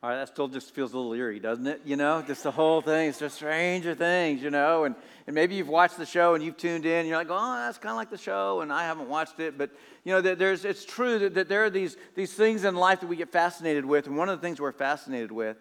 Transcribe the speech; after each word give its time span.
All 0.00 0.10
right, 0.10 0.16
that 0.16 0.28
still 0.28 0.46
just 0.46 0.72
feels 0.76 0.92
a 0.92 0.96
little 0.96 1.12
eerie, 1.12 1.40
doesn't 1.40 1.66
it? 1.66 1.80
You 1.84 1.96
know, 1.96 2.22
just 2.24 2.44
the 2.44 2.52
whole 2.52 2.80
thing. 2.80 3.08
It's 3.08 3.18
just 3.18 3.34
Stranger 3.34 3.96
Things, 3.96 4.40
you 4.40 4.50
know. 4.50 4.84
And, 4.84 4.94
and 5.26 5.34
maybe 5.34 5.56
you've 5.56 5.68
watched 5.68 5.96
the 5.96 6.06
show 6.06 6.34
and 6.34 6.44
you've 6.44 6.56
tuned 6.56 6.86
in. 6.86 7.00
And 7.00 7.08
you're 7.08 7.16
like, 7.16 7.26
oh, 7.30 7.56
that's 7.56 7.78
kind 7.78 7.90
of 7.90 7.96
like 7.96 8.08
the 8.08 8.16
show, 8.16 8.60
and 8.60 8.72
I 8.72 8.84
haven't 8.84 9.08
watched 9.08 9.40
it. 9.40 9.58
But, 9.58 9.70
you 10.04 10.12
know, 10.12 10.20
there's, 10.20 10.64
it's 10.64 10.84
true 10.84 11.18
that, 11.18 11.34
that 11.34 11.48
there 11.48 11.64
are 11.64 11.70
these, 11.70 11.96
these 12.14 12.32
things 12.32 12.62
in 12.62 12.76
life 12.76 13.00
that 13.00 13.08
we 13.08 13.16
get 13.16 13.32
fascinated 13.32 13.84
with. 13.84 14.06
And 14.06 14.16
one 14.16 14.28
of 14.28 14.40
the 14.40 14.46
things 14.46 14.60
we're 14.60 14.70
fascinated 14.70 15.32
with 15.32 15.56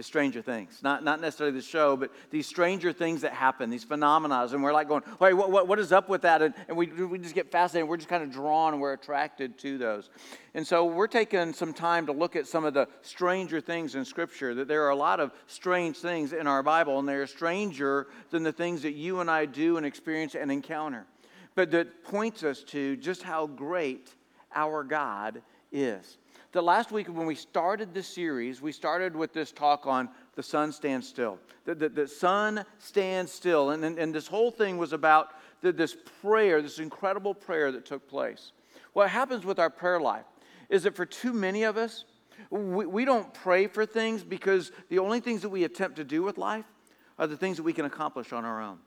is 0.00 0.06
Stranger 0.06 0.40
Things. 0.40 0.80
Not, 0.82 1.04
not 1.04 1.20
necessarily 1.20 1.54
the 1.54 1.62
show, 1.62 1.94
but 1.94 2.10
these 2.30 2.46
stranger 2.46 2.92
things 2.92 3.20
that 3.20 3.32
happen, 3.32 3.68
these 3.68 3.84
phenomena. 3.84 4.48
And 4.50 4.62
we're 4.62 4.72
like 4.72 4.88
going, 4.88 5.02
wait, 5.20 5.34
what, 5.34 5.50
what, 5.50 5.68
what 5.68 5.78
is 5.78 5.92
up 5.92 6.08
with 6.08 6.22
that? 6.22 6.40
And, 6.42 6.54
and 6.68 6.76
we, 6.76 6.86
we 6.86 7.18
just 7.18 7.34
get 7.34 7.52
fascinated. 7.52 7.88
We're 7.88 7.98
just 7.98 8.08
kind 8.08 8.24
of 8.24 8.32
drawn 8.32 8.72
and 8.72 8.82
we're 8.82 8.94
attracted 8.94 9.58
to 9.58 9.78
those. 9.78 10.08
And 10.54 10.66
so 10.66 10.86
we're 10.86 11.06
taking 11.06 11.52
some 11.52 11.74
time 11.74 12.06
to 12.06 12.12
look 12.12 12.34
at 12.34 12.46
some 12.46 12.64
of 12.64 12.74
the 12.74 12.88
stranger 13.02 13.60
things 13.60 13.94
in 13.94 14.04
Scripture, 14.04 14.54
that 14.54 14.66
there 14.66 14.84
are 14.84 14.90
a 14.90 14.96
lot 14.96 15.20
of 15.20 15.32
strange 15.46 15.98
things 15.98 16.32
in 16.32 16.46
our 16.46 16.62
Bible, 16.62 16.98
and 16.98 17.06
they're 17.06 17.26
stranger 17.26 18.08
than 18.30 18.42
the 18.42 18.52
things 18.52 18.82
that 18.82 18.94
you 18.94 19.20
and 19.20 19.30
I 19.30 19.44
do 19.44 19.76
and 19.76 19.84
experience 19.84 20.34
and 20.34 20.50
encounter. 20.50 21.06
But 21.54 21.70
that 21.72 22.04
points 22.04 22.42
us 22.42 22.64
to 22.64 22.96
just 22.96 23.22
how 23.22 23.46
great 23.46 24.14
our 24.54 24.82
God 24.82 25.42
is 25.70 26.16
that 26.52 26.62
last 26.62 26.90
week 26.90 27.06
when 27.08 27.26
we 27.26 27.34
started 27.34 27.94
this 27.94 28.08
series, 28.08 28.60
we 28.60 28.72
started 28.72 29.14
with 29.14 29.32
this 29.32 29.52
talk 29.52 29.86
on 29.86 30.08
the 30.34 30.42
sun 30.42 30.72
stands 30.72 31.08
still. 31.08 31.38
The, 31.64 31.74
the, 31.74 31.88
the 31.88 32.08
sun 32.08 32.64
stands 32.78 33.30
still. 33.32 33.70
And, 33.70 33.84
and, 33.84 33.98
and, 33.98 34.14
this 34.14 34.26
whole 34.26 34.50
thing 34.50 34.76
was 34.76 34.92
about 34.92 35.28
the, 35.60 35.72
this 35.72 35.96
prayer, 36.22 36.60
this 36.60 36.78
incredible 36.78 37.34
prayer 37.34 37.70
that 37.72 37.84
took 37.84 38.08
place. 38.08 38.52
What 38.92 39.10
happens 39.10 39.44
with 39.44 39.58
our 39.58 39.70
prayer 39.70 40.00
life 40.00 40.24
is 40.68 40.82
that 40.82 40.96
for 40.96 41.06
too 41.06 41.32
many 41.32 41.62
of 41.62 41.76
us, 41.76 42.04
we, 42.50 42.86
we 42.86 43.04
don't 43.04 43.32
pray 43.32 43.66
for 43.66 43.86
things 43.86 44.24
because 44.24 44.72
the 44.88 44.98
only 44.98 45.20
things 45.20 45.42
that 45.42 45.50
we 45.50 45.64
attempt 45.64 45.96
to 45.96 46.04
do 46.04 46.22
with 46.22 46.38
life 46.38 46.64
are 47.18 47.26
the 47.26 47.36
things 47.36 47.58
that 47.58 47.62
we 47.62 47.72
can 47.72 47.84
accomplish 47.84 48.32
on 48.32 48.44
our 48.44 48.60
own. 48.60 48.78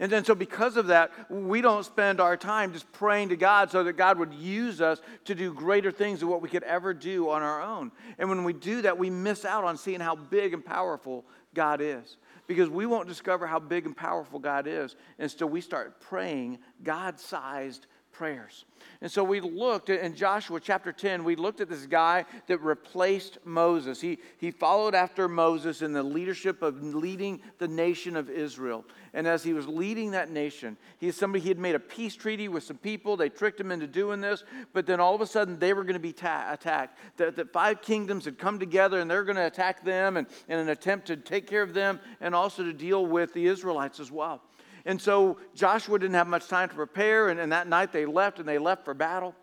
And 0.00 0.10
then, 0.10 0.24
so 0.24 0.34
because 0.34 0.76
of 0.76 0.88
that, 0.88 1.12
we 1.30 1.60
don't 1.60 1.84
spend 1.84 2.20
our 2.20 2.36
time 2.36 2.72
just 2.72 2.90
praying 2.92 3.28
to 3.28 3.36
God 3.36 3.70
so 3.70 3.84
that 3.84 3.92
God 3.92 4.18
would 4.18 4.34
use 4.34 4.80
us 4.80 5.00
to 5.24 5.34
do 5.34 5.52
greater 5.52 5.92
things 5.92 6.20
than 6.20 6.28
what 6.28 6.42
we 6.42 6.48
could 6.48 6.64
ever 6.64 6.92
do 6.92 7.30
on 7.30 7.42
our 7.42 7.62
own. 7.62 7.92
And 8.18 8.28
when 8.28 8.44
we 8.44 8.52
do 8.52 8.82
that, 8.82 8.98
we 8.98 9.08
miss 9.10 9.44
out 9.44 9.64
on 9.64 9.76
seeing 9.78 10.00
how 10.00 10.16
big 10.16 10.52
and 10.52 10.64
powerful 10.64 11.24
God 11.54 11.80
is. 11.80 12.16
Because 12.46 12.68
we 12.68 12.84
won't 12.84 13.08
discover 13.08 13.46
how 13.46 13.58
big 13.58 13.86
and 13.86 13.96
powerful 13.96 14.38
God 14.38 14.66
is 14.66 14.96
until 15.18 15.48
we 15.48 15.60
start 15.60 16.00
praying 16.00 16.58
God 16.82 17.18
sized 17.18 17.86
prayers. 18.14 18.64
And 19.00 19.10
so 19.10 19.22
we 19.22 19.40
looked 19.40 19.90
in 19.90 20.14
Joshua 20.14 20.60
chapter 20.60 20.92
10, 20.92 21.24
we 21.24 21.36
looked 21.36 21.60
at 21.60 21.68
this 21.68 21.84
guy 21.84 22.24
that 22.46 22.58
replaced 22.58 23.38
Moses. 23.44 24.00
He, 24.00 24.18
he 24.38 24.50
followed 24.50 24.94
after 24.94 25.28
Moses 25.28 25.82
in 25.82 25.92
the 25.92 26.02
leadership 26.02 26.62
of 26.62 26.82
leading 26.82 27.42
the 27.58 27.68
nation 27.68 28.16
of 28.16 28.30
Israel. 28.30 28.84
And 29.12 29.26
as 29.26 29.42
he 29.42 29.52
was 29.52 29.68
leading 29.68 30.12
that 30.12 30.30
nation, 30.30 30.76
he 30.98 31.08
is 31.08 31.16
somebody 31.16 31.42
he 31.42 31.48
had 31.48 31.58
made 31.58 31.74
a 31.74 31.80
peace 31.80 32.14
treaty 32.14 32.48
with 32.48 32.64
some 32.64 32.78
people. 32.78 33.16
They 33.16 33.28
tricked 33.28 33.60
him 33.60 33.70
into 33.70 33.86
doing 33.86 34.20
this, 34.20 34.44
but 34.72 34.86
then 34.86 35.00
all 35.00 35.14
of 35.14 35.20
a 35.20 35.26
sudden 35.26 35.58
they 35.58 35.72
were 35.72 35.84
going 35.84 35.94
to 35.94 36.00
be 36.00 36.12
ta- 36.12 36.48
attacked. 36.50 36.98
The 37.16 37.48
five 37.52 37.82
kingdoms 37.82 38.24
had 38.24 38.38
come 38.38 38.58
together 38.58 39.00
and 39.00 39.10
they're 39.10 39.24
going 39.24 39.36
to 39.36 39.46
attack 39.46 39.84
them 39.84 40.16
and, 40.16 40.26
in 40.48 40.58
an 40.58 40.68
attempt 40.68 41.08
to 41.08 41.16
take 41.16 41.46
care 41.46 41.62
of 41.62 41.74
them 41.74 42.00
and 42.20 42.34
also 42.34 42.62
to 42.62 42.72
deal 42.72 43.04
with 43.04 43.34
the 43.34 43.46
Israelites 43.46 44.00
as 44.00 44.10
well. 44.10 44.40
And 44.86 45.00
so 45.00 45.38
Joshua 45.54 45.98
didn't 45.98 46.14
have 46.14 46.26
much 46.26 46.48
time 46.48 46.68
to 46.68 46.74
prepare, 46.74 47.30
and, 47.30 47.40
and 47.40 47.52
that 47.52 47.66
night 47.68 47.92
they 47.92 48.04
left 48.04 48.38
and 48.38 48.48
they 48.48 48.58
left 48.58 48.84
for 48.84 48.94
battle. 48.94 49.34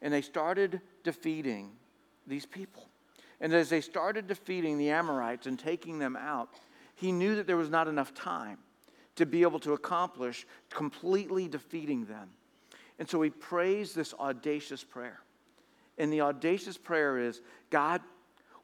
And 0.00 0.12
they 0.12 0.22
started 0.22 0.80
defeating 1.04 1.70
these 2.26 2.46
people. 2.46 2.88
And 3.40 3.52
as 3.52 3.68
they 3.68 3.80
started 3.80 4.26
defeating 4.26 4.78
the 4.78 4.90
Amorites 4.90 5.46
and 5.46 5.58
taking 5.58 5.98
them 5.98 6.16
out, 6.16 6.48
he 6.94 7.12
knew 7.12 7.36
that 7.36 7.46
there 7.46 7.56
was 7.56 7.70
not 7.70 7.88
enough 7.88 8.14
time 8.14 8.58
to 9.16 9.26
be 9.26 9.42
able 9.42 9.58
to 9.60 9.72
accomplish 9.72 10.46
completely 10.70 11.48
defeating 11.48 12.06
them. 12.06 12.30
And 12.98 13.08
so 13.08 13.20
he 13.22 13.30
prays 13.30 13.94
this 13.94 14.14
audacious 14.14 14.84
prayer. 14.84 15.20
And 15.98 16.12
the 16.12 16.22
audacious 16.22 16.78
prayer 16.78 17.18
is 17.18 17.40
God, 17.70 18.00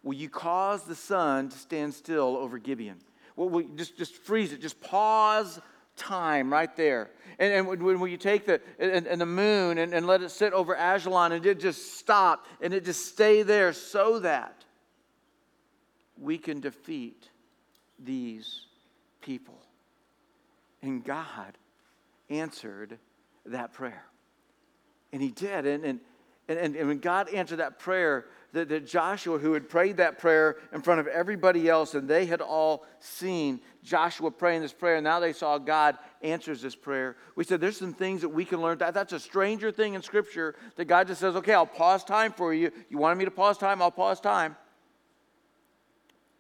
will 0.02 0.14
you 0.14 0.28
cause 0.28 0.84
the 0.84 0.94
sun 0.94 1.48
to 1.50 1.58
stand 1.58 1.94
still 1.94 2.36
over 2.36 2.58
Gibeon? 2.58 2.98
Well, 3.36 3.48
we 3.48 3.66
just, 3.76 3.98
just 3.98 4.14
freeze 4.14 4.52
it, 4.52 4.60
just 4.60 4.80
pause 4.80 5.60
time 5.98 6.52
right 6.52 6.74
there. 6.76 7.10
And, 7.38 7.52
and 7.52 7.66
when, 7.66 8.00
when 8.00 8.10
you 8.10 8.16
take 8.16 8.46
the, 8.46 8.60
and, 8.78 9.06
and 9.06 9.20
the 9.20 9.26
moon 9.26 9.78
and, 9.78 9.92
and 9.92 10.06
let 10.06 10.22
it 10.22 10.30
sit 10.30 10.52
over 10.52 10.74
Ajalon 10.74 11.32
and 11.32 11.44
it 11.44 11.60
just 11.60 11.98
stop 11.98 12.46
and 12.60 12.72
it 12.72 12.84
just 12.84 13.06
stay 13.06 13.42
there 13.42 13.72
so 13.72 14.18
that 14.20 14.64
we 16.16 16.38
can 16.38 16.60
defeat 16.60 17.28
these 17.98 18.62
people. 19.20 19.58
And 20.82 21.04
God 21.04 21.56
answered 22.30 22.98
that 23.46 23.72
prayer. 23.72 24.04
And 25.12 25.22
he 25.22 25.30
did. 25.30 25.66
And, 25.66 25.84
and, 25.84 26.00
and, 26.48 26.76
and 26.76 26.88
when 26.88 26.98
God 26.98 27.32
answered 27.32 27.58
that 27.58 27.78
prayer, 27.78 28.26
that, 28.52 28.68
that 28.68 28.86
Joshua, 28.86 29.38
who 29.38 29.52
had 29.52 29.68
prayed 29.68 29.98
that 29.98 30.18
prayer 30.18 30.56
in 30.72 30.80
front 30.80 31.00
of 31.00 31.06
everybody 31.06 31.68
else, 31.68 31.94
and 31.94 32.08
they 32.08 32.26
had 32.26 32.40
all 32.40 32.86
seen 33.00 33.60
Joshua 33.82 34.30
praying 34.30 34.62
this 34.62 34.72
prayer, 34.72 34.96
and 34.96 35.04
now 35.04 35.20
they 35.20 35.32
saw 35.32 35.58
God 35.58 35.98
answers 36.22 36.62
this 36.62 36.74
prayer. 36.74 37.16
We 37.36 37.44
said 37.44 37.60
there's 37.60 37.76
some 37.76 37.94
things 37.94 38.22
that 38.22 38.28
we 38.30 38.44
can 38.44 38.60
learn. 38.60 38.78
That, 38.78 38.94
that's 38.94 39.12
a 39.12 39.20
stranger 39.20 39.70
thing 39.70 39.94
in 39.94 40.02
Scripture 40.02 40.54
that 40.76 40.86
God 40.86 41.08
just 41.08 41.20
says, 41.20 41.36
okay, 41.36 41.54
I'll 41.54 41.66
pause 41.66 42.04
time 42.04 42.32
for 42.32 42.54
you. 42.54 42.70
You 42.88 42.98
wanted 42.98 43.16
me 43.16 43.24
to 43.26 43.30
pause 43.30 43.58
time? 43.58 43.82
I'll 43.82 43.90
pause 43.90 44.20
time. 44.20 44.56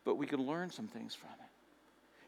But 0.04 0.16
we 0.16 0.26
can 0.26 0.40
learn 0.40 0.70
some 0.70 0.88
things 0.88 1.14
from 1.14 1.30
it. 1.30 1.47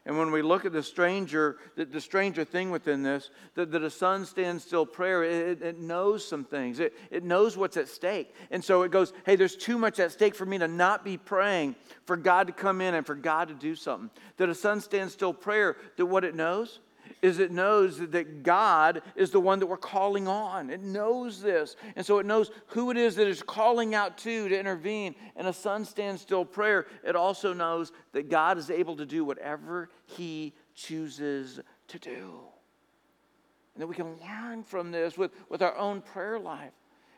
And 0.05 0.17
when 0.17 0.31
we 0.31 0.41
look 0.41 0.65
at 0.65 0.73
the 0.73 0.81
stranger, 0.81 1.57
the, 1.75 1.85
the 1.85 2.01
stranger 2.01 2.43
thing 2.43 2.71
within 2.71 3.03
this, 3.03 3.29
that, 3.53 3.71
that 3.71 3.83
a 3.83 3.89
sun 3.89 4.25
stands 4.25 4.63
still 4.63 4.85
prayer, 4.85 5.23
it, 5.23 5.61
it 5.61 5.79
knows 5.79 6.27
some 6.27 6.43
things. 6.43 6.79
It, 6.79 6.93
it 7.11 7.23
knows 7.23 7.55
what's 7.55 7.77
at 7.77 7.87
stake. 7.87 8.33
And 8.49 8.63
so 8.63 8.81
it 8.81 8.91
goes, 8.91 9.13
hey, 9.25 9.35
there's 9.35 9.55
too 9.55 9.77
much 9.77 9.99
at 9.99 10.11
stake 10.11 10.33
for 10.33 10.45
me 10.45 10.57
to 10.57 10.67
not 10.67 11.05
be 11.05 11.17
praying 11.17 11.75
for 12.05 12.17
God 12.17 12.47
to 12.47 12.53
come 12.53 12.81
in 12.81 12.95
and 12.95 13.05
for 13.05 13.13
God 13.13 13.49
to 13.49 13.53
do 13.53 13.75
something. 13.75 14.09
That 14.37 14.49
a 14.49 14.55
sun 14.55 14.81
stands 14.81 15.13
still 15.13 15.33
prayer, 15.33 15.77
that 15.97 16.05
what 16.07 16.23
it 16.23 16.33
knows 16.33 16.79
is 17.21 17.39
it 17.39 17.51
knows 17.51 17.97
that 17.97 18.43
God 18.43 19.01
is 19.15 19.31
the 19.31 19.39
one 19.39 19.59
that 19.59 19.67
we're 19.67 19.77
calling 19.77 20.27
on. 20.27 20.69
It 20.69 20.81
knows 20.81 21.41
this. 21.41 21.75
And 21.95 22.05
so 22.05 22.19
it 22.19 22.25
knows 22.25 22.51
who 22.67 22.91
it 22.91 22.97
is 22.97 23.15
that 23.15 23.27
is 23.27 23.43
calling 23.43 23.95
out 23.95 24.17
to 24.19 24.49
to 24.49 24.59
intervene. 24.59 25.15
And 25.35 25.47
a 25.47 25.53
sun 25.53 25.85
stands 25.85 26.21
still 26.21 26.45
prayer, 26.45 26.87
it 27.03 27.15
also 27.15 27.53
knows 27.53 27.91
that 28.13 28.29
God 28.29 28.57
is 28.57 28.69
able 28.69 28.95
to 28.97 29.05
do 29.05 29.23
whatever 29.25 29.89
he 30.05 30.53
chooses 30.75 31.59
to 31.87 31.99
do. 31.99 32.39
And 33.73 33.81
that 33.81 33.87
we 33.87 33.95
can 33.95 34.17
learn 34.19 34.63
from 34.63 34.91
this 34.91 35.17
with, 35.17 35.31
with 35.49 35.61
our 35.61 35.75
own 35.77 36.01
prayer 36.01 36.39
life. 36.39 36.73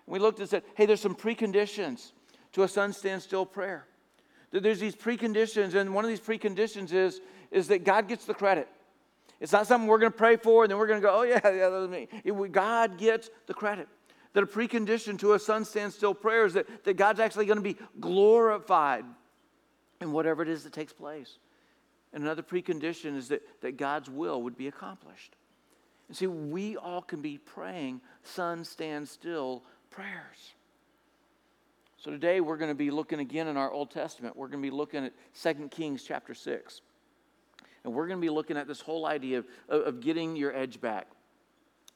And 0.06 0.14
we 0.14 0.20
looked 0.20 0.40
and 0.40 0.50
said, 0.50 0.64
hey, 0.76 0.86
there's 0.86 1.02
some 1.02 1.16
preconditions 1.16 2.12
to 2.54 2.64
a 2.64 2.68
sun 2.68 2.94
stand 2.94 3.22
still 3.22 3.46
prayer. 3.46 3.88
There's 4.52 4.80
these 4.80 4.96
preconditions, 4.96 5.74
and 5.74 5.96
one 5.96 6.06
of 6.06 6.10
these 6.10 6.20
preconditions 6.20 6.94
is, 6.94 7.22
is 7.50 7.68
that 7.70 7.84
God 7.84 8.08
gets 8.08 8.26
the 8.26 8.36
credit. 8.36 8.68
It's 9.44 9.52
not 9.52 9.68
something 9.68 9.90
we're 9.90 10.00
going 10.00 10.14
to 10.14 10.18
pray 10.18 10.38
for 10.38 10.64
and 10.64 10.72
then 10.72 10.78
we're 10.78 10.88
going 10.88 11.02
to 11.02 11.06
go, 11.06 11.20
oh, 11.20 11.24
yeah, 11.24 11.42
yeah, 11.44 11.68
that's 11.68 11.92
me. 11.92 12.08
It, 12.24 12.52
God 12.54 12.98
gets 12.98 13.30
the 13.46 13.54
credit. 13.54 13.90
That 14.32 14.42
a 14.42 14.48
precondition 14.48 15.20
to 15.20 15.34
a 15.34 15.40
sun 15.40 15.66
stand 15.66 15.92
still 15.92 16.14
prayer 16.14 16.46
is 16.46 16.54
that, 16.54 16.86
that 16.86 16.94
God's 16.94 17.20
actually 17.20 17.46
going 17.46 17.58
to 17.58 17.62
be 17.62 17.76
glorified 18.00 19.04
in 20.00 20.14
whatever 20.14 20.44
it 20.44 20.48
is 20.48 20.64
that 20.64 20.72
takes 20.72 20.94
place. 20.94 21.40
And 22.14 22.24
another 22.24 22.42
precondition 22.42 23.18
is 23.18 23.28
that, 23.28 23.42
that 23.60 23.76
God's 23.76 24.10
will 24.10 24.42
would 24.44 24.56
be 24.56 24.70
accomplished. 24.70 25.36
And 26.08 26.16
see, 26.16 26.28
we 26.28 26.78
all 26.78 27.02
can 27.02 27.22
be 27.22 27.38
praying 27.38 28.00
sun 28.24 28.64
stand 28.64 29.10
still 29.10 29.66
prayers. 29.90 30.54
So 31.98 32.12
today 32.12 32.40
we're 32.40 32.58
going 32.58 32.72
to 32.72 32.76
be 32.76 32.92
looking 32.92 33.20
again 33.20 33.50
in 33.50 33.58
our 33.58 33.74
Old 33.74 33.92
Testament. 33.92 34.38
We're 34.38 34.48
going 34.48 34.64
to 34.64 34.66
be 34.66 34.74
looking 34.74 35.04
at 35.04 35.12
2 35.42 35.68
Kings 35.68 36.02
chapter 36.02 36.34
6. 36.34 36.80
And 37.84 37.94
we're 37.94 38.08
going 38.08 38.20
to 38.20 38.26
be 38.26 38.30
looking 38.30 38.58
at 38.58 38.68
this 38.68 38.82
whole 38.82 39.06
idea 39.06 39.40
of, 39.40 39.46
of 39.70 40.00
getting 40.00 40.36
your 40.36 40.56
edge 40.56 40.80
back. 40.80 41.08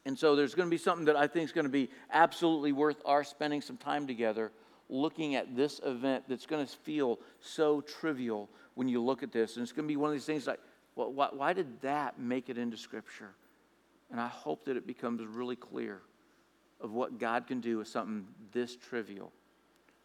And 0.04 0.18
so 0.18 0.36
there's 0.36 0.54
going 0.54 0.68
to 0.68 0.70
be 0.70 0.78
something 0.78 1.06
that 1.06 1.16
I 1.16 1.26
think 1.26 1.44
is 1.46 1.52
going 1.52 1.66
to 1.66 1.70
be 1.70 1.90
absolutely 2.12 2.72
worth 2.72 3.02
our 3.04 3.24
spending 3.24 3.60
some 3.60 3.76
time 3.76 4.06
together 4.06 4.52
looking 4.88 5.34
at 5.34 5.54
this 5.54 5.80
event 5.84 6.24
that's 6.28 6.46
going 6.46 6.64
to 6.66 6.76
feel 6.78 7.18
so 7.40 7.80
trivial 7.80 8.48
when 8.74 8.88
you 8.88 9.02
look 9.02 9.22
at 9.22 9.32
this. 9.32 9.56
And 9.56 9.62
it's 9.62 9.72
going 9.72 9.86
to 9.86 9.92
be 9.92 9.96
one 9.96 10.08
of 10.08 10.14
these 10.14 10.24
things 10.24 10.46
like, 10.46 10.60
well, 10.94 11.12
why, 11.12 11.28
why 11.32 11.52
did 11.52 11.80
that 11.82 12.18
make 12.18 12.48
it 12.48 12.58
into 12.58 12.76
Scripture? 12.76 13.34
And 14.10 14.20
I 14.20 14.28
hope 14.28 14.64
that 14.64 14.76
it 14.76 14.86
becomes 14.86 15.22
really 15.26 15.56
clear 15.56 16.00
of 16.80 16.92
what 16.92 17.18
God 17.18 17.46
can 17.46 17.60
do 17.60 17.78
with 17.78 17.88
something 17.88 18.26
this 18.52 18.76
trivial, 18.76 19.32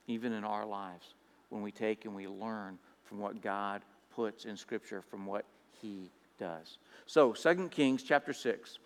even 0.07 0.33
in 0.33 0.43
our 0.43 0.65
lives, 0.65 1.13
when 1.49 1.61
we 1.61 1.71
take 1.71 2.05
and 2.05 2.13
we 2.13 2.27
learn 2.27 2.77
from 3.03 3.19
what 3.19 3.41
God 3.41 3.83
puts 4.13 4.45
in 4.45 4.57
Scripture, 4.57 5.01
from 5.01 5.25
what 5.25 5.45
he 5.83 6.09
does. 6.39 6.77
So, 7.05 7.33
2 7.33 7.67
Kings 7.69 8.01
chapter 8.01 8.33
6, 8.33 8.79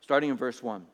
starting 0.00 0.30
in 0.30 0.36
verse 0.36 0.62
1. 0.62 0.84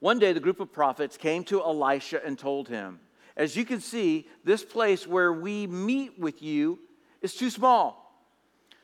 One 0.00 0.18
day 0.18 0.32
the 0.32 0.40
group 0.40 0.58
of 0.58 0.72
prophets 0.72 1.16
came 1.16 1.44
to 1.44 1.62
Elisha 1.62 2.20
and 2.26 2.36
told 2.36 2.68
him, 2.68 2.98
as 3.36 3.56
you 3.56 3.64
can 3.64 3.80
see, 3.80 4.26
this 4.44 4.64
place 4.64 5.06
where 5.06 5.32
we 5.32 5.66
meet 5.66 6.18
with 6.18 6.42
you 6.42 6.80
is 7.22 7.34
too 7.34 7.48
small. 7.48 8.02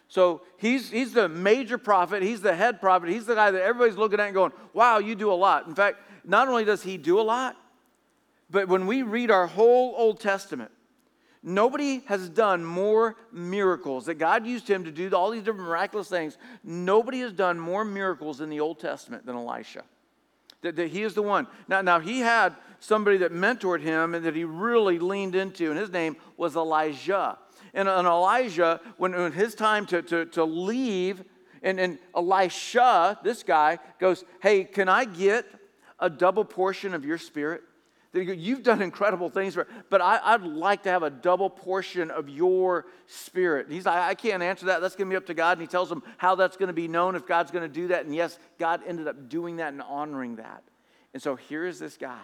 So 0.06 0.42
he's, 0.56 0.90
he's 0.90 1.12
the 1.12 1.28
major 1.28 1.76
prophet, 1.76 2.22
he's 2.22 2.40
the 2.40 2.54
head 2.54 2.80
prophet, 2.80 3.10
he's 3.10 3.26
the 3.26 3.34
guy 3.34 3.50
that 3.50 3.60
everybody's 3.60 3.98
looking 3.98 4.20
at 4.20 4.26
and 4.26 4.34
going, 4.34 4.52
wow, 4.72 4.98
you 4.98 5.14
do 5.14 5.30
a 5.30 5.34
lot. 5.34 5.66
In 5.66 5.74
fact, 5.74 5.98
not 6.24 6.48
only 6.48 6.64
does 6.64 6.82
he 6.82 6.96
do 6.96 7.20
a 7.20 7.22
lot, 7.22 7.56
but 8.48 8.68
when 8.68 8.86
we 8.86 9.02
read 9.02 9.30
our 9.30 9.46
whole 9.46 9.94
Old 9.98 10.20
Testament, 10.20 10.70
nobody 11.48 12.02
has 12.06 12.28
done 12.28 12.64
more 12.64 13.16
miracles 13.32 14.06
that 14.06 14.14
God 14.14 14.46
used 14.46 14.68
him 14.68 14.84
to 14.84 14.90
do 14.90 15.10
all 15.10 15.30
these 15.30 15.42
different 15.42 15.66
miraculous 15.66 16.08
things. 16.08 16.38
Nobody 16.62 17.20
has 17.20 17.32
done 17.32 17.58
more 17.58 17.84
miracles 17.84 18.40
in 18.40 18.50
the 18.50 18.60
Old 18.60 18.78
Testament 18.78 19.26
than 19.26 19.36
Elisha. 19.36 19.82
That, 20.62 20.76
that 20.76 20.88
he 20.88 21.02
is 21.02 21.14
the 21.14 21.22
one. 21.22 21.46
Now, 21.68 21.82
now, 21.82 22.00
he 22.00 22.20
had 22.20 22.54
somebody 22.80 23.18
that 23.18 23.32
mentored 23.32 23.80
him 23.80 24.14
and 24.14 24.24
that 24.24 24.34
he 24.34 24.44
really 24.44 24.98
leaned 24.98 25.34
into, 25.34 25.70
and 25.70 25.78
his 25.78 25.90
name 25.90 26.16
was 26.36 26.56
Elijah. 26.56 27.38
And, 27.74 27.88
and 27.88 28.06
Elijah, 28.06 28.80
when, 28.96 29.12
when 29.12 29.32
his 29.32 29.54
time 29.54 29.86
to, 29.86 30.02
to, 30.02 30.26
to 30.26 30.44
leave, 30.44 31.24
and, 31.62 31.78
and 31.78 31.98
Elisha, 32.14 33.18
this 33.22 33.42
guy, 33.42 33.78
goes, 33.98 34.24
Hey, 34.40 34.64
can 34.64 34.88
I 34.88 35.04
get 35.04 35.46
a 35.98 36.10
double 36.10 36.44
portion 36.44 36.94
of 36.94 37.04
your 37.04 37.18
spirit? 37.18 37.62
You've 38.14 38.62
done 38.62 38.80
incredible 38.80 39.28
things, 39.28 39.56
but 39.90 40.00
I, 40.00 40.36
would 40.36 40.50
like 40.50 40.84
to 40.84 40.88
have 40.88 41.02
a 41.02 41.10
double 41.10 41.50
portion 41.50 42.10
of 42.10 42.28
your 42.28 42.86
spirit. 43.06 43.66
He's 43.68 43.84
like, 43.84 43.96
I 43.96 44.14
can't 44.14 44.42
answer 44.42 44.66
that. 44.66 44.80
That's 44.80 44.96
going 44.96 45.08
to 45.08 45.12
be 45.12 45.16
up 45.16 45.26
to 45.26 45.34
God. 45.34 45.58
And 45.58 45.60
he 45.60 45.66
tells 45.66 45.92
him 45.92 46.02
how 46.16 46.34
that's 46.34 46.56
going 46.56 46.68
to 46.68 46.72
be 46.72 46.88
known 46.88 47.16
if 47.16 47.26
God's 47.26 47.50
going 47.50 47.68
to 47.68 47.72
do 47.72 47.88
that. 47.88 48.06
And 48.06 48.14
yes, 48.14 48.38
God 48.58 48.80
ended 48.86 49.08
up 49.08 49.28
doing 49.28 49.56
that 49.56 49.74
and 49.74 49.82
honoring 49.82 50.36
that. 50.36 50.62
And 51.12 51.22
so 51.22 51.36
here 51.36 51.66
is 51.66 51.78
this 51.78 51.96
guy 51.98 52.18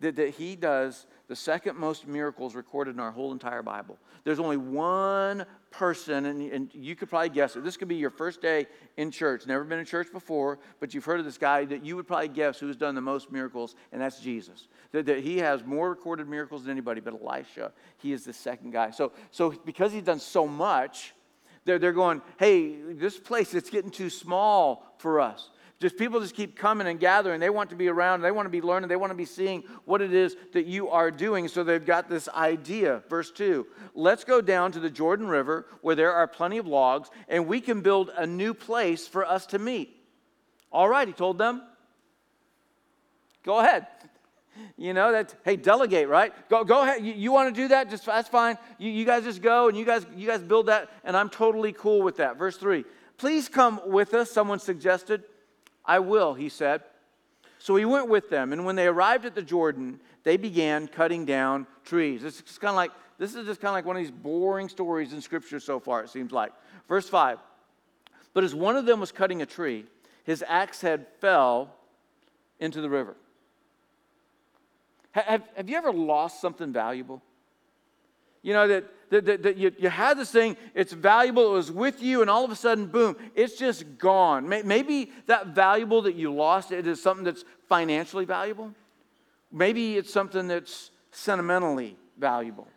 that, 0.00 0.16
that 0.16 0.30
he 0.30 0.56
does 0.56 1.06
the 1.26 1.36
second 1.36 1.76
most 1.76 2.06
miracles 2.06 2.54
recorded 2.54 2.94
in 2.94 3.00
our 3.00 3.10
whole 3.10 3.32
entire 3.32 3.62
Bible. 3.62 3.98
There's 4.24 4.38
only 4.38 4.56
one 4.56 5.44
person, 5.70 6.26
and, 6.26 6.40
and 6.52 6.74
you 6.74 6.96
could 6.96 7.08
probably 7.08 7.28
guess 7.28 7.56
it. 7.56 7.64
This 7.64 7.76
could 7.76 7.88
be 7.88 7.96
your 7.96 8.10
first 8.10 8.40
day 8.40 8.66
in 8.96 9.10
church, 9.10 9.46
never 9.46 9.64
been 9.64 9.78
in 9.78 9.84
church 9.84 10.08
before, 10.12 10.58
but 10.80 10.94
you've 10.94 11.04
heard 11.04 11.18
of 11.18 11.26
this 11.26 11.38
guy 11.38 11.64
that 11.66 11.84
you 11.84 11.96
would 11.96 12.06
probably 12.06 12.28
guess 12.28 12.58
who's 12.58 12.76
done 12.76 12.94
the 12.94 13.00
most 13.00 13.30
miracles, 13.30 13.74
and 13.92 14.00
that's 14.00 14.20
Jesus. 14.20 14.68
That, 14.92 15.06
that 15.06 15.20
he 15.20 15.38
has 15.38 15.64
more 15.64 15.90
recorded 15.90 16.28
miracles 16.28 16.62
than 16.62 16.72
anybody, 16.72 17.00
but 17.00 17.14
Elisha, 17.14 17.72
he 17.98 18.12
is 18.12 18.24
the 18.24 18.32
second 18.32 18.70
guy. 18.70 18.90
So, 18.90 19.12
so 19.30 19.50
because 19.50 19.92
he's 19.92 20.04
done 20.04 20.20
so 20.20 20.46
much, 20.46 21.14
they're, 21.64 21.78
they're 21.78 21.92
going, 21.92 22.22
hey, 22.38 22.76
this 22.92 23.18
place, 23.18 23.52
it's 23.52 23.68
getting 23.68 23.90
too 23.90 24.10
small 24.10 24.94
for 24.98 25.20
us. 25.20 25.50
Just 25.80 25.96
people 25.96 26.18
just 26.20 26.34
keep 26.34 26.56
coming 26.56 26.88
and 26.88 26.98
gathering. 26.98 27.38
They 27.38 27.50
want 27.50 27.70
to 27.70 27.76
be 27.76 27.86
around. 27.86 28.20
They 28.20 28.32
want 28.32 28.46
to 28.46 28.50
be 28.50 28.60
learning. 28.60 28.88
They 28.88 28.96
want 28.96 29.12
to 29.12 29.16
be 29.16 29.24
seeing 29.24 29.62
what 29.84 30.02
it 30.02 30.12
is 30.12 30.36
that 30.52 30.66
you 30.66 30.88
are 30.88 31.12
doing. 31.12 31.46
So 31.46 31.62
they've 31.62 31.84
got 31.84 32.08
this 32.08 32.28
idea. 32.30 33.02
Verse 33.08 33.30
2 33.30 33.64
Let's 33.94 34.24
go 34.24 34.40
down 34.40 34.72
to 34.72 34.80
the 34.80 34.90
Jordan 34.90 35.28
River 35.28 35.66
where 35.80 35.94
there 35.94 36.12
are 36.12 36.26
plenty 36.26 36.58
of 36.58 36.66
logs 36.66 37.10
and 37.28 37.46
we 37.46 37.60
can 37.60 37.80
build 37.80 38.10
a 38.16 38.26
new 38.26 38.54
place 38.54 39.06
for 39.06 39.24
us 39.24 39.46
to 39.46 39.60
meet. 39.60 39.94
All 40.72 40.88
right, 40.88 41.06
he 41.06 41.14
told 41.14 41.38
them. 41.38 41.62
Go 43.44 43.60
ahead. 43.60 43.86
You 44.76 44.92
know, 44.92 45.12
that, 45.12 45.32
hey, 45.44 45.54
delegate, 45.54 46.08
right? 46.08 46.32
Go, 46.48 46.64
go 46.64 46.82
ahead. 46.82 47.04
You, 47.04 47.12
you 47.12 47.30
want 47.30 47.54
to 47.54 47.60
do 47.60 47.68
that? 47.68 47.88
Just 47.88 48.04
that's 48.04 48.28
fine. 48.28 48.58
You, 48.78 48.90
you 48.90 49.04
guys 49.04 49.22
just 49.22 49.40
go 49.40 49.68
and 49.68 49.78
you 49.78 49.84
guys, 49.84 50.04
you 50.16 50.26
guys 50.26 50.40
build 50.40 50.66
that, 50.66 50.90
and 51.04 51.16
I'm 51.16 51.30
totally 51.30 51.72
cool 51.72 52.02
with 52.02 52.16
that. 52.16 52.36
Verse 52.36 52.56
3. 52.56 52.84
Please 53.16 53.48
come 53.48 53.80
with 53.86 54.12
us, 54.14 54.30
someone 54.32 54.58
suggested. 54.58 55.22
I 55.88 55.98
will, 55.98 56.34
he 56.34 56.48
said. 56.48 56.82
So 57.58 57.74
he 57.74 57.84
went 57.84 58.08
with 58.08 58.30
them, 58.30 58.52
and 58.52 58.64
when 58.64 58.76
they 58.76 58.86
arrived 58.86 59.24
at 59.24 59.34
the 59.34 59.42
Jordan, 59.42 59.98
they 60.22 60.36
began 60.36 60.86
cutting 60.86 61.24
down 61.24 61.66
trees. 61.84 62.22
This 62.22 62.40
is 62.40 62.58
kind 62.58 62.70
of 62.70 62.76
like 62.76 62.92
this 63.18 63.34
is 63.34 63.46
just 63.46 63.60
kind 63.60 63.70
of 63.70 63.74
like 63.74 63.84
one 63.84 63.96
of 63.96 64.02
these 64.02 64.12
boring 64.12 64.68
stories 64.68 65.12
in 65.12 65.20
Scripture 65.20 65.58
so 65.58 65.80
far. 65.80 66.04
It 66.04 66.10
seems 66.10 66.30
like. 66.30 66.52
Verse 66.86 67.08
five. 67.08 67.38
But 68.32 68.44
as 68.44 68.54
one 68.54 68.76
of 68.76 68.86
them 68.86 69.00
was 69.00 69.10
cutting 69.10 69.42
a 69.42 69.46
tree, 69.46 69.86
his 70.22 70.44
axe 70.46 70.80
head 70.82 71.06
fell 71.20 71.74
into 72.60 72.80
the 72.80 72.88
river. 72.88 73.16
Have, 75.12 75.42
have 75.56 75.68
you 75.68 75.76
ever 75.76 75.92
lost 75.92 76.40
something 76.40 76.72
valuable? 76.72 77.22
You 78.42 78.52
know, 78.52 78.68
that, 78.68 78.84
that, 79.10 79.24
that, 79.26 79.42
that, 79.42 79.56
you, 79.56 79.72
you 79.78 79.88
had 79.88 80.18
this 80.18 80.30
thing, 80.30 80.56
it's 80.74 80.92
valuable, 80.92 81.46
it 81.46 81.56
was 81.56 81.72
with 81.72 82.02
you, 82.02 82.20
and 82.20 82.30
all 82.30 82.44
of 82.44 82.50
a 82.50 82.56
sudden, 82.56 82.86
boom, 82.86 83.16
it's 83.34 83.56
just 83.56 83.98
gone. 83.98 84.48
Maybe 84.48 85.12
that 85.26 85.48
valuable 85.48 86.02
that 86.02 86.14
you 86.14 86.32
lost, 86.32 86.72
it 86.72 86.86
is 86.86 87.02
something 87.02 87.24
that's 87.24 87.44
financially 87.68 88.24
valuable. 88.24 88.72
Maybe 89.50 89.96
it's 89.96 90.12
something 90.12 90.48
that's 90.48 90.90
sentimentally 91.10 91.96
valuable. 92.18 92.68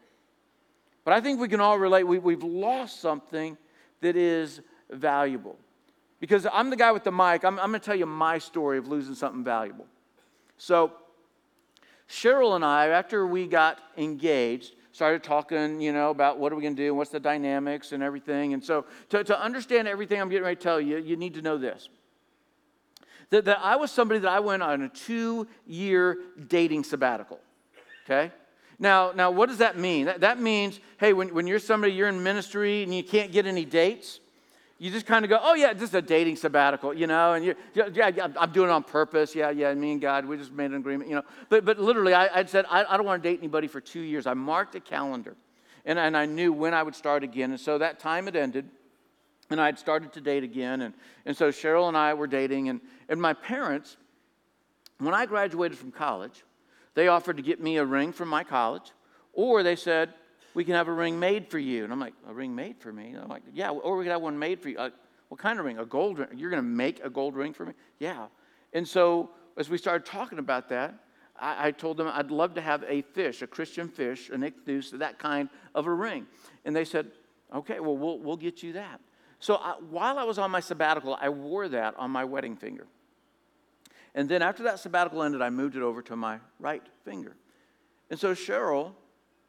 But 1.03 1.13
I 1.13 1.21
think 1.21 1.39
we 1.39 1.47
can 1.47 1.59
all 1.59 1.77
relate, 1.77 2.03
we, 2.03 2.19
we've 2.19 2.43
lost 2.43 3.01
something 3.01 3.57
that 4.01 4.15
is 4.15 4.61
valuable. 4.89 5.57
Because 6.19 6.45
I'm 6.51 6.69
the 6.69 6.75
guy 6.75 6.91
with 6.91 7.03
the 7.03 7.11
mic, 7.11 7.43
I'm, 7.43 7.59
I'm 7.59 7.69
going 7.69 7.79
to 7.79 7.85
tell 7.85 7.95
you 7.95 8.05
my 8.05 8.37
story 8.37 8.77
of 8.77 8.87
losing 8.87 9.15
something 9.15 9.43
valuable. 9.43 9.87
So, 10.57 10.93
Cheryl 12.07 12.55
and 12.55 12.63
I, 12.63 12.89
after 12.89 13.25
we 13.25 13.47
got 13.47 13.79
engaged, 13.97 14.75
started 14.91 15.23
talking, 15.23 15.81
you 15.81 15.93
know, 15.93 16.09
about 16.09 16.38
what 16.39 16.51
are 16.51 16.55
we 16.55 16.61
going 16.61 16.75
to 16.75 16.81
do 16.81 16.88
and 16.88 16.97
what's 16.97 17.11
the 17.11 17.19
dynamics 17.19 17.91
and 17.91 18.03
everything. 18.03 18.53
And 18.53 18.63
so, 18.63 18.85
to, 19.09 19.23
to 19.23 19.41
understand 19.41 19.88
everything 19.88 20.19
I'm 20.19 20.29
getting 20.29 20.43
ready 20.43 20.57
to 20.57 20.61
tell 20.61 20.81
you, 20.81 20.97
you 20.97 21.15
need 21.15 21.35
to 21.35 21.41
know 21.41 21.57
this. 21.57 21.89
That, 23.29 23.45
that 23.45 23.59
I 23.61 23.77
was 23.77 23.91
somebody 23.91 24.19
that 24.19 24.31
I 24.31 24.41
went 24.41 24.61
on 24.61 24.81
a 24.81 24.89
two 24.89 25.47
year 25.65 26.17
dating 26.47 26.83
sabbatical. 26.83 27.39
Okay? 28.05 28.31
Now, 28.77 29.11
now, 29.11 29.31
what 29.31 29.47
does 29.47 29.59
that 29.59 29.77
mean? 29.77 30.07
That, 30.07 30.21
that 30.21 30.39
means, 30.39 30.79
hey, 30.97 31.13
when, 31.13 31.33
when 31.33 31.47
you're 31.47 31.59
somebody, 31.59 31.93
you're 31.93 32.09
in 32.09 32.23
ministry 32.23 32.83
and 32.83 32.93
you 32.93 33.03
can't 33.03 33.31
get 33.31 33.45
any 33.45 33.63
dates, 33.63 34.19
you 34.81 34.89
just 34.89 35.05
kind 35.05 35.23
of 35.23 35.29
go, 35.29 35.37
oh, 35.39 35.53
yeah, 35.53 35.73
this 35.73 35.89
is 35.89 35.93
a 35.93 36.01
dating 36.01 36.35
sabbatical, 36.35 36.91
you 36.91 37.05
know, 37.05 37.33
and 37.33 37.45
you, 37.45 37.53
yeah, 37.75 38.09
yeah, 38.15 38.27
I'm 38.35 38.51
doing 38.51 38.67
it 38.67 38.71
on 38.71 38.81
purpose. 38.81 39.35
Yeah, 39.35 39.51
yeah, 39.51 39.71
me 39.75 39.91
and 39.91 40.01
God, 40.01 40.25
we 40.25 40.35
just 40.37 40.51
made 40.51 40.71
an 40.71 40.77
agreement, 40.77 41.07
you 41.07 41.15
know. 41.15 41.21
But, 41.49 41.65
but 41.65 41.77
literally, 41.77 42.15
I, 42.15 42.39
I 42.39 42.45
said, 42.45 42.65
I, 42.67 42.83
I 42.85 42.97
don't 42.97 43.05
want 43.05 43.21
to 43.21 43.29
date 43.29 43.37
anybody 43.37 43.67
for 43.67 43.79
two 43.79 43.99
years. 43.99 44.25
I 44.25 44.33
marked 44.33 44.73
a 44.73 44.79
calendar, 44.79 45.35
and, 45.85 45.99
and 45.99 46.17
I 46.17 46.25
knew 46.25 46.51
when 46.51 46.73
I 46.73 46.81
would 46.81 46.95
start 46.95 47.23
again. 47.23 47.51
And 47.51 47.59
so 47.59 47.77
that 47.77 47.99
time 47.99 48.25
had 48.25 48.35
ended, 48.35 48.69
and 49.51 49.61
I 49.61 49.67
had 49.67 49.77
started 49.77 50.13
to 50.13 50.21
date 50.21 50.43
again. 50.43 50.81
And, 50.81 50.95
and 51.27 51.37
so 51.37 51.49
Cheryl 51.49 51.87
and 51.87 51.95
I 51.95 52.15
were 52.15 52.25
dating, 52.25 52.69
and, 52.69 52.81
and 53.07 53.21
my 53.21 53.33
parents, 53.33 53.97
when 54.97 55.13
I 55.13 55.27
graduated 55.27 55.77
from 55.77 55.91
college, 55.91 56.43
they 56.95 57.07
offered 57.07 57.37
to 57.37 57.43
get 57.43 57.61
me 57.61 57.77
a 57.77 57.85
ring 57.85 58.13
from 58.13 58.29
my 58.29 58.43
college, 58.43 58.93
or 59.33 59.61
they 59.61 59.75
said, 59.75 60.15
we 60.53 60.63
can 60.63 60.75
have 60.75 60.88
a 60.88 60.94
ring 60.94 61.19
made 61.19 61.50
for 61.50 61.59
you. 61.59 61.83
And 61.83 61.94
I'm 61.94 62.00
like, 62.00 62.13
a 62.27 62.33
ring 62.33 62.53
made 62.56 62.77
for 62.80 62.92
me? 62.92 63.09
And 63.12 63.19
I'm 63.19 63.30
like, 63.30 63.44
yeah, 63.53 63.69
or 63.69 63.98
we 63.98 64.03
could 64.03 64.12
have 64.12 64.22
one 64.22 64.38
made 64.38 64.62
for 64.62 64.70
you. 64.70 64.77
Uh, 64.77 64.89
what 65.29 65.39
kind 65.39 65.60
of 65.60 65.65
ring? 65.65 65.77
A 65.77 65.86
gold 65.86 66.20
ring? 66.20 66.27
You're 66.36 66.50
going 66.50 66.62
to 66.62 66.70
make 66.70 67.03
a 67.03 67.10
gold 67.10 67.36
ring 67.36 67.53
for 67.53 67.65
me? 67.65 67.74
Yeah. 68.00 68.27
And 68.74 68.88
so 68.88 69.29
as 69.58 69.70
we 69.70 69.77
started 69.77 70.05
talking 70.05 70.39
about 70.39 70.70
that, 70.70 70.96
I, 71.39 71.67
I 71.67 71.72
told 71.72 71.98
them 71.98 72.10
I'd 72.12 72.31
love 72.31 72.53
to 72.55 72.62
have 72.62 72.84
a 72.88 73.01
fish, 73.01 73.41
a 73.41 73.48
Christian 73.48 73.88
fish, 73.88 74.29
an 74.29 74.41
ichthus, 74.41 74.91
that 75.00 75.20
kind 75.20 75.50
of 75.74 75.88
a 75.88 75.93
ring. 75.93 76.27
And 76.65 76.75
they 76.75 76.86
said, 76.86 77.12
okay, 77.53 77.79
well, 77.79 77.98
we'll, 77.98 78.20
we'll 78.20 78.38
get 78.38 78.62
you 78.62 78.74
that. 78.74 79.00
So 79.39 79.55
I, 79.55 79.75
while 79.89 80.20
I 80.20 80.24
was 80.24 80.38
on 80.38 80.51
my 80.51 80.60
sabbatical, 80.60 81.17
I 81.20 81.29
wore 81.29 81.67
that 81.70 81.96
on 81.98 82.12
my 82.12 82.25
wedding 82.25 82.55
finger. 82.55 82.88
And 84.13 84.27
then 84.27 84.41
after 84.41 84.63
that 84.63 84.79
sabbatical 84.79 85.24
ended, 85.24 85.41
I 85.41 85.50
moved 85.50 85.75
it 85.75 85.81
over 85.81 86.01
to 86.03 86.15
my 86.15 86.39
right 86.60 86.84
finger. 87.05 87.36
And 88.10 88.20
so 88.20 88.34
Cheryl 88.34 88.93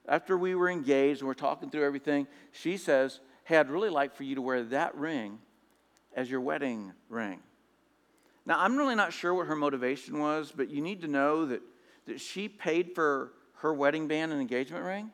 after 0.09 0.37
we 0.37 0.55
were 0.55 0.69
engaged 0.69 1.21
and 1.21 1.29
we're 1.29 1.35
talking 1.35 1.71
through 1.71 1.85
everything, 1.85 2.27
she 2.53 2.77
says, 2.77 3.21
Hey, 3.45 3.57
I'd 3.57 3.71
really 3.71 3.91
like 3.91 4.15
for 4.15 4.25
you 4.25 4.37
to 4.37 4.43
wear 4.43 4.63
that 4.65 4.95
ring 4.95 5.39
as 6.15 6.31
your 6.31 6.41
wedding 6.41 6.93
ring. 7.09 7.41
Now, 8.45 8.59
I'm 8.59 8.77
really 8.77 8.95
not 8.95 9.13
sure 9.13 9.35
what 9.35 9.47
her 9.47 9.57
motivation 9.57 10.19
was, 10.19 10.53
but 10.55 10.69
you 10.69 10.81
need 10.81 11.03
to 11.03 11.09
know 11.09 11.47
that, 11.47 11.63
that 12.07 12.21
she 12.21 12.49
paid 12.49 12.95
for 12.95 13.33
her 13.55 13.73
wedding 13.73 14.09
band 14.09 14.33
and 14.33 14.41
engagement 14.41 14.85
ring. 14.85 15.11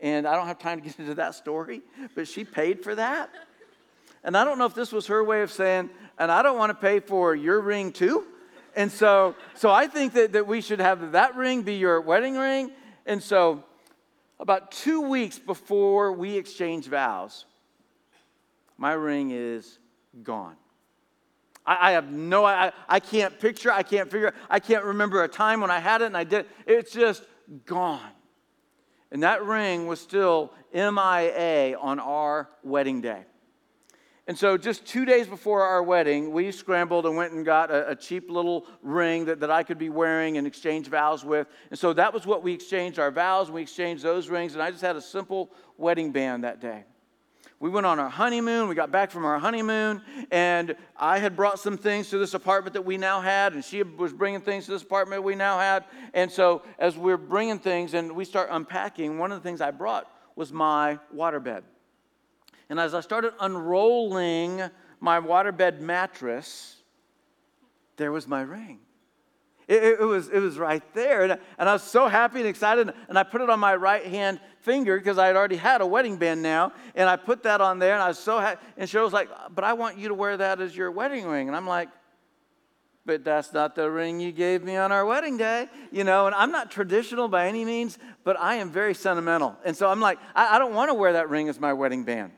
And 0.00 0.26
I 0.26 0.36
don't 0.36 0.46
have 0.46 0.58
time 0.58 0.80
to 0.80 0.84
get 0.86 0.98
into 0.98 1.14
that 1.14 1.34
story, 1.34 1.82
but 2.14 2.28
she 2.28 2.44
paid 2.44 2.82
for 2.82 2.94
that. 2.94 3.30
And 4.22 4.36
I 4.36 4.44
don't 4.44 4.58
know 4.58 4.66
if 4.66 4.74
this 4.74 4.92
was 4.92 5.06
her 5.06 5.24
way 5.24 5.42
of 5.42 5.50
saying, 5.50 5.90
and 6.18 6.30
I 6.30 6.42
don't 6.42 6.58
want 6.58 6.70
to 6.70 6.74
pay 6.74 7.00
for 7.00 7.34
your 7.34 7.60
ring 7.60 7.92
too. 7.92 8.26
And 8.74 8.92
so, 8.92 9.34
so 9.54 9.70
I 9.70 9.86
think 9.86 10.12
that, 10.12 10.32
that 10.32 10.46
we 10.46 10.60
should 10.60 10.80
have 10.80 11.12
that 11.12 11.34
ring 11.34 11.62
be 11.62 11.76
your 11.76 12.00
wedding 12.00 12.36
ring. 12.36 12.70
And 13.06 13.22
so 13.22 13.64
about 14.38 14.70
two 14.70 15.02
weeks 15.02 15.38
before 15.38 16.12
we 16.12 16.36
exchange 16.36 16.86
vows, 16.86 17.46
my 18.78 18.92
ring 18.92 19.30
is 19.30 19.78
gone. 20.22 20.56
I, 21.64 21.90
I 21.90 21.92
have 21.92 22.10
no, 22.10 22.44
I, 22.44 22.72
I 22.88 23.00
can't 23.00 23.38
picture, 23.38 23.72
I 23.72 23.82
can't 23.82 24.10
figure, 24.10 24.34
I 24.48 24.60
can't 24.60 24.84
remember 24.84 25.22
a 25.22 25.28
time 25.28 25.60
when 25.60 25.70
I 25.70 25.78
had 25.78 26.02
it 26.02 26.06
and 26.06 26.16
I 26.16 26.24
did. 26.24 26.46
It's 26.66 26.92
just 26.92 27.24
gone. 27.64 28.00
And 29.10 29.22
that 29.22 29.44
ring 29.44 29.86
was 29.86 30.00
still 30.00 30.52
MIA 30.74 31.78
on 31.78 32.00
our 32.00 32.48
wedding 32.62 33.00
day. 33.00 33.24
And 34.28 34.36
so, 34.36 34.58
just 34.58 34.84
two 34.84 35.04
days 35.04 35.28
before 35.28 35.62
our 35.62 35.84
wedding, 35.84 36.32
we 36.32 36.50
scrambled 36.50 37.06
and 37.06 37.16
went 37.16 37.32
and 37.32 37.44
got 37.44 37.70
a, 37.70 37.90
a, 37.90 37.94
cheap 37.94 38.28
little 38.28 38.66
ring 38.82 39.26
that, 39.26 39.38
that 39.38 39.52
I 39.52 39.62
could 39.62 39.78
be 39.78 39.88
wearing 39.88 40.36
and 40.36 40.48
exchange 40.48 40.88
vows 40.88 41.24
with. 41.24 41.46
And 41.70 41.78
so, 41.78 41.92
that 41.92 42.12
was 42.12 42.26
what 42.26 42.42
we 42.42 42.52
exchanged 42.52 42.98
our 42.98 43.12
vows, 43.12 43.46
and 43.46 43.54
we 43.54 43.62
exchanged 43.62 44.02
those 44.02 44.28
rings. 44.28 44.54
And 44.54 44.62
I 44.62 44.72
just 44.72 44.82
had 44.82 44.96
a 44.96 45.00
simple 45.00 45.52
wedding 45.78 46.10
band 46.10 46.42
that 46.42 46.60
day. 46.60 46.84
We 47.60 47.70
went 47.70 47.86
on 47.86 48.00
our 48.00 48.08
honeymoon. 48.08 48.68
We 48.68 48.74
got 48.74 48.90
back 48.90 49.12
from 49.12 49.24
our 49.24 49.38
honeymoon, 49.38 50.02
and 50.32 50.74
I 50.96 51.18
had 51.20 51.36
brought 51.36 51.60
some 51.60 51.78
things 51.78 52.10
to 52.10 52.18
this 52.18 52.34
apartment 52.34 52.74
that 52.74 52.82
we 52.84 52.98
now 52.98 53.20
had, 53.20 53.54
and 53.54 53.64
she 53.64 53.84
was 53.84 54.12
bringing 54.12 54.40
things 54.40 54.66
to 54.66 54.72
this 54.72 54.82
apartment 54.82 55.22
we 55.22 55.36
now 55.36 55.56
had. 55.60 55.84
And 56.14 56.32
so, 56.32 56.62
as 56.80 56.98
we're 56.98 57.16
bringing 57.16 57.60
things 57.60 57.94
and 57.94 58.10
we 58.10 58.24
start 58.24 58.48
unpacking, 58.50 59.18
one 59.18 59.30
of 59.30 59.40
the 59.40 59.48
things 59.48 59.60
I 59.60 59.70
brought 59.70 60.10
was 60.34 60.52
my 60.52 60.98
waterbed. 61.14 61.62
And 62.68 62.80
as 62.80 62.94
I 62.94 63.00
started 63.00 63.32
unrolling 63.40 64.62
my 65.00 65.20
waterbed 65.20 65.80
mattress, 65.80 66.76
there 67.96 68.12
was 68.12 68.26
my 68.26 68.42
ring. 68.42 68.80
It, 69.68 69.82
it, 70.00 70.04
was, 70.04 70.28
it 70.28 70.38
was 70.38 70.58
right 70.58 70.82
there. 70.94 71.24
And, 71.24 71.38
and 71.58 71.68
I 71.68 71.72
was 71.72 71.82
so 71.82 72.06
happy 72.06 72.38
and 72.38 72.48
excited. 72.48 72.92
And 73.08 73.18
I 73.18 73.24
put 73.24 73.40
it 73.40 73.50
on 73.50 73.58
my 73.58 73.74
right 73.74 74.04
hand 74.04 74.38
finger 74.60 74.96
because 74.96 75.18
I 75.18 75.26
had 75.26 75.34
already 75.34 75.56
had 75.56 75.80
a 75.80 75.86
wedding 75.86 76.18
band 76.18 76.42
now. 76.42 76.72
And 76.94 77.08
I 77.08 77.16
put 77.16 77.42
that 77.42 77.60
on 77.60 77.80
there. 77.80 77.94
And 77.94 78.02
I 78.02 78.08
was 78.08 78.18
so 78.18 78.38
happy. 78.38 78.64
And 78.76 78.88
Cheryl's 78.88 79.12
like, 79.12 79.28
But 79.54 79.64
I 79.64 79.72
want 79.72 79.98
you 79.98 80.08
to 80.08 80.14
wear 80.14 80.36
that 80.36 80.60
as 80.60 80.76
your 80.76 80.90
wedding 80.92 81.26
ring. 81.26 81.48
And 81.48 81.56
I'm 81.56 81.66
like, 81.66 81.88
but 83.04 83.24
that's 83.24 83.52
not 83.52 83.76
the 83.76 83.88
ring 83.88 84.18
you 84.18 84.32
gave 84.32 84.64
me 84.64 84.76
on 84.76 84.90
our 84.90 85.06
wedding 85.06 85.36
day, 85.36 85.68
you 85.92 86.02
know. 86.02 86.26
And 86.26 86.34
I'm 86.34 86.50
not 86.50 86.72
traditional 86.72 87.28
by 87.28 87.46
any 87.46 87.64
means, 87.64 87.98
but 88.24 88.38
I 88.38 88.56
am 88.56 88.70
very 88.70 88.94
sentimental. 88.94 89.56
And 89.64 89.76
so 89.76 89.88
I'm 89.88 90.00
like, 90.00 90.18
I, 90.34 90.56
I 90.56 90.58
don't 90.58 90.74
want 90.74 90.90
to 90.90 90.94
wear 90.94 91.12
that 91.12 91.30
ring 91.30 91.48
as 91.48 91.60
my 91.60 91.72
wedding 91.72 92.02
band. 92.02 92.32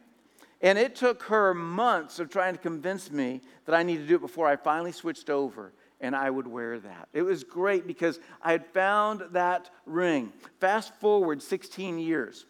And 0.60 0.78
it 0.78 0.96
took 0.96 1.24
her 1.24 1.54
months 1.54 2.18
of 2.18 2.30
trying 2.30 2.54
to 2.54 2.60
convince 2.60 3.10
me 3.10 3.40
that 3.64 3.74
I 3.74 3.82
needed 3.82 4.02
to 4.02 4.08
do 4.08 4.16
it 4.16 4.20
before 4.20 4.48
I 4.48 4.56
finally 4.56 4.92
switched 4.92 5.30
over 5.30 5.72
and 6.00 6.14
I 6.14 6.30
would 6.30 6.46
wear 6.46 6.78
that. 6.80 7.08
It 7.12 7.22
was 7.22 7.44
great 7.44 7.86
because 7.86 8.20
I 8.42 8.52
had 8.52 8.66
found 8.66 9.22
that 9.32 9.70
ring. 9.86 10.32
Fast 10.60 10.94
forward 10.96 11.42
16 11.42 11.98
years. 11.98 12.46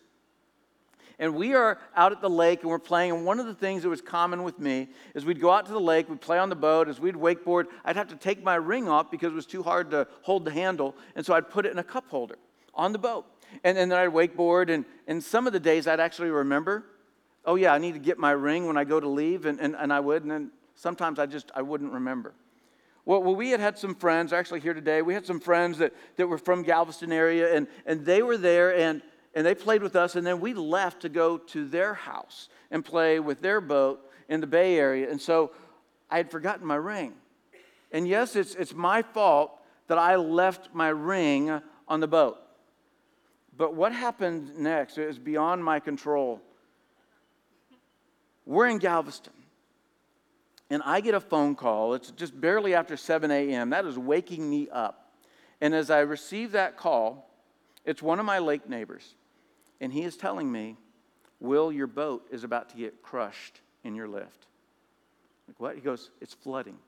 And 1.19 1.35
we 1.35 1.55
are 1.55 1.79
out 1.97 2.13
at 2.13 2.21
the 2.21 2.31
lake 2.31 2.61
and 2.63 2.71
we're 2.71 2.79
playing. 2.79 3.11
And 3.11 3.25
one 3.25 3.41
of 3.41 3.47
the 3.47 3.55
things 3.55 3.83
that 3.83 3.89
was 3.89 4.01
common 4.01 4.45
with 4.45 4.59
me 4.59 4.89
is 5.15 5.25
we'd 5.25 5.41
go 5.41 5.51
out 5.51 5.67
to 5.67 5.73
the 5.73 5.81
lake, 5.81 6.09
we'd 6.09 6.21
play 6.21 6.39
on 6.39 6.49
the 6.49 6.57
boat. 6.57 6.89
As 6.89 7.01
we'd 7.01 7.17
wakeboard, 7.17 7.67
I'd 7.85 7.97
have 7.97 8.09
to 8.09 8.17
take 8.17 8.43
my 8.43 8.55
ring 8.55 8.89
off 8.89 9.11
because 9.11 9.33
it 9.33 9.37
was 9.37 9.47
too 9.47 9.63
hard 9.63 9.91
to 9.91 10.07
hold 10.23 10.45
the 10.45 10.53
handle. 10.53 10.95
And 11.17 11.27
so 11.27 11.35
I'd 11.35 11.51
put 11.51 11.67
it 11.67 11.73
in 11.73 11.79
a 11.79 11.85
cup 11.85 12.09
holder 12.09 12.39
on 12.73 12.93
the 12.93 12.99
boat. 12.99 13.27
And, 13.65 13.77
and 13.77 13.91
then 13.91 13.99
I'd 13.99 14.11
wakeboard. 14.11 14.73
And, 14.73 14.85
and 15.09 15.23
some 15.23 15.47
of 15.47 15.53
the 15.53 15.61
days 15.61 15.89
I'd 15.89 16.01
actually 16.01 16.31
remember 16.31 16.85
oh 17.45 17.55
yeah, 17.55 17.73
I 17.73 17.79
need 17.79 17.93
to 17.93 17.99
get 17.99 18.19
my 18.19 18.33
ring 18.33 18.67
when 18.67 18.77
I 18.77 18.85
go 18.85 19.01
to 19.01 19.09
leave, 19.09 19.47
and, 19.47 19.61
and, 19.61 19.75
and 19.77 19.93
I 19.93 20.01
would, 20.01 20.23
and 20.23 20.31
then 20.31 20.51
sometimes 20.75 21.19
I 21.19 21.27
just, 21.27 21.51
I 21.55 21.63
wouldn't 21.63 21.93
remember. 21.93 22.35
Well, 23.05 23.23
well, 23.23 23.35
we 23.35 23.51
had 23.51 23.61
had 23.61 23.79
some 23.79 23.95
friends, 23.95 24.33
actually 24.33 24.61
here 24.61 24.75
today, 24.75 25.01
we 25.01 25.15
had 25.15 25.25
some 25.25 25.41
friends 25.41 25.79
that, 25.79 25.95
that 26.17 26.27
were 26.27 26.39
from 26.39 26.63
Galveston 26.63 27.11
area, 27.11 27.55
and, 27.55 27.67
and 27.87 28.05
they 28.05 28.23
were 28.23 28.37
there, 28.37 28.77
and, 28.77 29.01
and 29.35 29.47
they 29.47 29.55
played 29.55 29.83
with 29.83 29.97
us, 29.97 30.15
and 30.15 30.27
then 30.27 30.41
we 30.41 30.53
left 30.53 31.03
to 31.03 31.09
go 31.09 31.39
to 31.39 31.67
their 31.67 31.95
house 31.95 32.49
and 32.71 32.85
play 32.85 33.19
with 33.19 33.41
their 33.41 33.61
boat 33.61 34.01
in 34.29 34.41
the 34.41 34.47
Bay 34.47 34.79
Area. 34.79 35.11
And 35.11 35.21
so 35.21 35.53
I 36.11 36.19
had 36.19 36.31
forgotten 36.31 36.67
my 36.67 36.77
ring. 36.77 37.15
And 37.93 38.07
yes, 38.07 38.37
it's, 38.37 38.55
it's 38.55 38.75
my 38.75 39.03
fault 39.03 39.53
that 39.87 39.99
I 39.99 40.17
left 40.17 40.69
my 40.75 40.89
ring 40.89 41.63
on 41.87 42.01
the 42.01 42.07
boat. 42.07 42.39
But 43.57 43.75
what 43.75 43.93
happened 43.93 44.57
next 44.59 44.99
is 44.99 45.19
beyond 45.19 45.65
my 45.65 45.81
control. 45.81 46.41
We're 48.49 48.69
in 48.69 48.79
Galveston. 48.79 49.35
And 50.71 50.83
I 50.85 51.01
get 51.03 51.15
a 51.15 51.21
phone 51.21 51.55
call. 51.55 51.93
It's 51.93 52.11
just 52.13 52.39
barely 52.39 52.75
after 52.75 52.97
7 52.97 53.31
a.m. 53.31 53.71
That 53.71 53.85
is 53.85 53.99
waking 53.99 54.49
me 54.49 54.69
up. 54.73 55.13
And 55.61 55.75
as 55.75 55.91
I 55.91 56.01
receive 56.01 56.53
that 56.53 56.79
call, 56.79 57.31
it's 57.85 58.03
one 58.03 58.19
of 58.19 58.25
my 58.25 58.39
lake 58.39 58.67
neighbors. 58.67 59.15
And 59.83 59.93
he 59.93 60.03
is 60.03 60.17
telling 60.17 60.51
me, 60.51 60.77
Will, 61.41 61.71
your 61.71 61.87
boat 61.87 62.27
is 62.31 62.43
about 62.43 62.71
to 62.71 62.77
get 62.77 63.03
crushed 63.03 63.61
in 63.85 63.95
your 63.95 64.09
lift. 64.09 64.47
Like, 65.47 65.61
what? 65.61 65.75
He 65.75 65.83
goes, 65.83 66.11
It's 66.23 66.35
flooding. 66.35 66.79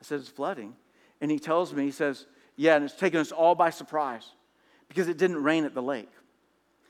I 0.00 0.04
said, 0.04 0.20
It's 0.20 0.28
flooding. 0.28 0.74
And 1.20 1.30
he 1.30 1.38
tells 1.38 1.74
me, 1.74 1.84
He 1.84 1.90
says, 1.90 2.24
Yeah, 2.56 2.76
and 2.76 2.84
it's 2.84 2.94
taken 2.94 3.20
us 3.20 3.30
all 3.30 3.54
by 3.54 3.68
surprise 3.68 4.26
because 4.88 5.06
it 5.08 5.18
didn't 5.18 5.42
rain 5.42 5.64
at 5.66 5.74
the 5.74 5.82
lake. 5.82 6.10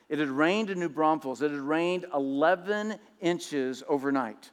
It 0.08 0.18
had 0.18 0.28
rained 0.28 0.70
in 0.70 0.78
New 0.78 0.88
Braunfels. 0.88 1.42
It 1.42 1.50
had 1.50 1.60
rained 1.60 2.06
11 2.14 2.98
inches 3.20 3.82
overnight. 3.88 4.50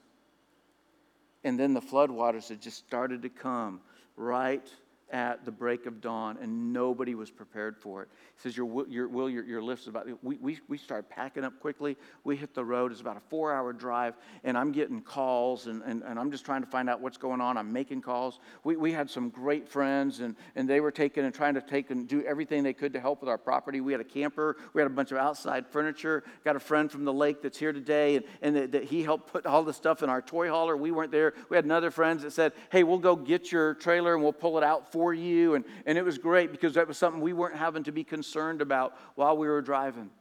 And 1.43 1.60
then 1.60 1.74
the 1.74 1.81
floodwaters 1.81 2.50
had 2.50 2.62
just 2.62 2.77
started 2.77 3.22
to 3.22 3.29
come 3.29 3.81
right 4.15 4.67
at 5.13 5.46
the 5.46 5.51
break 5.51 5.86
of 5.86 6.01
dawn, 6.01 6.39
and 6.41 6.74
nobody 6.74 7.13
was 7.13 7.29
prepared 7.29 7.77
for 7.77 8.01
it. 8.01 8.10
He 8.36 8.41
says, 8.41 8.58
Your, 8.58 8.88
your, 8.88 9.08
Will, 9.08 9.29
your, 9.29 9.46
your 9.46 9.62
lift's 9.62 9.86
about, 9.86 10.08
we, 10.24 10.38
we, 10.38 10.60
we 10.67 10.77
started 10.77 11.08
packing 11.08 11.43
up 11.43 11.60
quickly. 11.60 11.96
We 12.24 12.36
hit 12.36 12.55
the 12.55 12.65
road. 12.65 12.91
It's 12.91 13.00
about 13.00 13.17
a 13.17 13.22
four 13.29 13.53
hour 13.53 13.74
drive, 13.74 14.15
and 14.43 14.58
I'm 14.58 14.72
getting 14.72 15.01
calls, 15.01 15.67
and, 15.67 15.84
and, 15.84 16.01
and 16.01 16.20
I'm 16.20 16.32
just 16.32 16.46
trying 16.46 16.63
to 16.63 16.67
find 16.67 16.89
out 16.89 17.00
what's 17.00 17.17
going 17.17 17.41
on. 17.41 17.58
I'm 17.58 17.72
making 17.72 18.01
calls. 18.01 18.39
We, 18.63 18.75
we 18.75 18.91
had 18.91 19.08
some 19.08 19.29
great 19.29 19.70
friends, 19.70 20.20
and, 20.20 20.36
and 20.55 20.67
they 20.67 20.79
were 20.79 20.91
taking 20.91 21.25
and 21.25 21.34
trying 21.34 21.53
to 21.53 21.62
take 21.62 21.91
and 21.91 22.08
do 22.08 22.24
everything 22.24 22.63
they 22.63 22.74
could 22.74 22.91
to 22.93 23.00
help 23.00 23.22
with 23.22 23.29
our 23.29 23.38
property. 23.38 23.82
We 23.82 23.91
had 23.91 24.01
a 24.01 24.05
camper, 24.05 24.58
we 24.74 24.82
had 24.82 24.89
a 24.89 24.93
bunch 24.93 25.12
of 25.12 25.20
outside 25.20 25.67
furniture. 25.67 26.24
Got 26.43 26.55
a 26.55 26.60
friend 26.60 26.91
from 26.91 27.05
the 27.05 27.13
lake 27.13 27.43
that's 27.43 27.60
here 27.60 27.72
today, 27.72 28.15
and, 28.15 28.25
and 28.41 28.55
that, 28.55 28.72
that 28.72 28.84
he 28.86 29.03
helped 29.03 29.32
put 29.32 29.46
all 29.46 29.62
the 29.63 29.74
stuff 29.74 30.01
in 30.01 30.10
our 30.10 30.24
toy 30.24 30.50
hauler. 30.50 30.75
We 30.75 30.89
weren't 30.89 31.12
there. 31.12 31.36
We 31.50 31.55
had 31.55 31.65
another 31.65 31.91
friend 31.91 32.20
that 32.22 32.34
said, 32.34 32.53
Hey, 32.72 32.82
we'll 32.82 32.98
go 32.98 33.15
get 33.15 33.51
your 33.51 33.75
trailer 33.75 34.15
and 34.15 34.24
we'll 34.24 34.34
pull 34.34 34.58
it 34.58 34.63
out 34.63 34.91
for 34.91 35.02
you. 35.12 35.55
And, 35.55 35.65
and 35.88 35.98
it 35.98 36.05
was 36.05 36.19
great 36.19 36.51
because 36.51 36.75
that 36.75 36.88
was 36.88 37.00
something 37.00 37.19
we 37.19 37.33
weren't 37.33 37.55
having 37.55 37.83
to 37.86 37.91
be 37.91 38.03
concerned 38.03 38.62
about 38.62 38.95
while 39.15 39.36
we 39.36 39.48
were 39.48 39.62
driving. 39.62 40.12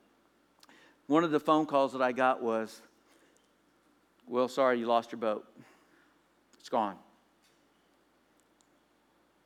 One 1.09 1.25
of 1.25 1.31
the 1.31 1.41
phone 1.41 1.67
calls 1.67 1.93
that 1.93 2.01
I 2.01 2.13
got 2.13 2.43
was, 2.43 2.81
Well, 4.27 4.49
sorry, 4.49 4.79
you 4.79 4.87
lost 4.87 5.13
your 5.13 5.19
boat. 5.19 5.47
It's 6.59 6.71
gone. 6.71 6.97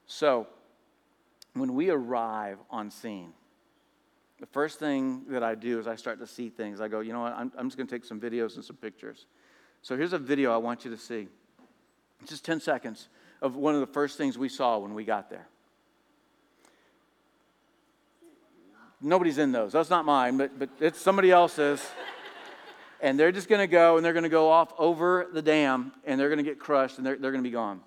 So, 0.06 0.46
when 1.54 1.74
we 1.74 1.90
arrive 1.90 2.58
on 2.70 2.90
scene, 2.90 3.32
the 4.38 4.46
first 4.46 4.78
thing 4.78 5.24
that 5.28 5.42
I 5.42 5.54
do 5.54 5.78
is 5.80 5.86
I 5.86 5.96
start 5.96 6.20
to 6.20 6.26
see 6.26 6.50
things. 6.50 6.80
I 6.80 6.88
go, 6.88 7.00
you 7.00 7.12
know 7.12 7.20
what, 7.20 7.32
I'm, 7.32 7.50
I'm 7.56 7.68
just 7.68 7.76
going 7.76 7.86
to 7.86 7.94
take 7.94 8.04
some 8.04 8.20
videos 8.20 8.56
and 8.56 8.64
some 8.64 8.76
pictures. 8.76 9.26
So 9.80 9.96
here's 9.96 10.12
a 10.12 10.18
video 10.18 10.52
I 10.52 10.58
want 10.58 10.84
you 10.84 10.90
to 10.90 10.98
see. 10.98 11.28
It's 12.20 12.30
Just 12.30 12.44
10 12.44 12.60
seconds 12.60 13.08
of 13.42 13.56
one 13.56 13.74
of 13.74 13.80
the 13.80 13.86
first 13.86 14.16
things 14.16 14.38
we 14.38 14.48
saw 14.48 14.78
when 14.78 14.94
we 14.94 15.04
got 15.04 15.30
there. 15.30 15.46
Nobody's 19.00 19.38
in 19.38 19.52
those. 19.52 19.72
That's 19.72 19.90
not 19.90 20.04
mine, 20.04 20.36
but, 20.38 20.58
but 20.58 20.70
it's 20.80 21.00
somebody 21.00 21.30
else's. 21.30 21.86
and 23.00 23.20
they're 23.20 23.32
just 23.32 23.48
going 23.48 23.60
to 23.60 23.66
go 23.66 23.96
and 23.96 24.04
they're 24.04 24.14
going 24.14 24.22
to 24.22 24.28
go 24.28 24.50
off 24.50 24.72
over 24.78 25.28
the 25.32 25.42
dam 25.42 25.92
and 26.04 26.18
they're 26.18 26.28
going 26.28 26.38
to 26.38 26.44
get 26.44 26.58
crushed 26.58 26.96
and 26.96 27.06
they're, 27.06 27.16
they're 27.16 27.30
going 27.30 27.42
to 27.42 27.48
be 27.48 27.52
gone. 27.52 27.80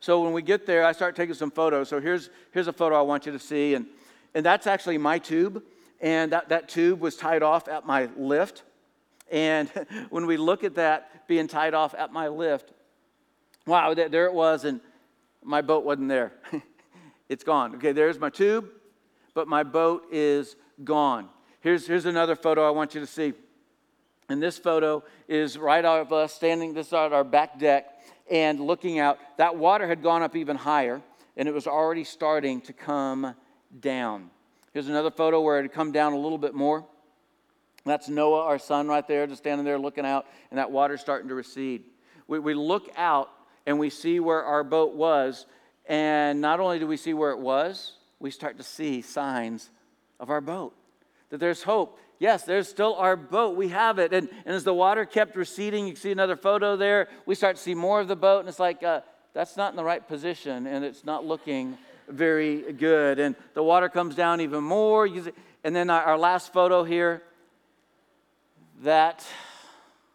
So 0.00 0.22
when 0.22 0.32
we 0.32 0.42
get 0.42 0.64
there, 0.64 0.84
I 0.84 0.92
start 0.92 1.16
taking 1.16 1.34
some 1.34 1.50
photos. 1.50 1.88
So 1.88 2.00
here's, 2.00 2.30
here's 2.52 2.68
a 2.68 2.72
photo 2.72 2.96
I 2.98 3.02
want 3.02 3.26
you 3.26 3.32
to 3.32 3.38
see. 3.38 3.74
And, 3.74 3.86
and 4.34 4.44
that's 4.46 4.66
actually 4.66 4.96
my 4.96 5.18
tube. 5.18 5.62
And 6.00 6.32
that, 6.32 6.48
that 6.50 6.68
tube 6.68 7.00
was 7.00 7.16
tied 7.16 7.42
off 7.42 7.68
at 7.68 7.84
my 7.84 8.08
lift. 8.16 8.62
And 9.30 9.68
when 10.10 10.26
we 10.26 10.36
look 10.36 10.64
at 10.64 10.76
that 10.76 11.26
being 11.26 11.48
tied 11.48 11.74
off 11.74 11.94
at 11.94 12.12
my 12.12 12.28
lift, 12.28 12.72
wow, 13.68 13.94
there 13.94 14.26
it 14.26 14.34
was. 14.34 14.64
And 14.64 14.80
my 15.44 15.60
boat 15.60 15.84
wasn't 15.84 16.08
there. 16.08 16.32
it's 17.28 17.44
gone. 17.44 17.76
Okay, 17.76 17.92
there's 17.92 18.18
my 18.18 18.30
tube 18.30 18.70
but 19.38 19.46
my 19.46 19.62
boat 19.62 20.02
is 20.10 20.56
gone. 20.82 21.28
Here's, 21.60 21.86
here's 21.86 22.06
another 22.06 22.34
photo 22.34 22.66
I 22.66 22.70
want 22.70 22.96
you 22.96 23.00
to 23.00 23.06
see. 23.06 23.34
And 24.28 24.42
this 24.42 24.58
photo 24.58 25.04
is 25.28 25.56
right 25.56 25.84
of 25.84 26.12
us 26.12 26.34
standing 26.34 26.74
this 26.74 26.92
out 26.92 27.12
our 27.12 27.22
back 27.22 27.56
deck 27.56 28.00
and 28.28 28.58
looking 28.58 28.98
out. 28.98 29.20
That 29.36 29.54
water 29.54 29.86
had 29.86 30.02
gone 30.02 30.22
up 30.22 30.34
even 30.34 30.56
higher, 30.56 31.00
and 31.36 31.46
it 31.46 31.54
was 31.54 31.68
already 31.68 32.02
starting 32.02 32.60
to 32.62 32.72
come 32.72 33.36
down. 33.78 34.28
Here's 34.72 34.88
another 34.88 35.12
photo 35.12 35.40
where 35.40 35.60
it 35.60 35.62
had 35.62 35.72
come 35.72 35.92
down 35.92 36.14
a 36.14 36.18
little 36.18 36.36
bit 36.36 36.52
more. 36.52 36.84
That's 37.86 38.08
Noah, 38.08 38.42
our 38.42 38.58
son, 38.58 38.88
right 38.88 39.06
there, 39.06 39.24
just 39.28 39.42
standing 39.42 39.64
there 39.64 39.78
looking 39.78 40.04
out, 40.04 40.26
and 40.50 40.58
that 40.58 40.72
water's 40.72 41.00
starting 41.00 41.28
to 41.28 41.36
recede. 41.36 41.84
We, 42.26 42.40
we 42.40 42.54
look 42.54 42.90
out 42.96 43.30
and 43.68 43.78
we 43.78 43.90
see 43.90 44.18
where 44.18 44.42
our 44.42 44.64
boat 44.64 44.94
was, 44.94 45.44
and 45.84 46.40
not 46.40 46.58
only 46.58 46.78
do 46.78 46.86
we 46.86 46.96
see 46.96 47.12
where 47.12 47.32
it 47.32 47.38
was, 47.38 47.92
we 48.18 48.30
start 48.30 48.56
to 48.56 48.62
see 48.62 49.02
signs 49.02 49.68
of 50.18 50.30
our 50.30 50.40
boat. 50.40 50.74
That 51.28 51.38
there's 51.38 51.62
hope. 51.62 51.98
Yes, 52.18 52.44
there's 52.44 52.66
still 52.66 52.94
our 52.94 53.14
boat. 53.14 53.56
We 53.56 53.68
have 53.68 53.98
it. 53.98 54.14
And, 54.14 54.30
and 54.46 54.56
as 54.56 54.64
the 54.64 54.72
water 54.72 55.04
kept 55.04 55.36
receding, 55.36 55.86
you 55.86 55.96
see 55.96 56.10
another 56.10 56.34
photo 56.34 56.76
there. 56.76 57.08
We 57.26 57.34
start 57.34 57.56
to 57.56 57.62
see 57.62 57.74
more 57.74 58.00
of 58.00 58.08
the 58.08 58.16
boat, 58.16 58.40
and 58.40 58.48
it's 58.48 58.58
like, 58.58 58.82
uh, 58.82 59.02
that's 59.34 59.54
not 59.58 59.70
in 59.70 59.76
the 59.76 59.84
right 59.84 60.08
position, 60.08 60.66
and 60.66 60.82
it's 60.82 61.04
not 61.04 61.26
looking 61.26 61.76
very 62.08 62.72
good. 62.72 63.18
And 63.18 63.36
the 63.52 63.62
water 63.62 63.90
comes 63.90 64.14
down 64.14 64.40
even 64.40 64.64
more. 64.64 65.06
And 65.62 65.76
then 65.76 65.90
our 65.90 66.16
last 66.16 66.54
photo 66.54 66.84
here, 66.84 67.22
that 68.80 69.26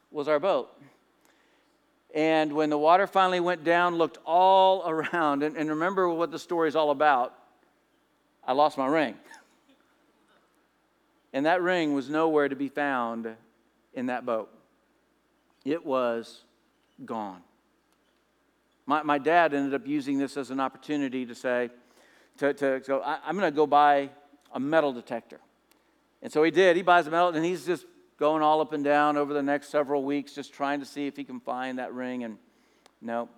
was 0.09 0.27
our 0.27 0.39
boat. 0.39 0.71
And 2.13 2.53
when 2.53 2.69
the 2.69 2.77
water 2.77 3.07
finally 3.07 3.39
went 3.39 3.63
down, 3.63 3.95
looked 3.97 4.19
all 4.25 4.83
around, 4.87 5.43
and, 5.43 5.57
and 5.57 5.69
remember 5.69 6.07
what 6.09 6.31
the 6.31 6.39
story 6.39 6.69
is 6.69 6.75
all 6.75 6.91
about. 6.91 7.33
I 8.45 8.53
lost 8.53 8.77
my 8.77 8.87
ring. 8.87 9.15
And 11.35 11.47
that 11.47 11.63
ring 11.63 11.95
was 11.95 12.11
nowhere 12.11 12.47
to 12.47 12.55
be 12.55 12.69
found 12.69 13.27
in 13.95 14.05
that 14.05 14.23
boat. 14.23 14.51
It 15.65 15.83
was 15.83 16.43
gone. 17.05 17.41
My, 18.85 19.01
my 19.01 19.17
dad 19.17 19.53
ended 19.53 19.73
up 19.73 19.87
using 19.87 20.19
this 20.19 20.37
as 20.37 20.51
an 20.51 20.59
opportunity 20.59 21.25
to 21.25 21.33
say, 21.33 21.71
to, 22.37 22.53
to 22.53 22.81
go, 22.85 23.01
I, 23.01 23.17
I'm 23.25 23.35
going 23.35 23.51
to 23.51 23.55
go 23.55 23.65
buy 23.65 24.11
a 24.53 24.59
metal 24.59 24.93
detector. 24.93 25.39
And 26.21 26.31
so 26.31 26.43
he 26.43 26.51
did. 26.51 26.75
He 26.75 26.83
buys 26.83 27.07
a 27.07 27.11
metal, 27.11 27.29
and 27.29 27.43
he's 27.43 27.65
just 27.65 27.85
going 28.17 28.41
all 28.41 28.61
up 28.61 28.73
and 28.73 28.83
down 28.83 29.17
over 29.17 29.33
the 29.33 29.43
next 29.43 29.69
several 29.69 30.03
weeks, 30.03 30.33
just 30.33 30.53
trying 30.53 30.79
to 30.79 30.85
see 30.85 31.07
if 31.07 31.15
he 31.15 31.23
can 31.23 31.39
find 31.39 31.79
that 31.79 31.93
ring. 31.93 32.23
And 32.23 32.37
no, 33.01 33.29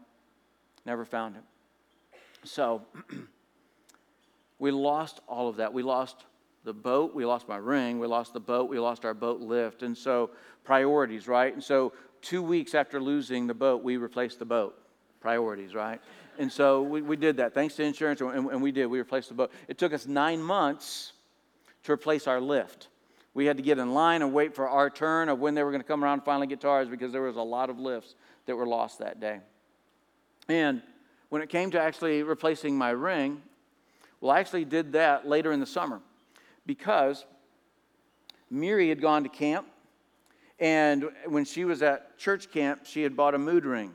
never 0.86 1.06
found 1.06 1.36
it. 1.36 1.44
So 2.44 2.82
we 4.60 4.72
lost 4.72 5.22
all 5.28 5.50
of 5.50 5.58
that. 5.58 5.74
We 5.74 5.84
lost 5.84 6.26
the 6.66 6.74
boat, 6.74 7.14
we 7.14 7.26
lost 7.26 7.48
my 7.48 7.58
ring, 7.58 8.00
we 8.00 8.08
lost 8.08 8.34
the 8.34 8.40
boat, 8.40 8.70
we 8.70 8.80
lost 8.80 9.06
our 9.06 9.14
boat 9.14 9.40
lift. 9.40 9.84
And 9.84 9.98
so, 9.98 10.32
priorities, 10.64 11.28
right? 11.28 11.54
And 11.54 11.64
so, 11.64 11.94
two 12.22 12.42
weeks 12.42 12.74
after 12.74 13.00
losing 13.00 13.48
the 13.48 13.54
boat, 13.54 13.84
we 13.84 13.98
replaced 13.98 14.40
the 14.40 14.46
boat. 14.46 14.76
Priorities, 15.22 15.74
right? 15.76 16.02
And 16.38 16.52
so, 16.52 16.82
we, 16.82 17.02
we 17.02 17.16
did 17.16 17.38
that 17.38 17.54
thanks 17.54 17.76
to 17.76 17.84
insurance, 17.84 18.20
and, 18.20 18.50
and 18.50 18.62
we 18.62 18.72
did. 18.72 18.88
We 18.88 18.98
replaced 18.98 19.30
the 19.30 19.36
boat. 19.36 19.52
It 19.68 19.78
took 19.78 19.94
us 19.94 20.08
nine 20.08 20.42
months 20.42 21.14
to 21.84 21.92
replace 21.92 22.28
our 22.28 22.42
lift. 22.42 22.90
We 23.36 23.46
had 23.46 23.58
to 23.58 23.64
get 23.64 23.78
in 23.78 23.94
line 23.94 24.22
and 24.22 24.34
wait 24.34 24.56
for 24.56 24.68
our 24.68 24.90
turn 24.90 25.28
of 25.30 25.40
when 25.40 25.54
they 25.54 25.62
were 25.62 25.70
going 25.70 25.82
to 25.82 25.88
come 25.88 26.04
around 26.04 26.14
and 26.14 26.26
finally 26.26 26.48
get 26.48 26.64
ours 26.66 26.88
because 26.88 27.12
there 27.12 27.22
was 27.22 27.36
a 27.36 27.42
lot 27.42 27.70
of 27.70 27.78
lifts 27.78 28.16
that 28.46 28.56
were 28.56 28.66
lost 28.66 29.00
that 29.00 29.20
day. 29.20 29.42
And 30.48 30.82
when 31.30 31.42
it 31.42 31.50
came 31.50 31.70
to 31.72 31.80
actually 31.80 32.24
replacing 32.24 32.78
my 32.78 32.92
ring, 32.92 33.42
well, 34.22 34.32
I 34.32 34.40
actually 34.40 34.64
did 34.64 34.94
that 34.94 35.28
later 35.28 35.52
in 35.52 35.60
the 35.60 35.66
summer 35.66 36.00
because 36.66 37.26
Miri 38.50 38.88
had 38.88 39.02
gone 39.02 39.24
to 39.24 39.30
camp, 39.30 39.68
and 40.58 41.10
when 41.28 41.44
she 41.44 41.66
was 41.66 41.82
at 41.82 42.18
church 42.18 42.50
camp, 42.52 42.86
she 42.86 43.04
had 43.04 43.18
bought 43.18 43.36
a 43.36 43.38
mood 43.38 43.66
ring. 43.66 43.94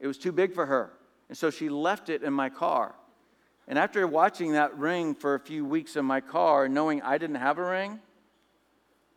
It 0.00 0.06
was 0.06 0.16
too 0.16 0.32
big 0.32 0.54
for 0.54 0.64
her, 0.64 0.94
and 1.28 1.36
so 1.36 1.50
she 1.50 1.68
left 1.68 2.08
it 2.08 2.22
in 2.22 2.32
my 2.32 2.48
car. 2.48 2.94
And 3.68 3.78
after 3.78 4.06
watching 4.06 4.52
that 4.52 4.76
ring 4.78 5.14
for 5.14 5.34
a 5.34 5.40
few 5.40 5.64
weeks 5.66 5.94
in 5.96 6.06
my 6.06 6.22
car, 6.22 6.68
knowing 6.68 7.02
I 7.02 7.18
didn't 7.18 7.36
have 7.36 7.58
a 7.58 7.64
ring, 7.64 8.00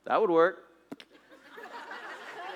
that 0.06 0.20
would 0.22 0.30
work. 0.30 0.62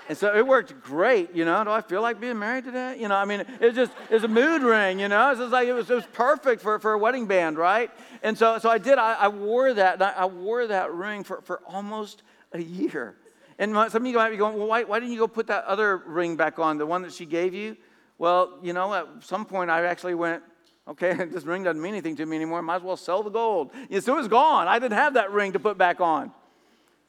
And 0.10 0.18
so 0.18 0.36
it 0.36 0.46
worked 0.46 0.82
great, 0.82 1.36
you 1.36 1.46
know. 1.46 1.64
Do 1.64 1.70
I 1.70 1.82
feel 1.82 2.02
like 2.02 2.20
being 2.20 2.40
married 2.40 2.64
today? 2.64 2.98
You 3.00 3.08
know, 3.08 3.16
I 3.16 3.26
mean, 3.26 3.46
it 3.62 3.76
just 3.76 3.92
it's 4.10 4.24
a 4.24 4.28
mood 4.28 4.64
ring, 4.64 5.00
you 5.00 5.08
know. 5.08 5.30
It's 5.30 5.40
just 5.40 5.52
like 5.52 5.68
it 5.68 5.74
was, 5.74 5.88
it 5.88 5.94
was 5.94 6.06
perfect 6.08 6.64
for, 6.64 6.80
for 6.80 6.94
a 6.94 6.98
wedding 6.98 7.28
band, 7.28 7.60
right? 7.60 7.92
And 8.24 8.36
so 8.36 8.58
so 8.58 8.72
I 8.72 8.80
did. 8.80 8.98
I, 8.98 9.14
I 9.14 9.28
wore 9.28 9.72
that. 9.72 10.02
I, 10.02 10.12
I, 10.12 10.26
wore 10.26 10.66
that 10.66 10.92
ring 10.94 11.24
for, 11.24 11.42
for 11.42 11.62
almost 11.68 12.24
a 12.54 12.62
year. 12.62 13.18
And 13.60 13.72
some 13.92 14.02
of 14.02 14.08
you 14.08 14.16
might 14.16 14.32
be 14.32 14.38
going, 14.38 14.58
well, 14.58 14.68
why, 14.68 14.84
why 14.84 15.00
didn't 15.00 15.12
you 15.12 15.20
go 15.20 15.28
put 15.28 15.48
that 15.48 15.66
other 15.66 15.98
ring 15.98 16.36
back 16.36 16.58
on, 16.58 16.80
the 16.80 16.88
one 16.88 17.04
that 17.04 17.14
she 17.14 17.26
gave 17.28 17.54
you? 17.54 17.78
Well, 18.18 18.58
you 18.64 18.74
know, 18.74 18.92
at 18.94 19.06
some 19.20 19.46
point 19.46 19.70
I 19.70 19.86
actually 19.86 20.16
went, 20.16 20.42
okay, 20.88 21.14
this 21.32 21.44
ring 21.44 21.64
doesn't 21.64 21.82
mean 21.82 21.94
anything 21.94 22.16
to 22.16 22.26
me 22.26 22.38
anymore. 22.38 22.64
Might 22.64 22.78
as 22.78 22.82
well 22.82 22.98
sell 22.98 23.22
the 23.22 23.30
gold. 23.30 23.72
Yeah, 23.90 24.00
so 24.00 24.16
it 24.16 24.18
was 24.18 24.28
gone. 24.28 24.68
I 24.68 24.80
didn't 24.80 24.98
have 24.98 25.14
that 25.16 25.32
ring 25.32 25.52
to 25.52 25.60
put 25.60 25.78
back 25.78 26.02
on. 26.02 26.32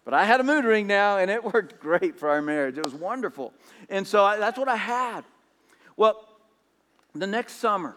But 0.05 0.15
I 0.15 0.25
had 0.25 0.41
a 0.41 0.45
mood 0.45 0.65
ring 0.65 0.87
now, 0.87 1.19
and 1.19 1.31
it 1.31 1.45
worked 1.55 1.81
great 1.81 2.19
for 2.19 2.29
our 2.29 2.43
marriage. 2.43 2.79
It 2.79 2.85
was 2.85 2.95
wonderful. 2.95 3.53
And 3.89 4.07
so 4.07 4.25
I, 4.25 4.39
that's 4.39 4.59
what 4.59 4.69
I 4.69 4.77
had. 4.77 5.25
Well, 5.97 6.27
the 7.15 7.27
next 7.27 7.55
summer, 7.55 7.97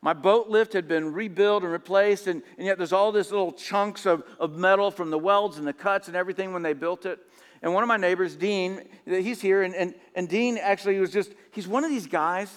my 0.00 0.12
boat 0.12 0.48
lift 0.48 0.72
had 0.72 0.88
been 0.88 1.12
rebuilt 1.12 1.62
and 1.62 1.72
replaced, 1.72 2.26
and, 2.26 2.42
and 2.58 2.66
yet 2.66 2.76
there's 2.76 2.92
all 2.92 3.12
these 3.12 3.30
little 3.30 3.52
chunks 3.52 4.04
of, 4.04 4.24
of 4.40 4.56
metal 4.56 4.90
from 4.90 5.10
the 5.10 5.18
welds 5.18 5.58
and 5.58 5.66
the 5.66 5.72
cuts 5.72 6.08
and 6.08 6.16
everything 6.16 6.52
when 6.52 6.62
they 6.62 6.72
built 6.72 7.06
it. 7.06 7.20
And 7.62 7.72
one 7.72 7.84
of 7.84 7.88
my 7.88 7.96
neighbors, 7.96 8.34
Dean, 8.34 8.82
he's 9.06 9.40
here, 9.40 9.62
and, 9.62 9.74
and, 9.76 9.94
and 10.16 10.28
Dean 10.28 10.58
actually 10.58 10.98
was 10.98 11.12
just, 11.12 11.32
he's 11.52 11.68
one 11.68 11.84
of 11.84 11.90
these 11.90 12.08
guys 12.08 12.52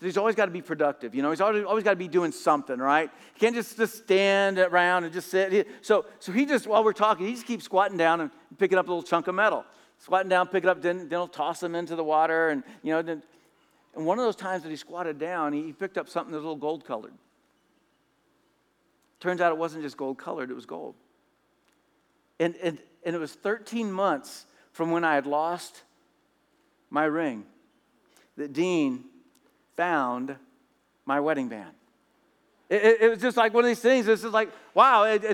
he's 0.00 0.16
always 0.16 0.34
got 0.34 0.46
to 0.46 0.50
be 0.50 0.62
productive. 0.62 1.14
You 1.14 1.22
know, 1.22 1.30
he's 1.30 1.40
always, 1.40 1.64
always 1.64 1.84
got 1.84 1.90
to 1.90 1.96
be 1.96 2.08
doing 2.08 2.32
something, 2.32 2.78
right? 2.78 3.10
He 3.34 3.40
can't 3.40 3.54
just, 3.54 3.76
just 3.76 3.98
stand 3.98 4.58
around 4.58 5.04
and 5.04 5.12
just 5.12 5.30
sit. 5.30 5.68
So, 5.82 6.06
so 6.18 6.32
he 6.32 6.46
just, 6.46 6.66
while 6.66 6.82
we're 6.82 6.92
talking, 6.92 7.26
he 7.26 7.34
just 7.34 7.46
keeps 7.46 7.64
squatting 7.64 7.98
down 7.98 8.22
and 8.22 8.30
picking 8.58 8.78
up 8.78 8.88
a 8.88 8.90
little 8.90 9.02
chunk 9.02 9.28
of 9.28 9.34
metal. 9.34 9.64
Squatting 9.98 10.30
down, 10.30 10.48
pick 10.48 10.64
it 10.64 10.70
up, 10.70 10.80
then, 10.80 11.00
then 11.00 11.10
he'll 11.10 11.28
toss 11.28 11.60
them 11.60 11.74
into 11.74 11.96
the 11.96 12.04
water. 12.04 12.48
And, 12.48 12.62
you 12.82 12.92
know, 12.92 13.02
then, 13.02 13.22
and 13.94 14.06
one 14.06 14.18
of 14.18 14.24
those 14.24 14.36
times 14.36 14.62
that 14.62 14.70
he 14.70 14.76
squatted 14.76 15.18
down, 15.18 15.52
he, 15.52 15.64
he 15.64 15.72
picked 15.72 15.98
up 15.98 16.08
something 16.08 16.32
that's 16.32 16.40
a 16.40 16.46
little 16.46 16.56
gold 16.56 16.86
colored. 16.86 17.12
Turns 19.20 19.42
out 19.42 19.52
it 19.52 19.58
wasn't 19.58 19.82
just 19.82 19.98
gold 19.98 20.16
colored, 20.16 20.50
it 20.50 20.54
was 20.54 20.64
gold. 20.64 20.94
And, 22.38 22.56
and, 22.62 22.78
and 23.04 23.14
it 23.14 23.18
was 23.18 23.34
13 23.34 23.92
months 23.92 24.46
from 24.72 24.90
when 24.90 25.04
I 25.04 25.14
had 25.14 25.26
lost 25.26 25.82
my 26.88 27.04
ring 27.04 27.44
that 28.38 28.54
Dean 28.54 29.04
found 29.80 30.36
my 31.06 31.20
wedding 31.20 31.48
band. 31.48 31.72
It, 32.68 32.84
it, 32.84 33.00
it, 33.00 33.08
was 33.08 33.18
just 33.18 33.38
like 33.38 33.54
one 33.54 33.64
of 33.64 33.68
these 33.68 33.80
things. 33.80 34.06
It's 34.08 34.20
just 34.20 34.34
like, 34.34 34.50
wow, 34.74 35.04
it, 35.04 35.24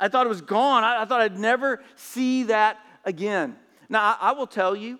I 0.00 0.08
thought 0.08 0.26
it 0.26 0.28
was 0.28 0.40
gone. 0.40 0.82
I, 0.82 1.02
I, 1.02 1.04
thought 1.04 1.20
I'd 1.20 1.38
never 1.38 1.80
see 1.94 2.42
that 2.44 2.78
again. 3.04 3.54
Now, 3.88 4.16
I, 4.20 4.30
I 4.30 4.32
will 4.32 4.48
tell 4.48 4.74
you, 4.74 4.98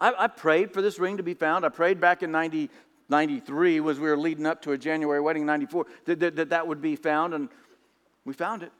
I, 0.00 0.12
I, 0.18 0.26
prayed 0.26 0.74
for 0.74 0.82
this 0.82 0.98
ring 0.98 1.18
to 1.18 1.22
be 1.22 1.34
found. 1.34 1.64
I 1.64 1.68
prayed 1.68 2.00
back 2.00 2.24
in 2.24 2.32
90, 2.32 2.68
93, 3.08 3.78
was 3.78 4.00
we 4.00 4.08
were 4.08 4.18
leading 4.18 4.44
up 4.44 4.60
to 4.62 4.72
a 4.72 4.78
January 4.78 5.20
wedding, 5.20 5.46
94, 5.46 5.86
that, 6.06 6.18
that, 6.18 6.34
that 6.34 6.50
that 6.50 6.66
would 6.66 6.82
be 6.82 6.96
found, 6.96 7.32
and 7.32 7.48
we 8.24 8.34
found 8.34 8.64
it. 8.64 8.72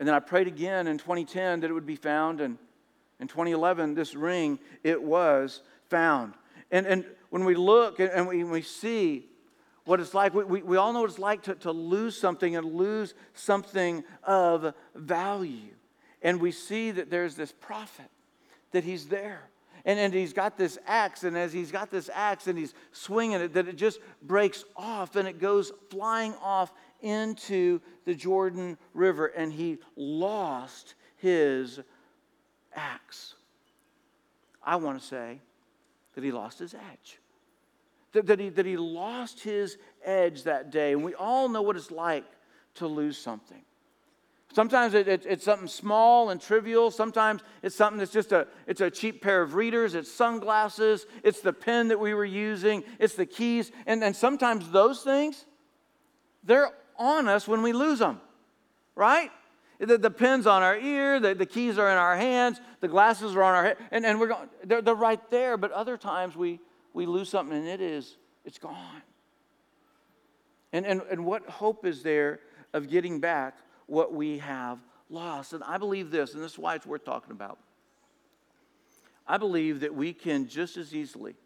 And 0.00 0.08
then 0.08 0.16
I 0.16 0.18
prayed 0.18 0.48
again 0.48 0.88
in 0.88 0.98
2010 0.98 1.60
that 1.60 1.70
it 1.70 1.74
would 1.74 1.86
be 1.86 1.94
found, 1.94 2.40
and 2.40 2.58
in 3.20 3.28
2011, 3.28 3.94
this 3.94 4.16
ring, 4.16 4.58
it 4.82 5.00
was 5.00 5.60
found. 5.88 6.34
And, 6.72 6.86
and 6.86 7.04
when 7.30 7.44
we 7.44 7.54
look 7.54 8.00
and 8.00 8.26
we, 8.26 8.42
we 8.42 8.62
see 8.62 9.28
what 9.84 10.00
it's 10.00 10.14
like, 10.14 10.34
we, 10.34 10.42
we, 10.42 10.62
we 10.62 10.76
all 10.76 10.92
know 10.92 11.02
what 11.02 11.10
it's 11.10 11.18
like 11.18 11.42
to, 11.42 11.54
to 11.56 11.70
lose 11.70 12.18
something 12.18 12.56
and 12.56 12.74
lose 12.74 13.14
something 13.34 14.02
of 14.24 14.74
value. 14.94 15.74
And 16.22 16.40
we 16.40 16.50
see 16.50 16.90
that 16.92 17.10
there's 17.10 17.36
this 17.36 17.52
prophet, 17.52 18.10
that 18.72 18.84
he's 18.84 19.06
there. 19.06 19.42
And, 19.84 19.98
and 19.98 20.14
he's 20.14 20.32
got 20.32 20.56
this 20.56 20.78
axe, 20.86 21.24
and 21.24 21.36
as 21.36 21.52
he's 21.52 21.72
got 21.72 21.90
this 21.90 22.08
axe 22.14 22.46
and 22.46 22.56
he's 22.56 22.72
swinging 22.92 23.40
it, 23.40 23.52
that 23.54 23.66
it 23.66 23.76
just 23.76 23.98
breaks 24.22 24.64
off 24.76 25.16
and 25.16 25.26
it 25.26 25.40
goes 25.40 25.72
flying 25.90 26.34
off 26.40 26.72
into 27.00 27.80
the 28.04 28.14
Jordan 28.14 28.78
River, 28.94 29.26
and 29.26 29.52
he 29.52 29.78
lost 29.96 30.94
his 31.16 31.80
axe. 32.76 33.34
I 34.62 34.76
want 34.76 35.00
to 35.00 35.04
say 35.04 35.40
that 36.14 36.24
he 36.24 36.32
lost 36.32 36.58
his 36.58 36.74
edge. 36.74 37.18
That, 38.12 38.26
that, 38.26 38.38
he, 38.38 38.48
that 38.50 38.66
he 38.66 38.76
lost 38.76 39.40
his 39.40 39.78
edge 40.04 40.42
that 40.44 40.70
day. 40.70 40.92
And 40.92 41.02
we 41.02 41.14
all 41.14 41.48
know 41.48 41.62
what 41.62 41.76
it's 41.76 41.90
like 41.90 42.24
to 42.74 42.86
lose 42.86 43.16
something. 43.16 43.62
Sometimes 44.52 44.92
it, 44.92 45.08
it, 45.08 45.24
it's 45.26 45.44
something 45.44 45.68
small 45.68 46.28
and 46.28 46.38
trivial. 46.38 46.90
Sometimes 46.90 47.40
it's 47.62 47.74
something 47.74 47.98
that's 47.98 48.12
just 48.12 48.32
a, 48.32 48.46
it's 48.66 48.82
a 48.82 48.90
cheap 48.90 49.22
pair 49.22 49.40
of 49.40 49.54
readers. 49.54 49.94
It's 49.94 50.12
sunglasses. 50.12 51.06
It's 51.22 51.40
the 51.40 51.54
pen 51.54 51.88
that 51.88 51.98
we 51.98 52.12
were 52.12 52.24
using. 52.24 52.84
It's 52.98 53.14
the 53.14 53.24
keys. 53.24 53.72
And, 53.86 54.04
and 54.04 54.14
sometimes 54.14 54.70
those 54.70 55.00
things, 55.00 55.46
they're 56.44 56.70
on 56.98 57.28
us 57.28 57.48
when 57.48 57.62
we 57.62 57.72
lose 57.72 57.98
them, 57.98 58.20
right? 58.94 59.30
The, 59.78 59.96
the 59.96 60.10
pen's 60.10 60.46
on 60.46 60.62
our 60.62 60.76
ear, 60.76 61.18
the, 61.18 61.34
the 61.34 61.46
keys 61.46 61.78
are 61.78 61.90
in 61.90 61.96
our 61.96 62.16
hands, 62.16 62.60
the 62.82 62.88
glasses 62.88 63.36
are 63.36 63.42
on 63.44 63.54
our 63.54 63.64
head, 63.64 63.76
and, 63.92 64.04
and 64.04 64.18
we're 64.18 64.26
going, 64.26 64.48
they're, 64.64 64.82
they're 64.82 64.94
right 64.94 65.30
there. 65.30 65.56
But 65.56 65.70
other 65.70 65.96
times 65.96 66.36
we, 66.36 66.58
we 66.92 67.06
lose 67.06 67.28
something 67.28 67.56
and 67.56 67.68
it 67.68 67.80
is, 67.80 68.16
it's 68.44 68.58
gone. 68.58 69.02
And, 70.72 70.84
and, 70.84 71.00
and 71.08 71.24
what 71.24 71.48
hope 71.48 71.86
is 71.86 72.02
there 72.02 72.40
of 72.72 72.90
getting 72.90 73.20
back 73.20 73.56
what 73.86 74.12
we 74.12 74.38
have 74.38 74.80
lost? 75.08 75.52
And 75.52 75.62
I 75.62 75.78
believe 75.78 76.10
this, 76.10 76.34
and 76.34 76.42
this 76.42 76.52
is 76.52 76.58
why 76.58 76.74
it's 76.74 76.84
worth 76.84 77.04
talking 77.04 77.30
about. 77.30 77.58
I 79.28 79.38
believe 79.38 79.80
that 79.80 79.94
we 79.94 80.12
can 80.12 80.48
just 80.48 80.76
as 80.76 80.92
easily 80.92 81.36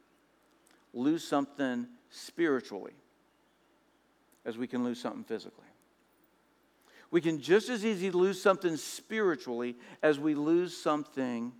lose 0.94 1.22
something 1.22 1.86
spiritually 2.08 2.94
as 4.46 4.56
we 4.56 4.66
can 4.66 4.84
lose 4.84 4.98
something 4.98 5.24
physically. 5.24 5.66
We 7.16 7.22
can 7.22 7.40
just 7.40 7.70
as 7.70 7.82
easily 7.82 8.10
lose 8.10 8.42
something 8.42 8.76
spiritually 8.76 9.74
as 10.02 10.18
we 10.18 10.34
lose 10.34 10.76
something 10.76 11.50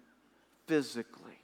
physically. 0.66 1.40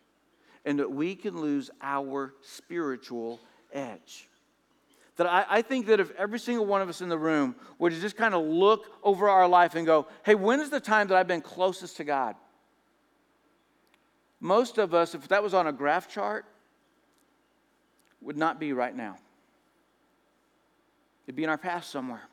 And 0.67 0.81
that 0.81 0.93
we 0.93 1.15
can 1.15 1.41
lose 1.41 1.71
our 1.81 2.35
spiritual 2.43 3.41
edge. 3.73 4.29
That 5.17 5.27
I, 5.27 5.47
I, 5.49 5.63
think 5.63 5.87
that 5.87 5.99
if 5.99 6.11
every 6.19 6.39
single 6.39 6.67
one 6.67 6.83
of 6.83 6.91
us 6.91 7.01
in 7.01 7.09
the 7.09 7.17
room 7.17 7.57
were 7.79 7.89
to 7.89 7.99
just 7.99 8.19
kind 8.19 8.35
of 8.35 8.45
look 8.45 8.85
over 9.03 9.31
our 9.31 9.49
life 9.49 9.77
and 9.77 9.87
go, 9.87 10.07
hey, 10.27 10.35
when 10.35 10.61
is 10.61 10.69
the 10.69 10.79
time 10.79 11.09
that 11.09 11.17
I've 11.17 11.27
been 11.27 11.41
closest 11.41 11.97
to 11.97 12.05
God? 12.05 12.35
most 14.41 14.77
of 14.77 14.93
us, 14.93 15.15
if 15.15 15.27
that 15.29 15.43
was 15.43 15.55
on 15.55 15.69
a 15.69 15.73
graph 15.73 16.07
chart, 16.07 16.45
would 18.21 18.37
not 18.37 18.61
be 18.61 18.75
right 18.75 18.95
now. 18.95 19.17
It'd 21.25 21.35
be 21.35 21.45
in 21.45 21.49
our 21.49 21.57
past 21.57 21.89
somewhere. 21.89 22.29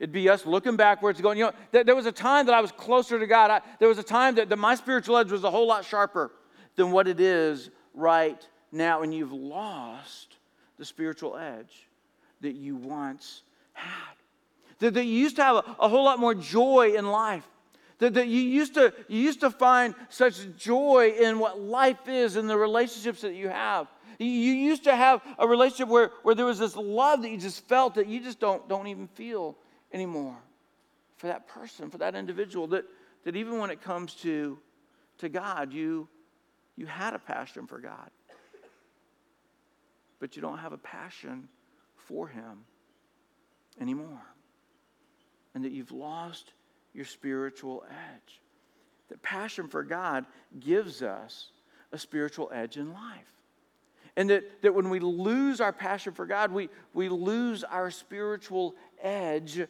It'd 0.00 0.12
be 0.12 0.30
us 0.30 0.46
looking 0.46 0.76
backwards, 0.76 1.20
going, 1.20 1.36
you 1.36 1.44
know, 1.44 1.52
th- 1.72 1.84
there 1.84 1.94
was 1.94 2.06
a 2.06 2.12
time 2.12 2.46
that 2.46 2.54
I 2.54 2.62
was 2.62 2.72
closer 2.72 3.18
to 3.18 3.26
God. 3.26 3.50
I, 3.50 3.60
there 3.78 3.88
was 3.88 3.98
a 3.98 4.02
time 4.02 4.34
that, 4.36 4.48
that 4.48 4.56
my 4.56 4.74
spiritual 4.74 5.18
edge 5.18 5.30
was 5.30 5.44
a 5.44 5.50
whole 5.50 5.66
lot 5.66 5.84
sharper 5.84 6.32
than 6.76 6.90
what 6.90 7.06
it 7.06 7.20
is 7.20 7.68
right 7.92 8.42
now. 8.72 9.02
And 9.02 9.14
you've 9.14 9.32
lost 9.32 10.38
the 10.78 10.86
spiritual 10.86 11.36
edge 11.36 11.86
that 12.40 12.54
you 12.54 12.76
once 12.76 13.42
had. 13.74 14.14
That, 14.78 14.94
that 14.94 15.04
you 15.04 15.12
used 15.12 15.36
to 15.36 15.44
have 15.44 15.56
a, 15.56 15.76
a 15.78 15.88
whole 15.88 16.04
lot 16.04 16.18
more 16.18 16.34
joy 16.34 16.94
in 16.96 17.06
life. 17.06 17.46
That, 17.98 18.26
you, 18.26 18.40
used 18.40 18.72
to, 18.74 18.94
you 19.08 19.20
used 19.20 19.40
to 19.40 19.50
find 19.50 19.94
such 20.08 20.56
joy 20.56 21.12
in 21.20 21.38
what 21.38 21.60
life 21.60 22.08
is 22.08 22.36
and 22.36 22.48
the 22.48 22.56
relationships 22.56 23.20
that 23.20 23.34
you 23.34 23.50
have. 23.50 23.86
You 24.18 24.26
used 24.26 24.84
to 24.84 24.96
have 24.96 25.20
a 25.38 25.46
relationship 25.46 25.88
where, 25.88 26.12
where 26.22 26.34
there 26.34 26.46
was 26.46 26.58
this 26.58 26.74
love 26.74 27.20
that 27.20 27.28
you 27.28 27.36
just 27.36 27.68
felt 27.68 27.96
that 27.96 28.06
you 28.06 28.20
just 28.20 28.40
don't, 28.40 28.66
don't 28.66 28.86
even 28.86 29.06
feel 29.08 29.58
anymore 29.92 30.36
for 31.16 31.26
that 31.26 31.46
person, 31.46 31.90
for 31.90 31.98
that 31.98 32.14
individual. 32.14 32.66
That, 32.68 32.84
that 33.24 33.36
even 33.36 33.58
when 33.58 33.70
it 33.70 33.82
comes 33.82 34.14
to, 34.16 34.58
to 35.18 35.28
God, 35.28 35.72
you, 35.72 36.08
you 36.76 36.86
had 36.86 37.14
a 37.14 37.18
passion 37.18 37.66
for 37.66 37.78
God, 37.78 38.10
but 40.18 40.36
you 40.36 40.42
don't 40.42 40.58
have 40.58 40.72
a 40.72 40.78
passion 40.78 41.48
for 41.96 42.26
Him 42.26 42.64
anymore. 43.80 44.22
And 45.54 45.64
that 45.64 45.72
you've 45.72 45.92
lost 45.92 46.52
your 46.94 47.04
spiritual 47.04 47.84
edge. 47.90 48.40
That 49.08 49.20
passion 49.22 49.68
for 49.68 49.82
God 49.82 50.24
gives 50.58 51.02
us 51.02 51.50
a 51.92 51.98
spiritual 51.98 52.50
edge 52.54 52.76
in 52.76 52.92
life. 52.92 53.40
And 54.16 54.30
that, 54.30 54.62
that 54.62 54.74
when 54.74 54.90
we 54.90 55.00
lose 55.00 55.60
our 55.60 55.72
passion 55.72 56.12
for 56.12 56.26
God, 56.26 56.52
we, 56.52 56.68
we 56.94 57.08
lose 57.08 57.64
our 57.64 57.90
spiritual 57.90 58.74
edge 59.02 59.60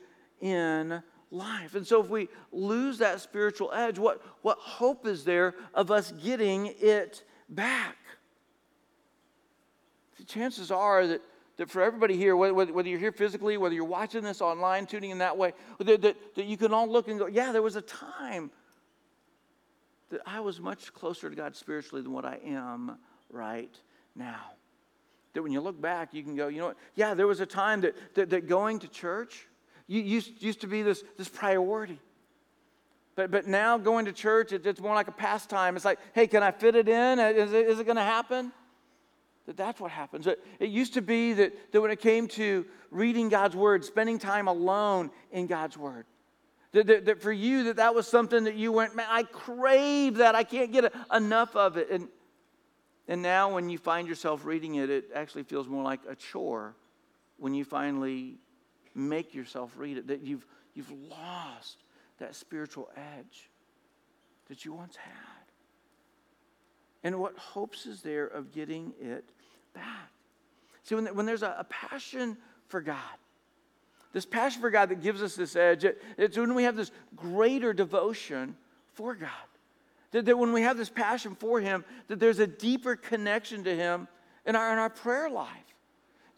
in 0.41 1.03
life. 1.31 1.75
And 1.75 1.87
so 1.87 2.03
if 2.03 2.09
we 2.09 2.29
lose 2.53 2.99
that 2.99 3.21
spiritual 3.21 3.73
edge, 3.73 3.99
what, 3.99 4.23
what 4.43 4.59
hope 4.59 5.07
is 5.07 5.25
there 5.25 5.55
of 5.75 5.91
us 5.91 6.13
getting 6.13 6.75
it 6.81 7.23
back? 7.49 7.97
The 10.19 10.25
chances 10.25 10.71
are 10.71 11.07
that, 11.07 11.23
that 11.57 11.71
for 11.71 11.83
everybody 11.83 12.17
here, 12.17 12.37
whether, 12.37 12.73
whether 12.73 12.89
you're 12.89 12.99
here 12.99 13.13
physically, 13.13 13.57
whether 13.57 13.75
you're 13.75 13.85
watching 13.85 14.23
this 14.23 14.41
online, 14.41 14.87
tuning 14.87 15.11
in 15.11 15.19
that 15.19 15.37
way, 15.37 15.53
that, 15.79 16.03
that, 16.03 16.17
that 16.35 16.47
you 16.47 16.57
can 16.57 16.73
all 16.73 16.89
look 16.89 17.09
and 17.09 17.19
go, 17.19 17.27
yeah, 17.27 17.53
there 17.53 17.63
was 17.63 17.77
a 17.77 17.83
time 17.83 18.51
that 20.11 20.21
I 20.27 20.41
was 20.41 20.61
much 20.61 20.93
closer 20.93 21.31
to 21.31 21.37
God 21.37 21.55
spiritually 21.55 22.03
than 22.03 22.13
what 22.13 22.25
I 22.25 22.39
am 22.45 22.99
right 23.31 23.75
now. 24.17 24.41
That 25.33 25.43
when 25.43 25.53
you 25.53 25.61
look 25.61 25.81
back, 25.81 26.13
you 26.13 26.25
can 26.25 26.35
go, 26.35 26.49
you 26.49 26.59
know 26.59 26.69
what? 26.69 26.77
Yeah, 26.97 27.15
there 27.15 27.29
was 27.29 27.39
a 27.39 27.47
time 27.47 27.83
that, 27.83 27.95
that, 28.15 28.31
that 28.31 28.49
going 28.49 28.81
to 28.81 28.89
church 28.89 29.47
used, 29.99 30.43
used 30.43 30.61
to 30.61 30.67
be 30.67 30.83
this, 30.83 31.03
this 31.19 31.29
priority. 31.29 32.01
But, 33.17 33.31
but 33.31 33.47
now 33.47 33.77
going 33.77 34.05
to 34.05 34.13
church, 34.13 34.53
it, 34.53 34.67
it's 34.67 34.81
more 34.81 34.95
like 34.95 35.09
a 35.09 35.13
pastime. 35.13 35.77
It's 35.77 35.85
like, 35.85 35.99
hey, 36.15 36.27
can 36.27 36.43
I 36.43 36.53
fit 36.53 36.77
it 36.77 36.89
in? 36.89 37.19
Uh, 37.19 37.27
is 37.29 37.53
it, 37.53 37.67
is 37.67 37.79
it 37.81 37.85
going 37.85 37.97
to 37.97 38.03
happen? 38.03 38.53
That 39.47 39.57
that's 39.57 39.81
what 39.81 39.91
happens. 39.91 40.27
It, 40.27 40.45
it 40.59 40.69
used 40.69 40.95
to 40.95 41.03
be 41.03 41.33
that, 41.35 41.73
that 41.73 41.81
when 41.81 41.91
it 41.91 42.01
came 42.01 42.29
to 42.29 42.65
reading 42.91 43.29
God's 43.29 43.57
word, 43.57 43.85
spending 43.85 44.19
time 44.19 44.49
alone 44.49 45.11
in 45.33 45.47
God's 45.47 45.77
word, 45.77 46.07
that, 46.73 46.87
that, 46.87 47.05
that 47.07 47.23
for 47.23 47.33
you, 47.33 47.65
that 47.65 47.77
that 47.77 47.95
was 47.95 48.07
something 48.07 48.45
that 48.45 48.55
you 48.55 48.71
went, 48.71 48.95
man, 48.95 49.09
I 49.11 49.25
crave 49.25 50.19
that. 50.19 50.37
I 50.37 50.45
can't 50.45 50.71
get 50.71 50.93
enough 51.13 51.57
of 51.57 51.77
it. 51.77 51.91
And 51.91 52.09
and 53.11 53.23
now, 53.23 53.53
when 53.53 53.69
you 53.69 53.77
find 53.77 54.07
yourself 54.07 54.45
reading 54.45 54.77
it, 54.77 54.89
it 54.89 55.11
actually 55.13 55.43
feels 55.43 55.67
more 55.67 55.83
like 55.83 55.99
a 56.09 56.15
chore 56.15 56.77
when 57.39 57.55
you 57.55 57.65
finally 57.65 58.39
make 58.95 59.35
yourself 59.35 59.73
read 59.77 59.99
it, 59.99 60.07
that 60.09 60.23
you've, 60.23 60.47
you've 60.75 60.91
lost 61.09 61.79
that 62.19 62.35
spiritual 62.35 62.91
edge 62.97 63.51
that 64.49 64.65
you 64.65 64.73
once 64.73 64.97
had. 64.97 65.15
And 67.03 67.19
what 67.19 67.37
hopes 67.39 67.87
is 67.87 68.03
there 68.03 68.27
of 68.27 68.53
getting 68.53 68.93
it 69.01 69.25
back? 69.75 70.11
See, 70.83 70.95
when, 70.95 71.07
when 71.15 71.27
there's 71.27 71.43
a, 71.43 71.57
a 71.59 71.65
passion 71.65 72.37
for 72.69 72.81
God, 72.81 72.97
this 74.13 74.27
passion 74.27 74.61
for 74.61 74.71
God 74.71 74.89
that 74.89 75.03
gives 75.03 75.23
us 75.23 75.37
this 75.37 75.57
edge, 75.57 75.85
it, 75.85 76.03
it's 76.19 76.37
when 76.37 76.55
we 76.55 76.65
have 76.65 76.77
this 76.77 76.91
greater 77.17 77.73
devotion 77.73 78.57
for 78.95 79.15
God. 79.15 79.31
That, 80.11 80.25
that 80.25 80.37
when 80.37 80.53
we 80.53 80.63
have 80.63 80.77
this 80.77 80.91
passion 80.91 81.37
for 81.37 81.61
Him, 81.61 81.85
that 82.09 82.19
there's 82.19 82.41
a 82.41 82.47
deeper 82.47 82.97
connection 82.97 83.65
to 83.65 83.75
Him 83.75 84.09
in 84.45 84.57
our, 84.57 84.73
in 84.73 84.79
our 84.79 84.91
prayer 84.91 85.31
life. 85.31 85.70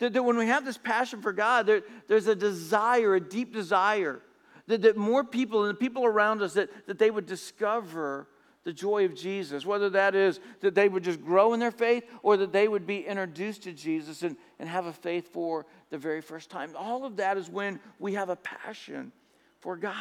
That, 0.02 0.14
that 0.14 0.22
when 0.24 0.36
we 0.36 0.48
have 0.48 0.64
this 0.64 0.78
passion 0.78 1.22
for 1.22 1.32
God, 1.32 1.64
there, 1.64 1.82
there's 2.08 2.26
a 2.26 2.34
desire, 2.34 3.14
a 3.14 3.20
deep 3.20 3.52
desire, 3.52 4.20
that, 4.66 4.82
that 4.82 4.96
more 4.96 5.22
people 5.22 5.62
and 5.62 5.70
the 5.70 5.78
people 5.78 6.04
around 6.04 6.42
us, 6.42 6.54
that, 6.54 6.88
that 6.88 6.98
they 6.98 7.08
would 7.08 7.24
discover 7.24 8.26
the 8.64 8.72
joy 8.72 9.04
of 9.04 9.14
Jesus, 9.14 9.64
whether 9.64 9.90
that 9.90 10.16
is 10.16 10.40
that 10.58 10.74
they 10.74 10.88
would 10.88 11.04
just 11.04 11.22
grow 11.22 11.52
in 11.52 11.60
their 11.60 11.70
faith 11.70 12.02
or 12.24 12.36
that 12.36 12.52
they 12.52 12.66
would 12.66 12.84
be 12.84 13.06
introduced 13.06 13.62
to 13.62 13.72
Jesus 13.72 14.24
and, 14.24 14.36
and 14.58 14.68
have 14.68 14.86
a 14.86 14.92
faith 14.92 15.32
for 15.32 15.66
the 15.90 15.98
very 15.98 16.20
first 16.20 16.50
time. 16.50 16.72
All 16.76 17.04
of 17.04 17.16
that 17.18 17.36
is 17.36 17.48
when 17.48 17.78
we 18.00 18.14
have 18.14 18.28
a 18.28 18.36
passion 18.36 19.12
for 19.60 19.76
God. 19.76 19.94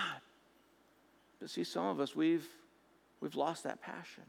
But 1.40 1.52
see, 1.52 1.64
some 1.64 1.86
of 1.86 2.00
us, 2.00 2.16
we've 2.16 2.48
We've 3.22 3.36
lost 3.36 3.64
that 3.64 3.82
passion. 3.82 4.24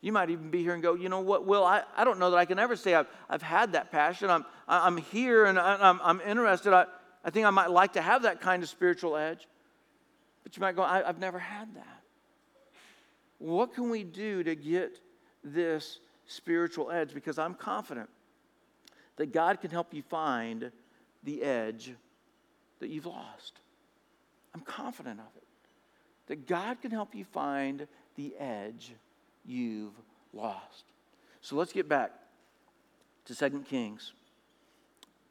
You 0.00 0.12
might 0.12 0.30
even 0.30 0.50
be 0.50 0.62
here 0.62 0.74
and 0.74 0.82
go, 0.82 0.94
you 0.94 1.08
know 1.08 1.20
what, 1.20 1.46
Will, 1.46 1.64
I, 1.64 1.82
I 1.96 2.04
don't 2.04 2.18
know 2.18 2.30
that 2.30 2.36
I 2.36 2.44
can 2.44 2.58
ever 2.58 2.76
say 2.76 2.94
I've, 2.94 3.08
I've 3.28 3.42
had 3.42 3.72
that 3.72 3.90
passion. 3.90 4.30
I'm, 4.30 4.44
I'm 4.68 4.96
here 4.96 5.46
and 5.46 5.58
I'm, 5.58 6.00
I'm 6.02 6.20
interested. 6.20 6.72
I, 6.72 6.86
I 7.24 7.30
think 7.30 7.46
I 7.46 7.50
might 7.50 7.70
like 7.70 7.94
to 7.94 8.02
have 8.02 8.22
that 8.22 8.40
kind 8.40 8.62
of 8.62 8.68
spiritual 8.68 9.16
edge. 9.16 9.48
But 10.44 10.56
you 10.56 10.60
might 10.60 10.76
go, 10.76 10.82
I, 10.82 11.08
I've 11.08 11.18
never 11.18 11.38
had 11.38 11.74
that. 11.74 12.02
What 13.38 13.74
can 13.74 13.90
we 13.90 14.04
do 14.04 14.42
to 14.44 14.54
get 14.54 15.00
this 15.42 15.98
spiritual 16.26 16.90
edge? 16.90 17.12
Because 17.12 17.38
I'm 17.38 17.54
confident 17.54 18.08
that 19.16 19.32
God 19.32 19.60
can 19.60 19.70
help 19.70 19.92
you 19.92 20.02
find 20.02 20.70
the 21.24 21.42
edge 21.42 21.92
that 22.78 22.90
you've 22.90 23.06
lost. 23.06 23.54
I'm 24.54 24.60
confident 24.60 25.20
of 25.20 25.36
it. 25.36 25.42
That 26.28 26.46
God 26.46 26.80
can 26.80 26.90
help 26.90 27.14
you 27.14 27.24
find 27.24 27.86
the 28.16 28.34
edge 28.38 28.92
you've 29.46 29.94
lost. 30.32 30.84
So 31.40 31.56
let's 31.56 31.72
get 31.72 31.88
back 31.88 32.12
to 33.26 33.34
2 33.34 33.64
Kings 33.68 34.12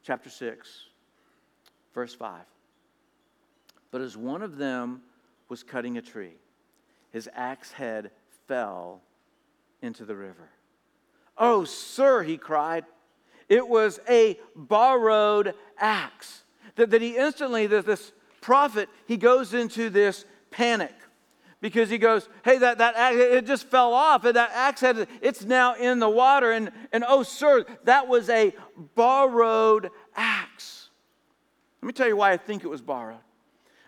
chapter 0.02 0.30
6, 0.30 0.84
verse 1.94 2.14
5. 2.14 2.40
But 3.90 4.00
as 4.00 4.16
one 4.16 4.42
of 4.42 4.56
them 4.56 5.02
was 5.48 5.62
cutting 5.62 5.96
a 5.96 6.02
tree, 6.02 6.36
his 7.12 7.28
axe 7.34 7.72
head 7.72 8.10
fell 8.46 9.00
into 9.82 10.04
the 10.04 10.16
river. 10.16 10.50
Oh, 11.38 11.64
sir, 11.64 12.22
he 12.22 12.36
cried. 12.36 12.84
It 13.48 13.68
was 13.68 14.00
a 14.08 14.38
borrowed 14.54 15.54
axe. 15.78 16.42
That, 16.76 16.90
that 16.90 17.02
he 17.02 17.16
instantly, 17.16 17.66
that 17.68 17.86
this 17.86 18.12
prophet, 18.40 18.88
he 19.06 19.16
goes 19.16 19.54
into 19.54 19.88
this 19.88 20.24
panic 20.50 20.94
because 21.60 21.88
he 21.88 21.98
goes, 21.98 22.28
hey, 22.44 22.58
that, 22.58 22.78
that 22.78 22.94
axe, 22.96 23.16
it 23.16 23.46
just 23.46 23.66
fell 23.66 23.92
off. 23.92 24.24
And 24.24 24.36
that 24.36 24.50
axe 24.52 24.80
head, 24.80 25.08
it's 25.22 25.44
now 25.44 25.74
in 25.74 25.98
the 25.98 26.08
water. 26.08 26.52
And, 26.52 26.70
and 26.92 27.04
oh, 27.06 27.22
sir, 27.22 27.64
that 27.84 28.08
was 28.08 28.28
a 28.28 28.54
borrowed 28.94 29.90
axe. 30.14 30.90
Let 31.82 31.86
me 31.86 31.92
tell 31.92 32.08
you 32.08 32.16
why 32.16 32.32
I 32.32 32.36
think 32.36 32.64
it 32.64 32.68
was 32.68 32.82
borrowed. 32.82 33.20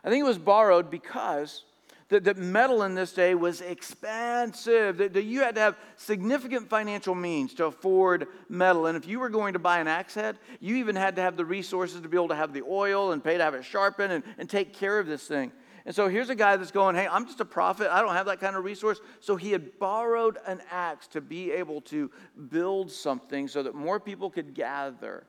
I 0.02 0.10
think 0.10 0.20
it 0.22 0.28
was 0.28 0.38
borrowed 0.38 0.90
because 0.90 1.64
the, 2.08 2.20
the 2.20 2.34
metal 2.34 2.84
in 2.84 2.94
this 2.94 3.12
day 3.12 3.34
was 3.34 3.60
expensive. 3.60 4.96
That, 4.96 5.12
that 5.12 5.24
you 5.24 5.40
had 5.40 5.54
to 5.56 5.60
have 5.60 5.76
significant 5.96 6.70
financial 6.70 7.14
means 7.14 7.52
to 7.54 7.66
afford 7.66 8.28
metal. 8.48 8.86
And 8.86 8.96
if 8.96 9.06
you 9.06 9.20
were 9.20 9.28
going 9.28 9.52
to 9.52 9.58
buy 9.58 9.78
an 9.80 9.88
axe 9.88 10.14
head, 10.14 10.38
you 10.60 10.76
even 10.76 10.96
had 10.96 11.16
to 11.16 11.22
have 11.22 11.36
the 11.36 11.44
resources 11.44 12.00
to 12.00 12.08
be 12.08 12.16
able 12.16 12.28
to 12.28 12.34
have 12.34 12.54
the 12.54 12.62
oil 12.62 13.12
and 13.12 13.22
pay 13.22 13.36
to 13.36 13.44
have 13.44 13.54
it 13.54 13.64
sharpened 13.64 14.12
and, 14.12 14.24
and 14.38 14.48
take 14.48 14.72
care 14.72 14.98
of 14.98 15.06
this 15.06 15.26
thing. 15.28 15.52
And 15.88 15.94
so 15.94 16.06
here's 16.06 16.28
a 16.28 16.34
guy 16.34 16.54
that's 16.58 16.70
going, 16.70 16.96
Hey, 16.96 17.08
I'm 17.10 17.24
just 17.24 17.40
a 17.40 17.46
prophet. 17.46 17.88
I 17.90 18.02
don't 18.02 18.12
have 18.12 18.26
that 18.26 18.40
kind 18.40 18.56
of 18.56 18.62
resource. 18.62 19.00
So 19.20 19.36
he 19.36 19.52
had 19.52 19.78
borrowed 19.78 20.36
an 20.46 20.60
axe 20.70 21.06
to 21.08 21.22
be 21.22 21.50
able 21.50 21.80
to 21.80 22.10
build 22.50 22.92
something 22.92 23.48
so 23.48 23.62
that 23.62 23.74
more 23.74 23.98
people 23.98 24.28
could 24.28 24.52
gather 24.52 25.24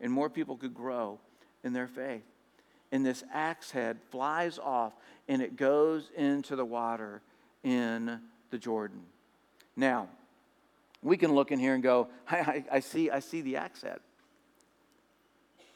and 0.00 0.12
more 0.12 0.30
people 0.30 0.56
could 0.56 0.72
grow 0.72 1.18
in 1.64 1.72
their 1.72 1.88
faith. 1.88 2.22
And 2.92 3.04
this 3.04 3.24
axe 3.32 3.72
head 3.72 3.98
flies 4.12 4.56
off 4.56 4.92
and 5.26 5.42
it 5.42 5.56
goes 5.56 6.12
into 6.16 6.54
the 6.54 6.64
water 6.64 7.20
in 7.64 8.20
the 8.50 8.58
Jordan. 8.58 9.00
Now, 9.74 10.08
we 11.02 11.16
can 11.16 11.34
look 11.34 11.50
in 11.50 11.58
here 11.58 11.74
and 11.74 11.82
go, 11.82 12.06
I, 12.30 12.38
I, 12.38 12.64
I 12.70 12.80
see, 12.80 13.10
I 13.10 13.18
see 13.18 13.40
the 13.40 13.56
axe 13.56 13.82
head. 13.82 13.98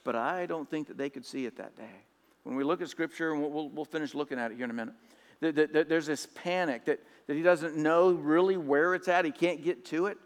But 0.05 0.15
I 0.15 0.47
don't 0.47 0.71
think 0.71 0.87
that 0.87 0.97
they 0.97 1.11
could 1.11 1.27
see 1.27 1.45
it 1.45 1.57
that 1.57 1.77
day 1.77 2.05
when 2.49 2.57
we 2.57 2.65
look 2.65 2.81
at 2.81 2.89
Scripture, 2.89 3.35
and 3.35 3.43
we'll, 3.43 3.69
we'll 3.69 3.85
finish 3.85 4.15
looking 4.15 4.39
at 4.39 4.51
it 4.51 4.55
here 4.55 4.65
in 4.65 4.71
a 4.71 4.75
minute, 4.75 4.95
that, 5.41 5.55
that, 5.55 5.73
that 5.75 5.89
there's 5.91 6.07
this 6.07 6.27
panic 6.35 6.87
that, 6.87 6.99
that 7.27 7.37
he 7.37 7.43
doesn't 7.43 7.77
know 7.77 8.13
really 8.13 8.57
where 8.57 8.95
it's 8.95 9.07
at. 9.07 9.27
He 9.27 9.31
can't 9.31 9.63
get 9.63 9.85
to 9.87 10.07
it. 10.07 10.17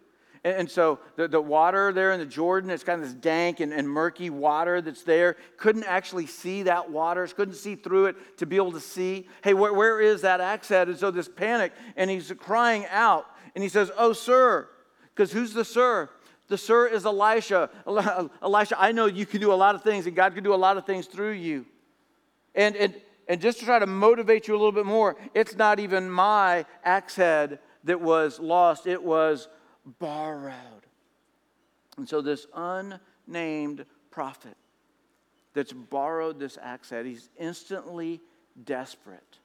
And, 0.44 0.70
so 0.70 1.00
the, 1.16 1.26
the 1.26 1.40
water 1.40 1.92
there 1.92 2.12
in 2.12 2.20
the 2.20 2.26
Jordan, 2.26 2.70
it's 2.70 2.84
kind 2.84 3.02
of 3.02 3.08
this 3.08 3.16
dank 3.16 3.58
and, 3.58 3.72
and 3.72 3.88
murky 3.88 4.30
water 4.30 4.80
that's 4.80 5.02
there. 5.02 5.36
Couldn't 5.56 5.82
actually 5.82 6.26
see 6.26 6.62
that 6.62 6.92
water, 6.92 7.26
couldn't 7.26 7.56
see 7.56 7.74
through 7.74 8.06
it 8.06 8.38
to 8.38 8.46
be 8.46 8.54
able 8.54 8.72
to 8.72 8.80
see, 8.80 9.26
hey, 9.42 9.52
where, 9.52 9.72
where 9.72 10.00
is 10.00 10.20
that 10.20 10.40
axe 10.40 10.68
head? 10.68 10.86
And 10.86 10.96
so 10.96 11.10
this 11.10 11.28
panic, 11.28 11.72
and 11.96 12.08
he's 12.08 12.32
crying 12.38 12.86
out, 12.88 13.26
and 13.56 13.64
he 13.64 13.68
says, 13.68 13.90
Oh, 13.98 14.12
sir, 14.12 14.68
because 15.12 15.32
who's 15.32 15.54
the 15.54 15.64
sir? 15.64 16.08
The 16.46 16.58
sir 16.58 16.86
is 16.86 17.04
Elisha. 17.04 17.68
Elisha, 17.84 18.76
I 18.80 18.92
know 18.92 19.06
you 19.06 19.26
can 19.26 19.40
do 19.40 19.52
a 19.52 19.54
lot 19.54 19.74
of 19.74 19.82
things, 19.82 20.06
and 20.06 20.14
God 20.14 20.34
can 20.34 20.44
do 20.44 20.54
a 20.54 20.56
lot 20.56 20.76
of 20.76 20.86
things 20.86 21.06
through 21.06 21.32
you. 21.32 21.66
And, 22.54 22.76
and, 22.76 23.00
and 23.28 23.40
just 23.40 23.60
to 23.60 23.64
try 23.64 23.78
to 23.78 23.86
motivate 23.86 24.48
you 24.48 24.54
a 24.54 24.58
little 24.58 24.72
bit 24.72 24.86
more, 24.86 25.16
it's 25.34 25.56
not 25.56 25.80
even 25.80 26.10
my 26.10 26.64
axe 26.84 27.16
head 27.16 27.58
that 27.84 28.00
was 28.00 28.38
lost, 28.38 28.86
it 28.86 29.02
was 29.02 29.48
borrowed. 29.98 30.54
And 31.96 32.08
so, 32.08 32.20
this 32.20 32.46
unnamed 32.54 33.84
prophet 34.10 34.56
that's 35.54 35.72
borrowed 35.72 36.38
this 36.38 36.58
axe 36.62 36.90
head, 36.90 37.06
he's 37.06 37.28
instantly 37.38 38.20
desperate 38.64 39.38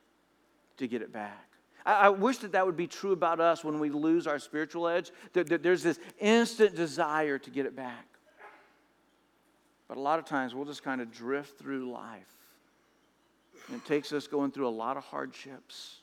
to 0.78 0.88
get 0.88 1.02
it 1.02 1.12
back. 1.12 1.44
I, 1.86 2.10
wish 2.10 2.40
that 2.40 2.52
that 2.52 2.66
would 2.66 2.76
be 2.76 2.88
true 2.88 3.14
about 3.14 3.40
us 3.40 3.64
when 3.64 3.80
we 3.80 3.90
lose 3.90 4.28
our 4.28 4.40
spiritual 4.40 4.90
edge, 4.90 5.12
that 5.32 5.64
there's 5.64 5.84
this 5.84 6.00
instant 6.20 6.76
desire 6.76 7.40
to 7.40 7.50
get 7.50 7.66
it 7.66 7.78
back. 7.78 8.06
But 9.88 9.96
a 9.96 10.02
lot 10.02 10.20
of 10.20 10.26
times 10.26 10.54
we'll 10.54 10.66
just 10.66 10.84
kind 10.84 11.00
of 11.00 11.12
drift 11.12 11.58
through 11.58 11.90
life. 11.90 12.37
And 13.68 13.76
it 13.76 13.86
takes 13.86 14.14
us 14.14 14.28
going 14.28 14.52
through 14.52 14.68
a 14.68 14.70
lot 14.70 14.98
of 14.98 15.04
hardships 15.04 15.98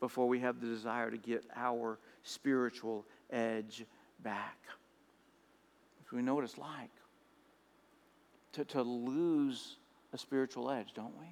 before 0.00 0.28
we 0.28 0.40
have 0.40 0.60
the 0.60 0.66
desire 0.66 1.10
to 1.10 1.16
get 1.16 1.44
our 1.56 1.98
spiritual 2.22 3.04
edge 3.30 3.84
back. 4.22 4.58
we 6.12 6.22
know 6.22 6.34
what 6.34 6.44
it's 6.44 6.58
like 6.58 6.90
to, 8.52 8.64
to 8.64 8.82
lose 8.82 9.76
a 10.12 10.18
spiritual 10.18 10.70
edge, 10.70 10.94
don't 10.94 11.14
we? 11.18 11.26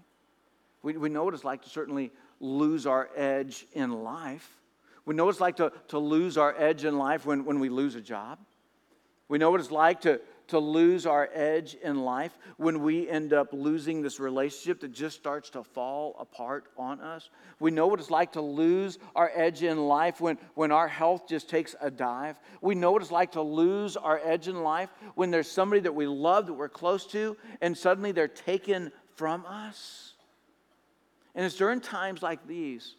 we? 0.82 0.98
We 0.98 1.08
know 1.08 1.24
what 1.24 1.34
it's 1.34 1.44
like 1.44 1.62
to 1.62 1.70
certainly 1.70 2.10
lose 2.40 2.86
our 2.86 3.08
edge 3.16 3.66
in 3.72 4.02
life. 4.02 4.60
We 5.06 5.14
know 5.14 5.24
what 5.24 5.30
it's 5.30 5.40
like 5.40 5.56
to, 5.56 5.72
to 5.88 5.98
lose 5.98 6.36
our 6.36 6.54
edge 6.58 6.84
in 6.84 6.98
life 6.98 7.24
when, 7.24 7.44
when 7.44 7.60
we 7.60 7.68
lose 7.68 7.94
a 7.94 8.00
job. 8.00 8.38
We 9.28 9.38
know 9.38 9.50
what 9.50 9.60
it's 9.60 9.70
like 9.70 10.02
to, 10.02 10.20
to 10.48 10.58
lose 10.58 11.06
our 11.06 11.28
edge 11.32 11.74
in 11.82 12.00
life 12.04 12.36
when 12.56 12.82
we 12.82 13.08
end 13.08 13.32
up 13.32 13.48
losing 13.52 14.02
this 14.02 14.20
relationship 14.20 14.80
that 14.80 14.92
just 14.92 15.16
starts 15.16 15.50
to 15.50 15.64
fall 15.64 16.16
apart 16.18 16.66
on 16.76 17.00
us. 17.00 17.30
We 17.60 17.70
know 17.70 17.86
what 17.86 18.00
it's 18.00 18.10
like 18.10 18.32
to 18.32 18.40
lose 18.40 18.98
our 19.14 19.30
edge 19.34 19.62
in 19.62 19.86
life 19.86 20.20
when, 20.20 20.38
when 20.54 20.70
our 20.70 20.88
health 20.88 21.28
just 21.28 21.48
takes 21.48 21.74
a 21.80 21.90
dive. 21.90 22.38
We 22.60 22.74
know 22.74 22.92
what 22.92 23.02
it's 23.02 23.10
like 23.10 23.32
to 23.32 23.42
lose 23.42 23.96
our 23.96 24.20
edge 24.22 24.48
in 24.48 24.62
life 24.62 24.90
when 25.14 25.30
there's 25.30 25.50
somebody 25.50 25.80
that 25.82 25.94
we 25.94 26.06
love, 26.06 26.46
that 26.46 26.54
we're 26.54 26.68
close 26.68 27.06
to, 27.08 27.36
and 27.60 27.76
suddenly 27.76 28.12
they're 28.12 28.28
taken 28.28 28.92
from 29.16 29.44
us. 29.46 30.14
And 31.34 31.44
it's 31.44 31.56
during 31.56 31.80
times 31.80 32.22
like 32.22 32.46
these 32.46 32.94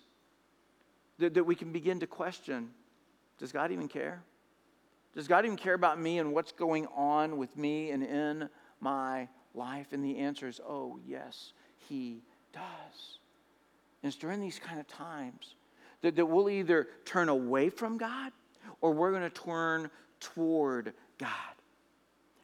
that, 1.20 1.36
that 1.36 1.44
we 1.44 1.56
can 1.56 1.72
begin 1.72 2.00
to 2.00 2.08
question 2.08 2.70
does 3.38 3.52
God 3.52 3.72
even 3.72 3.90
care? 3.90 4.24
Does 5.16 5.28
God 5.30 5.46
even 5.46 5.58
care 5.58 5.74
about 5.74 6.00
me 6.00 6.20
and 6.20 6.34
what's 6.34 6.52
going 6.52 6.88
on 6.88 7.38
with 7.38 7.56
me 7.58 7.92
and 7.92 8.04
in 8.04 8.50
my 8.82 9.30
life? 9.54 9.88
And 9.94 10.04
the 10.04 10.18
answer 10.18 10.48
is, 10.48 10.60
oh, 10.68 11.00
yes, 11.08 11.54
He 11.88 12.22
does. 12.52 13.20
And 14.04 14.12
it's 14.12 14.18
during 14.18 14.42
these 14.42 14.60
kind 14.60 14.80
of 14.80 14.88
times 14.88 15.56
that, 16.02 16.18
that 16.18 16.26
we'll 16.26 16.50
either 16.50 16.90
turn 17.06 17.30
away 17.30 17.70
from 17.70 17.98
God 17.98 18.34
or 18.82 18.92
we're 18.92 19.12
going 19.12 19.24
to 19.24 19.30
turn 19.30 19.90
toward 20.20 20.94
God. 21.18 21.30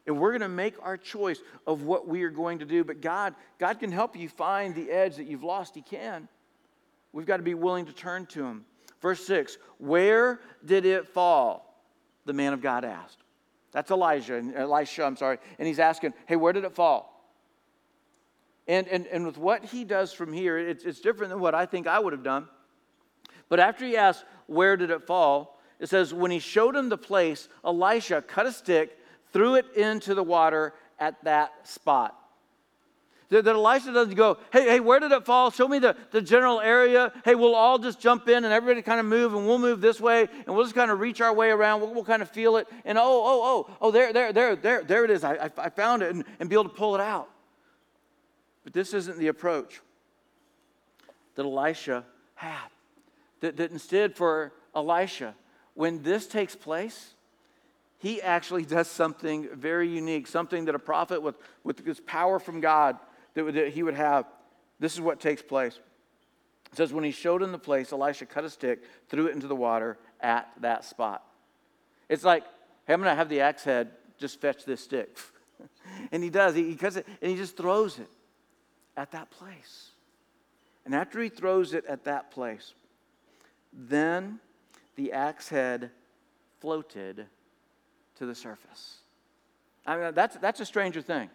And 0.08 0.18
we're 0.18 0.32
going 0.32 0.42
to 0.42 0.50
make 0.50 0.76
our 0.82 0.98
choice 0.98 1.40
of 1.68 1.84
what 1.84 2.08
we 2.08 2.24
are 2.24 2.30
going 2.30 2.60
to 2.60 2.66
do. 2.66 2.84
But 2.84 3.02
God, 3.02 3.36
God 3.60 3.80
can 3.80 3.92
help 3.92 4.16
you 4.16 4.30
find 4.30 4.74
the 4.74 4.90
edge 4.90 5.18
that 5.18 5.28
you've 5.28 5.44
lost. 5.44 5.76
He 5.76 5.82
can. 5.82 6.28
We've 7.14 7.26
got 7.26 7.38
to 7.38 7.44
be 7.44 7.54
willing 7.54 7.86
to 7.86 7.94
turn 7.94 8.26
to 8.28 8.44
Him. 8.44 8.66
Verse 9.02 9.26
6 9.26 9.58
Where 9.78 10.40
did 10.66 10.86
it 10.86 11.08
fall? 11.08 11.71
The 12.26 12.34
man 12.34 12.54
of 12.54 12.62
God 12.62 12.86
asked. 12.86 13.18
That's 13.72 13.90
Elijah, 13.90 14.36
and 14.36 14.56
Elisha, 14.56 15.04
I'm 15.04 15.16
sorry. 15.16 15.38
And 15.58 15.68
he's 15.68 15.80
asking, 15.80 16.14
hey, 16.26 16.36
where 16.36 16.54
did 16.54 16.66
it 16.66 16.74
fall? 16.74 17.08
And, 18.68 18.88
and, 18.88 19.08
and 19.08 19.26
with 19.26 19.38
what 19.38 19.66
he 19.66 19.84
does 19.84 20.14
from 20.14 20.34
here, 20.34 20.58
it's, 20.58 20.84
it's 20.84 21.00
different 21.00 21.32
than 21.32 21.40
what 21.40 21.56
I 21.56 21.66
think 21.66 21.88
I 21.88 22.00
would 22.00 22.14
have 22.14 22.24
done. 22.24 22.48
But 23.50 23.60
after 23.60 23.86
he 23.86 23.98
asked, 23.98 24.24
where 24.48 24.78
did 24.78 24.92
it 24.92 25.08
fall? 25.08 25.60
It 25.80 25.90
says, 25.90 26.14
when 26.14 26.32
he 26.32 26.40
showed 26.40 26.76
him 26.76 26.90
the 26.90 26.98
place, 26.98 27.50
Elisha 27.66 28.22
cut 28.22 28.46
a 28.46 28.52
stick, 28.52 28.98
threw 29.34 29.56
it 29.56 29.66
into 29.76 30.14
the 30.14 30.24
water 30.24 30.74
at 31.00 31.22
that 31.24 31.68
spot. 31.68 32.18
That, 33.32 33.46
that 33.46 33.56
Elisha 33.56 33.94
doesn't 33.94 34.16
go, 34.16 34.38
hey, 34.52 34.66
hey, 34.66 34.80
where 34.82 35.00
did 35.00 35.14
it 35.14 35.26
fall? 35.26 35.52
Show 35.52 35.66
me 35.66 35.80
the, 35.80 35.96
the 36.12 36.22
general 36.22 36.60
area. 36.60 37.14
Hey, 37.24 37.34
we'll 37.34 37.56
all 37.56 37.80
just 37.80 38.02
jump 38.02 38.28
in 38.28 38.44
and 38.44 38.54
everybody 38.54 38.82
kind 38.82 39.00
of 39.00 39.06
move 39.06 39.34
and 39.34 39.48
we'll 39.48 39.58
move 39.58 39.80
this 39.80 40.02
way 40.02 40.28
and 40.46 40.54
we'll 40.54 40.66
just 40.66 40.76
kind 40.76 40.92
of 40.92 41.00
reach 41.00 41.22
our 41.22 41.34
way 41.34 41.50
around. 41.50 41.80
We'll, 41.80 41.94
we'll 41.94 42.04
kind 42.04 42.22
of 42.22 42.30
feel 42.30 42.58
it. 42.58 42.68
And 42.84 42.98
oh, 42.98 43.02
oh, 43.04 43.42
oh, 43.70 43.78
oh, 43.80 43.92
there, 43.92 44.12
there, 44.12 44.34
there, 44.34 44.58
there, 44.58 44.84
there 44.84 45.06
it 45.06 45.12
is. 45.12 45.24
I, 45.24 45.36
I, 45.36 45.52
I 45.58 45.70
found 45.70 46.04
it 46.04 46.14
and, 46.14 46.26
and 46.42 46.50
be 46.50 46.56
able 46.56 46.66
to 46.66 46.76
pull 46.76 46.94
it 46.94 47.00
out. 47.00 47.30
But 48.66 48.74
this 48.74 48.94
isn't 48.94 49.18
the 49.18 49.30
approach 49.30 49.80
that 51.36 51.46
Elisha 51.46 52.04
had. 52.36 52.68
That, 53.40 53.56
that 53.56 53.72
instead, 53.72 54.14
for 54.18 54.52
Elisha, 54.76 55.36
when 55.74 56.04
this 56.04 56.28
takes 56.28 56.54
place, 56.54 57.14
he 57.98 58.22
actually 58.22 58.66
does 58.66 58.90
something 58.90 59.48
very 59.54 59.88
unique, 59.88 60.28
something 60.28 60.66
that 60.66 60.76
a 60.76 60.80
prophet 60.80 61.22
with, 61.22 61.36
with 61.64 61.86
this 61.86 62.02
power 62.06 62.38
from 62.38 62.60
God 62.60 62.98
that, 63.34 63.54
that 63.54 63.70
he 63.70 63.84
would 63.84 63.96
have. 63.96 64.26
This 64.80 64.94
is 64.94 65.02
what 65.02 65.20
takes 65.20 65.42
place. 65.42 65.80
It 66.72 66.78
says, 66.78 66.94
When 66.94 67.04
he 67.04 67.12
showed 67.12 67.42
him 67.42 67.52
the 67.52 67.60
place, 67.60 67.92
Elisha 67.92 68.26
cut 68.26 68.44
a 68.44 68.50
stick, 68.50 68.84
threw 69.10 69.28
it 69.28 69.34
into 69.34 69.48
the 69.48 69.56
water 69.56 69.98
at 70.20 70.52
that 70.62 70.86
spot. 70.86 71.24
It's 72.10 72.24
like, 72.24 72.44
hey, 72.86 72.94
I'm 72.94 73.02
going 73.02 73.12
to 73.12 73.16
have 73.16 73.30
the 73.30 73.42
axe 73.42 73.64
head 73.64 73.92
just 74.18 74.40
fetch 74.40 74.66
this 74.66 74.82
stick. 74.82 75.18
and 76.12 76.24
he 76.24 76.30
does. 76.30 76.56
He, 76.56 76.70
he 76.70 76.76
cuts 76.76 76.96
it 76.96 77.08
and 77.22 77.32
he 77.32 77.38
just 77.38 77.58
throws 77.58 78.00
it 78.00 78.10
at 78.96 79.12
that 79.12 79.32
place. 79.32 79.92
And 80.86 80.96
after 80.96 81.22
he 81.22 81.30
throws 81.30 81.74
it 81.74 81.86
at 81.86 82.04
that 82.06 82.32
place, 82.32 82.74
then 83.72 84.40
the 84.96 85.12
axe 85.12 85.50
head 85.50 85.92
floated 86.60 87.28
to 88.16 88.26
the 88.26 88.36
surface. 88.36 88.98
I 89.86 89.98
mean, 89.98 90.14
that's, 90.14 90.36
that's 90.38 90.60
a 90.60 90.66
stranger 90.66 91.02
thing 91.02 91.30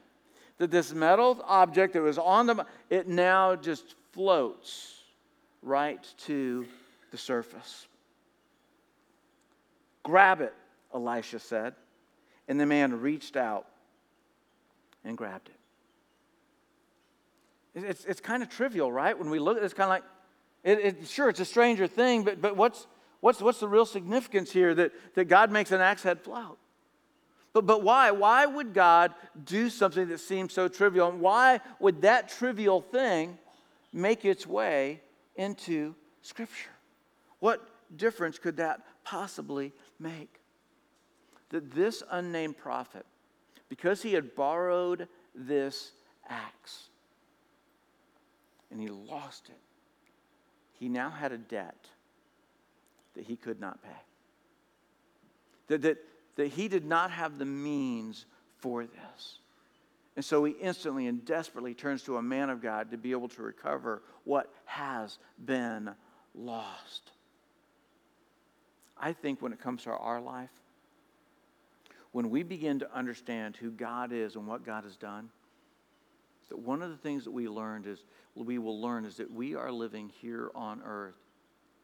that 0.58 0.70
this 0.70 0.92
metal 0.92 1.42
object 1.44 1.92
that 1.94 2.02
was 2.02 2.18
on 2.18 2.46
the, 2.46 2.66
it 2.90 3.08
now 3.08 3.54
just 3.56 3.94
floats 4.12 5.02
right 5.62 6.06
to 6.18 6.66
the 7.10 7.18
surface. 7.18 7.86
Grab 10.02 10.40
it, 10.40 10.54
Elisha 10.94 11.38
said. 11.38 11.74
And 12.48 12.60
the 12.60 12.66
man 12.66 13.00
reached 13.00 13.36
out 13.36 13.66
and 15.04 15.16
grabbed 15.16 15.48
it. 15.48 15.54
It's, 17.84 18.04
it's 18.04 18.20
kind 18.20 18.42
of 18.42 18.48
trivial, 18.48 18.90
right? 18.90 19.18
When 19.18 19.28
we 19.28 19.38
look 19.38 19.56
at 19.56 19.62
it, 19.62 19.66
it's 19.66 19.74
kind 19.74 19.86
of 19.86 19.90
like, 19.90 20.04
it, 20.64 20.96
it, 21.02 21.08
sure, 21.08 21.28
it's 21.28 21.40
a 21.40 21.44
stranger 21.44 21.86
thing, 21.86 22.22
but, 22.22 22.40
but 22.40 22.56
what's, 22.56 22.86
what's, 23.20 23.42
what's 23.42 23.60
the 23.60 23.68
real 23.68 23.84
significance 23.84 24.50
here 24.50 24.74
that, 24.74 24.92
that 25.14 25.26
God 25.26 25.50
makes 25.50 25.72
an 25.72 25.80
axe 25.80 26.02
head 26.02 26.20
float? 26.20 26.58
But, 27.56 27.64
but 27.64 27.82
why? 27.82 28.10
Why 28.10 28.44
would 28.44 28.74
God 28.74 29.14
do 29.46 29.70
something 29.70 30.08
that 30.08 30.20
seems 30.20 30.52
so 30.52 30.68
trivial? 30.68 31.08
And 31.08 31.22
why 31.22 31.60
would 31.80 32.02
that 32.02 32.28
trivial 32.28 32.82
thing 32.82 33.38
make 33.94 34.26
its 34.26 34.46
way 34.46 35.00
into 35.36 35.94
Scripture? 36.20 36.68
What 37.38 37.66
difference 37.96 38.38
could 38.38 38.58
that 38.58 38.82
possibly 39.04 39.72
make? 39.98 40.38
That 41.48 41.70
this 41.70 42.02
unnamed 42.10 42.58
prophet, 42.58 43.06
because 43.70 44.02
he 44.02 44.12
had 44.12 44.34
borrowed 44.34 45.08
this 45.34 45.92
axe 46.28 46.90
and 48.70 48.78
he 48.78 48.88
lost 48.88 49.48
it, 49.48 49.56
he 50.74 50.90
now 50.90 51.08
had 51.08 51.32
a 51.32 51.38
debt 51.38 51.86
that 53.14 53.24
he 53.24 53.34
could 53.34 53.60
not 53.60 53.82
pay. 53.82 54.02
That, 55.68 55.80
that, 55.80 55.98
that 56.36 56.48
he 56.48 56.68
did 56.68 56.84
not 56.84 57.10
have 57.10 57.38
the 57.38 57.44
means 57.44 58.26
for 58.58 58.84
this. 58.84 59.38
And 60.14 60.24
so 60.24 60.44
he 60.44 60.52
instantly 60.52 61.06
and 61.06 61.24
desperately 61.24 61.74
turns 61.74 62.02
to 62.04 62.16
a 62.16 62.22
man 62.22 62.48
of 62.48 62.62
God 62.62 62.90
to 62.90 62.96
be 62.96 63.10
able 63.10 63.28
to 63.28 63.42
recover 63.42 64.02
what 64.24 64.50
has 64.64 65.18
been 65.44 65.90
lost. 66.34 67.10
I 68.98 69.12
think 69.12 69.42
when 69.42 69.52
it 69.52 69.60
comes 69.60 69.82
to 69.82 69.90
our 69.90 70.20
life, 70.20 70.50
when 72.12 72.30
we 72.30 72.42
begin 72.42 72.78
to 72.78 72.94
understand 72.94 73.56
who 73.56 73.70
God 73.70 74.10
is 74.10 74.36
and 74.36 74.46
what 74.46 74.64
God 74.64 74.84
has 74.84 74.96
done, 74.96 75.28
that 76.48 76.58
one 76.58 76.80
of 76.80 76.90
the 76.90 76.96
things 76.96 77.24
that 77.24 77.30
we 77.30 77.46
learned 77.46 77.86
is 77.86 78.02
we 78.34 78.56
will 78.58 78.80
learn 78.80 79.04
is 79.04 79.16
that 79.16 79.30
we 79.30 79.54
are 79.54 79.70
living 79.70 80.10
here 80.20 80.50
on 80.54 80.80
earth 80.82 81.16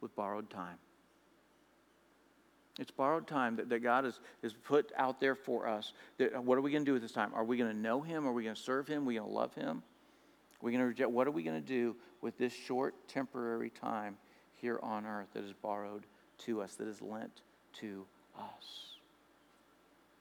with 0.01 0.15
borrowed 0.17 0.49
time. 0.49 0.79
It's 2.79 2.91
borrowed 2.91 3.27
time 3.27 3.57
that, 3.57 3.69
that 3.69 3.81
God 3.81 4.05
has, 4.05 4.21
has 4.43 4.55
put 4.55 4.93
out 4.97 5.21
there 5.21 5.35
for 5.35 5.69
us. 5.69 5.93
That, 6.19 6.35
uh, 6.35 6.41
what 6.41 6.57
are 6.57 6.63
we 6.63 6.71
going 6.71 6.85
to 6.85 6.89
do 6.89 6.95
with 6.95 7.03
this 7.03 7.13
time? 7.13 7.33
Are 7.35 7.45
we 7.45 7.59
going 7.59 7.71
to 7.71 7.77
know 7.77 8.01
Him? 8.01 8.27
Are 8.27 8.33
we 8.33 8.45
going 8.45 8.55
to 8.55 8.61
serve 8.61 8.89
Him? 8.89 9.03
Are 9.03 9.07
we 9.07 9.15
going 9.17 9.29
to 9.29 9.35
love 9.35 9.55
Him? 9.55 9.79
Are 9.79 10.67
we 10.67 10.73
going 10.73 10.81
to 10.81 10.87
reject? 10.87 11.11
What 11.11 11.27
are 11.27 11.33
we 11.33 11.43
going 11.43 11.61
to 11.61 11.67
do 11.67 11.97
with 12.23 12.39
this 12.39 12.53
short, 12.53 12.95
temporary 13.09 13.71
time 13.71 14.17
here 14.57 14.79
on 14.83 15.05
earth 15.05 15.29
that 15.35 15.45
is 15.45 15.53
borrowed 15.53 16.07
to 16.39 16.63
us, 16.63 16.75
that 16.77 16.89
is 16.89 17.03
lent 17.03 17.43
to 17.81 18.07
us? 18.39 18.97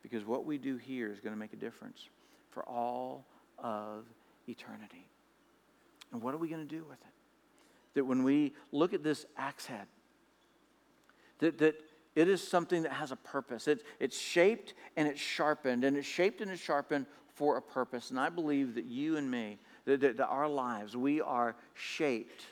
Because 0.04 0.26
what 0.26 0.46
we 0.46 0.58
do 0.58 0.76
here 0.76 1.10
is 1.10 1.20
going 1.20 1.34
to 1.34 1.40
make 1.40 1.54
a 1.54 1.58
difference 1.58 2.10
for 2.50 2.64
all 2.68 3.24
of 3.60 4.04
eternity. 4.50 5.08
And 6.12 6.22
what 6.22 6.34
are 6.34 6.38
we 6.38 6.50
going 6.50 6.68
to 6.68 6.76
do 6.76 6.84
with 6.84 7.00
it? 7.00 7.14
That 7.94 8.06
when 8.06 8.24
we 8.24 8.54
look 8.72 8.94
at 8.94 9.04
this 9.04 9.26
axe 9.38 9.66
head, 9.68 9.88
that, 11.40 11.58
that 11.60 11.82
it 12.16 12.28
is 12.28 12.46
something 12.46 12.84
that 12.84 12.92
has 12.92 13.12
a 13.12 13.16
purpose. 13.16 13.68
It, 13.68 13.84
it's 14.00 14.20
shaped 14.20 14.74
and 14.98 15.08
it's 15.08 15.22
sharpened, 15.22 15.84
and 15.84 15.96
it's 15.96 16.08
shaped 16.08 16.42
and 16.42 16.52
it's 16.52 16.62
sharpened 16.62 17.06
for 17.34 17.58
a 17.58 17.62
purpose. 17.62 18.10
And 18.10 18.20
I 18.20 18.30
believe 18.30 18.76
that 18.76 18.86
you 18.86 19.18
and 19.18 19.30
me, 19.30 19.58
that, 19.86 20.02
that, 20.02 20.18
that 20.18 20.28
our 20.28 20.48
lives, 20.48 20.96
we 20.96 21.22
are 21.22 21.56
shaped 21.74 22.44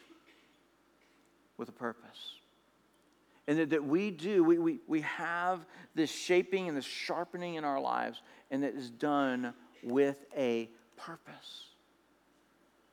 with 1.58 1.70
a 1.70 1.74
purpose. 1.74 2.36
And 3.48 3.60
that, 3.60 3.70
that 3.72 3.84
we 3.84 4.12
do, 4.12 4.44
we, 4.44 4.58
we, 4.60 4.80
we 4.88 5.02
have 5.02 5.66
this 5.96 6.12
shaping 6.12 6.70
and 6.70 6.78
this 6.78 6.86
sharpening 6.86 7.56
in 7.56 7.66
our 7.66 7.80
lives, 7.80 8.22
and 8.52 8.64
that 8.64 8.76
is 8.76 8.90
done 8.90 9.54
with 9.84 10.26
a 10.38 10.70
purpose. 10.96 11.66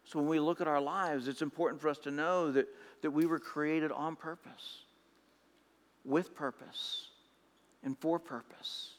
So 0.05 0.19
when 0.19 0.29
we 0.29 0.41
look 0.41 0.61
at 0.61 0.69
our 0.69 0.81
lives, 0.81 1.29
it's 1.29 1.43
important 1.43 1.81
for 1.81 1.89
us 1.89 1.99
to 1.99 2.11
know 2.11 2.53
that, 2.53 2.67
that 3.03 3.11
we 3.11 3.27
were 3.27 3.39
created 3.41 3.93
on 3.93 4.17
purpose, 4.17 4.85
with 6.07 6.35
purpose, 6.35 7.09
and 7.83 7.99
for 7.99 8.19
purpose. 8.19 8.93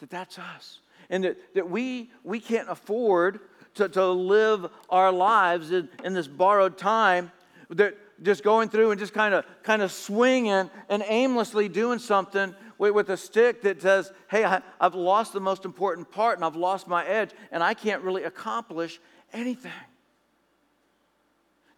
That 0.00 0.10
that's 0.10 0.38
us. 0.38 0.80
And 1.10 1.24
that, 1.24 1.54
that 1.54 1.68
we, 1.68 2.10
we 2.24 2.40
can't 2.40 2.68
afford 2.68 3.40
to, 3.74 3.88
to 3.88 4.06
live 4.06 4.66
our 4.90 5.10
lives 5.10 5.70
in, 5.70 5.88
in 6.04 6.14
this 6.14 6.28
borrowed 6.28 6.76
time 6.78 7.32
that 7.70 7.96
just 8.22 8.44
going 8.44 8.68
through 8.68 8.90
and 8.90 9.00
just 9.00 9.14
kind 9.14 9.34
of 9.34 9.44
kind 9.62 9.82
of 9.82 9.90
swinging 9.90 10.70
and 10.88 11.02
aimlessly 11.06 11.68
doing 11.68 11.98
something 11.98 12.54
with, 12.78 12.92
with 12.92 13.10
a 13.10 13.16
stick 13.16 13.62
that 13.62 13.80
says, 13.80 14.12
hey, 14.28 14.44
I, 14.44 14.60
I've 14.80 14.94
lost 14.94 15.32
the 15.32 15.40
most 15.40 15.64
important 15.64 16.10
part 16.10 16.38
and 16.38 16.44
I've 16.44 16.56
lost 16.56 16.86
my 16.86 17.04
edge 17.06 17.30
and 17.50 17.62
I 17.62 17.74
can't 17.74 18.02
really 18.02 18.24
accomplish 18.24 19.00
anything. 19.32 19.72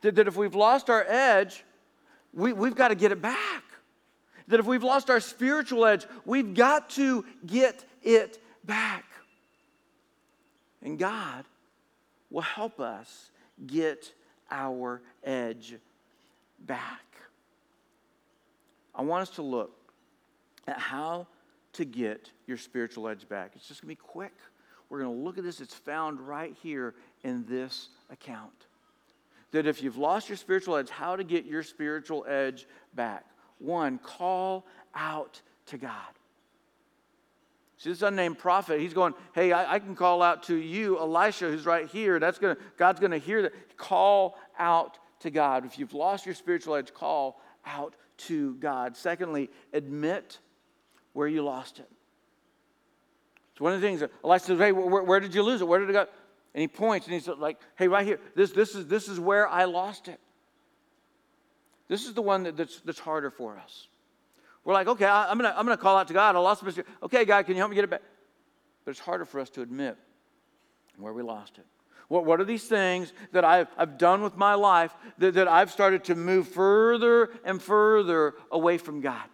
That, 0.01 0.17
that 0.17 0.27
if 0.27 0.37
we've 0.37 0.55
lost 0.55 0.91
our 0.91 1.05
edge, 1.07 1.65
we, 2.33 2.53
we've 2.53 2.75
got 2.75 2.89
to 2.89 2.95
get 2.95 3.13
it 3.13 3.23
back. 3.23 3.63
That 4.49 4.61
if 4.61 4.67
we've 4.67 4.85
lost 4.85 5.11
our 5.11 5.21
spiritual 5.21 5.87
edge, 5.87 6.07
we've 6.25 6.55
got 6.55 6.91
to 6.91 7.25
get 7.47 7.85
it 8.03 8.43
back. 8.65 9.05
And 10.83 10.99
God 10.99 11.45
will 12.31 12.43
help 12.43 12.79
us 12.79 13.31
get 13.67 14.13
our 14.51 15.01
edge 15.23 15.77
back. 16.61 17.01
I 18.95 19.03
want 19.03 19.23
us 19.23 19.35
to 19.37 19.43
look 19.43 19.73
at 20.69 20.79
how 20.79 21.27
to 21.75 21.85
get 21.85 22.31
your 22.47 22.57
spiritual 22.57 23.09
edge 23.09 23.29
back. 23.29 23.53
It's 23.55 23.67
just 23.67 23.83
going 23.83 23.97
to 23.97 24.01
be 24.01 24.07
quick. 24.07 24.35
We're 24.89 25.01
going 25.01 25.17
to 25.17 25.25
look 25.25 25.39
at 25.39 25.45
this. 25.45 25.61
It's 25.61 25.75
found 25.75 26.21
right 26.21 26.55
here 26.63 26.95
in 27.23 27.45
this 27.47 27.89
account. 28.11 28.53
That 29.51 29.67
if 29.67 29.83
you've 29.83 29.97
lost 29.97 30.29
your 30.29 30.37
spiritual 30.37 30.77
edge, 30.77 30.91
how 30.91 31.17
to 31.17 31.25
get 31.25 31.45
your 31.47 31.63
spiritual 31.63 32.25
edge 32.29 32.67
back. 32.95 33.25
One, 33.59 33.99
call 33.99 34.67
out 34.95 35.41
to 35.67 35.79
God. 35.79 35.93
See, 37.79 37.91
this 37.91 38.03
unnamed 38.03 38.39
prophet, 38.39 38.81
he's 38.81 38.95
going, 38.95 39.15
Hey, 39.35 39.53
I, 39.53 39.75
I 39.75 39.79
can 39.79 39.95
call 39.95 40.23
out 40.23 40.45
to 40.45 40.55
you, 40.55 40.99
Elisha, 40.99 41.51
who's 41.51 41.67
right 41.67 41.87
here. 41.87 42.19
That's 42.19 42.39
gonna, 42.39 42.57
God's 42.77 43.01
to 43.01 43.19
hear 43.19 43.43
that. 43.43 43.77
Call 43.77 44.39
out 44.59 44.99
to 45.21 45.31
God. 45.31 45.67
If 45.67 45.79
you've 45.79 45.95
lost 45.95 46.25
your 46.25 46.35
spiritual 46.35 46.77
edge, 46.77 46.95
call 46.95 47.41
out 47.67 47.95
to 48.17 48.55
God. 48.55 48.97
Secondly, 48.97 49.51
admit 49.73 50.39
where 51.13 51.29
you 51.29 51.43
lost 51.43 51.79
it. 51.79 51.91
It's 53.53 53.61
one 53.61 53.73
of 53.73 53.81
the 53.81 53.87
things 53.87 54.01
that 54.01 54.11
Elisha 54.25 54.47
says, 54.47 54.59
Hey, 54.59 54.73
where, 54.73 55.03
where 55.03 55.21
did 55.21 55.35
you 55.35 55.43
lose 55.43 55.61
it? 55.61 55.69
Where 55.69 55.81
did 55.81 55.91
it 55.91 55.95
go? 55.95 56.07
And 56.55 56.61
he 56.61 56.69
points 56.69 57.07
and 57.07 57.15
he's 57.15 57.29
like, 57.29 57.59
Hey, 57.77 57.89
right 57.89 58.07
here, 58.07 58.21
this, 58.35 58.53
this, 58.53 58.75
is, 58.75 58.87
this 58.87 59.09
is 59.09 59.21
where 59.21 59.47
I 59.49 59.65
lost 59.65 60.09
it. 60.09 60.21
This 61.89 62.07
is 62.07 62.15
the 62.15 62.23
one 62.23 62.45
that, 62.45 62.57
that's, 62.57 62.81
that's 62.81 62.99
harder 62.99 63.31
for 63.31 63.59
us. 63.59 63.89
We're 64.65 64.75
like, 64.75 64.89
okay, 64.89 65.05
I, 65.05 65.31
am 65.31 65.39
going 65.39 65.51
to 65.51 65.59
I'm 65.59 65.67
gonna 65.67 65.77
call 65.77 65.97
out 65.97 66.09
to 66.09 66.15
God. 66.15 66.37
I 66.37 66.39
lost 66.39 66.63
my 66.63 66.73
Okay, 67.03 67.25
God, 67.25 67.45
can 67.45 67.55
you 67.55 67.61
help 67.61 67.71
me 67.71 67.75
get 67.75 67.85
it 67.85 67.91
back? 67.91 68.03
But 68.85 68.93
it's 68.93 69.01
harder 69.01 69.25
for 69.25 69.41
us 69.41 69.51
to 69.51 69.63
admit 69.63 69.97
where 70.97 71.13
we 71.13 71.23
lost 71.23 71.59
it. 71.59 71.67
What, 72.09 72.25
what 72.25 72.41
are 72.41 72.45
these 72.45 72.65
things 72.65 73.13
that 73.33 73.45
I've, 73.45 73.69
I've 73.77 73.99
done 73.99 74.23
with 74.23 74.37
my 74.37 74.55
life 74.55 74.95
that, 75.19 75.35
that 75.35 75.49
I've 75.49 75.71
started 75.71 76.05
to 76.05 76.15
move 76.15 76.49
further 76.49 77.31
and 77.45 77.61
further 77.61 78.35
away 78.51 78.79
from 78.79 79.01
God? 79.01 79.25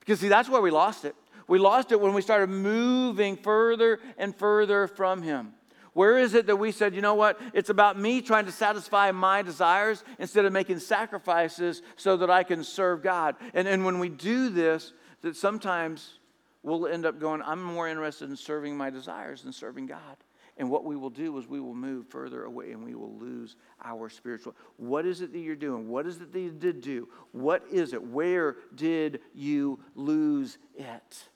Because, 0.00 0.20
see, 0.20 0.28
that's 0.28 0.48
where 0.48 0.60
we 0.60 0.70
lost 0.70 1.04
it. 1.04 1.14
We 1.46 1.58
lost 1.58 1.92
it 1.92 2.00
when 2.00 2.14
we 2.14 2.22
started 2.22 2.48
moving 2.48 3.36
further 3.36 4.00
and 4.18 4.34
further 4.34 4.86
from 4.88 5.22
Him. 5.22 5.52
Where 5.94 6.18
is 6.18 6.34
it 6.34 6.46
that 6.48 6.56
we 6.56 6.72
said, 6.72 6.94
you 6.94 7.00
know 7.00 7.14
what? 7.14 7.40
It's 7.52 7.70
about 7.70 7.98
me 7.98 8.20
trying 8.20 8.46
to 8.46 8.52
satisfy 8.52 9.12
my 9.12 9.42
desires 9.42 10.02
instead 10.18 10.44
of 10.44 10.52
making 10.52 10.80
sacrifices 10.80 11.82
so 11.96 12.16
that 12.18 12.30
I 12.30 12.42
can 12.42 12.64
serve 12.64 13.02
God. 13.02 13.36
And, 13.54 13.66
and 13.66 13.84
when 13.84 14.00
we 14.00 14.08
do 14.08 14.50
this, 14.50 14.92
that 15.22 15.36
sometimes 15.36 16.18
we'll 16.64 16.88
end 16.88 17.06
up 17.06 17.20
going, 17.20 17.42
I'm 17.42 17.62
more 17.62 17.88
interested 17.88 18.28
in 18.28 18.36
serving 18.36 18.76
my 18.76 18.90
desires 18.90 19.42
than 19.42 19.52
serving 19.52 19.86
God. 19.86 20.16
And 20.56 20.70
what 20.70 20.84
we 20.84 20.96
will 20.96 21.10
do 21.10 21.36
is 21.38 21.48
we 21.48 21.60
will 21.60 21.74
move 21.74 22.06
further 22.08 22.44
away 22.44 22.72
and 22.72 22.84
we 22.84 22.94
will 22.94 23.14
lose 23.14 23.56
our 23.84 24.08
spiritual. 24.08 24.54
What 24.76 25.06
is 25.06 25.20
it 25.20 25.32
that 25.32 25.38
you're 25.38 25.56
doing? 25.56 25.88
What 25.88 26.06
is 26.06 26.16
it 26.16 26.32
that 26.32 26.40
you 26.40 26.50
did 26.50 26.80
do? 26.80 27.08
What 27.32 27.64
is 27.72 27.92
it? 27.92 28.02
Where 28.02 28.56
did 28.74 29.20
you 29.34 29.80
lose 29.94 30.58
it? 30.76 31.28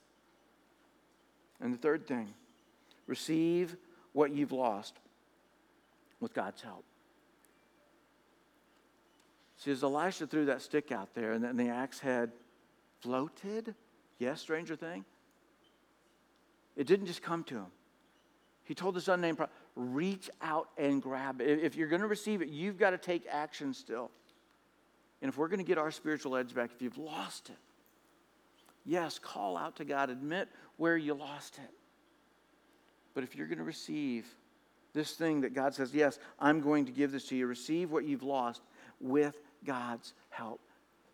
And 1.61 1.73
the 1.73 1.79
third 1.79 2.07
thing, 2.07 2.29
receive 3.07 3.77
what 4.19 4.35
you've 4.35 4.51
lost 4.51 4.97
with 6.19 6.35
God's 6.35 6.61
help. 6.61 6.85
See, 9.59 9.71
as 9.71 9.85
Elisha 9.85 10.27
threw 10.27 10.47
that 10.47 10.61
stick 10.61 10.91
out 10.91 11.15
there 11.15 11.31
and 11.31 11.45
then 11.45 11.57
the 11.57 11.69
axe 11.69 12.01
head 12.01 12.33
floated, 12.99 13.77
yes, 14.19 14.41
stranger 14.41 14.75
thing, 14.75 15.05
it 16.75 16.89
didn't 16.89 17.07
just 17.07 17.23
come 17.23 17.45
to 17.45 17.59
him. 17.59 17.67
He 18.65 18.75
told 18.75 18.97
this 18.97 19.07
unnamed 19.07 19.37
prophet, 19.37 19.55
reach 19.77 20.29
out 20.43 20.69
and 20.77 21.01
grab 21.01 21.41
it. 21.41 21.61
If 21.61 21.77
you're 21.77 21.87
going 21.87 22.03
to 22.03 22.09
receive 22.09 22.43
it, 22.43 22.49
you've 22.49 22.77
got 22.77 22.91
to 22.91 22.99
take 22.99 23.23
action 23.31 23.73
still. 23.73 24.11
And 25.23 25.29
if 25.29 25.39
we're 25.39 25.47
going 25.47 25.61
to 25.61 25.65
get 25.65 25.79
our 25.79 25.93
spiritual 25.93 26.35
edge 26.35 26.57
back, 26.57 26.71
if 26.75 26.83
you've 26.83 26.99
lost 26.99 27.51
it, 27.51 27.59
yes, 28.85 29.21
call 29.21 29.57
out 29.57 29.77
to 29.77 29.85
God, 29.85 30.11
admit 30.11 30.49
where 30.77 30.97
you 30.97 31.15
lost 31.15 31.59
it. 31.59 31.78
But 33.19 33.25
if 33.25 33.35
you're 33.35 33.49
going 33.49 33.59
to 33.59 33.65
receive 33.65 34.33
this 34.95 35.15
thing 35.15 35.41
that 35.41 35.53
God 35.53 35.75
says, 35.75 35.93
yes, 35.93 36.21
I'm 36.39 36.61
going 36.61 36.87
to 36.87 36.93
give 36.93 37.11
this 37.11 37.25
to 37.31 37.35
you, 37.35 37.49
receive 37.49 37.91
what 37.91 38.05
you've 38.05 38.23
lost 38.23 38.63
with 39.01 39.43
God's 39.65 40.15
help. 40.31 40.61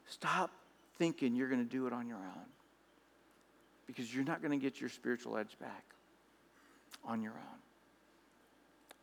Stop 0.05 0.51
thinking 0.99 1.35
you're 1.35 1.49
going 1.49 1.67
to 1.67 1.71
do 1.77 1.87
it 1.87 1.95
on 1.95 2.07
your 2.07 2.19
own 2.19 2.45
because 3.87 4.15
you're 4.15 4.23
not 4.23 4.43
going 4.43 4.51
to 4.51 4.63
get 4.63 4.83
your 4.83 4.91
spiritual 4.91 5.39
edge 5.39 5.59
back 5.59 5.83
on 7.07 7.23
your 7.23 7.33
own. 7.33 7.59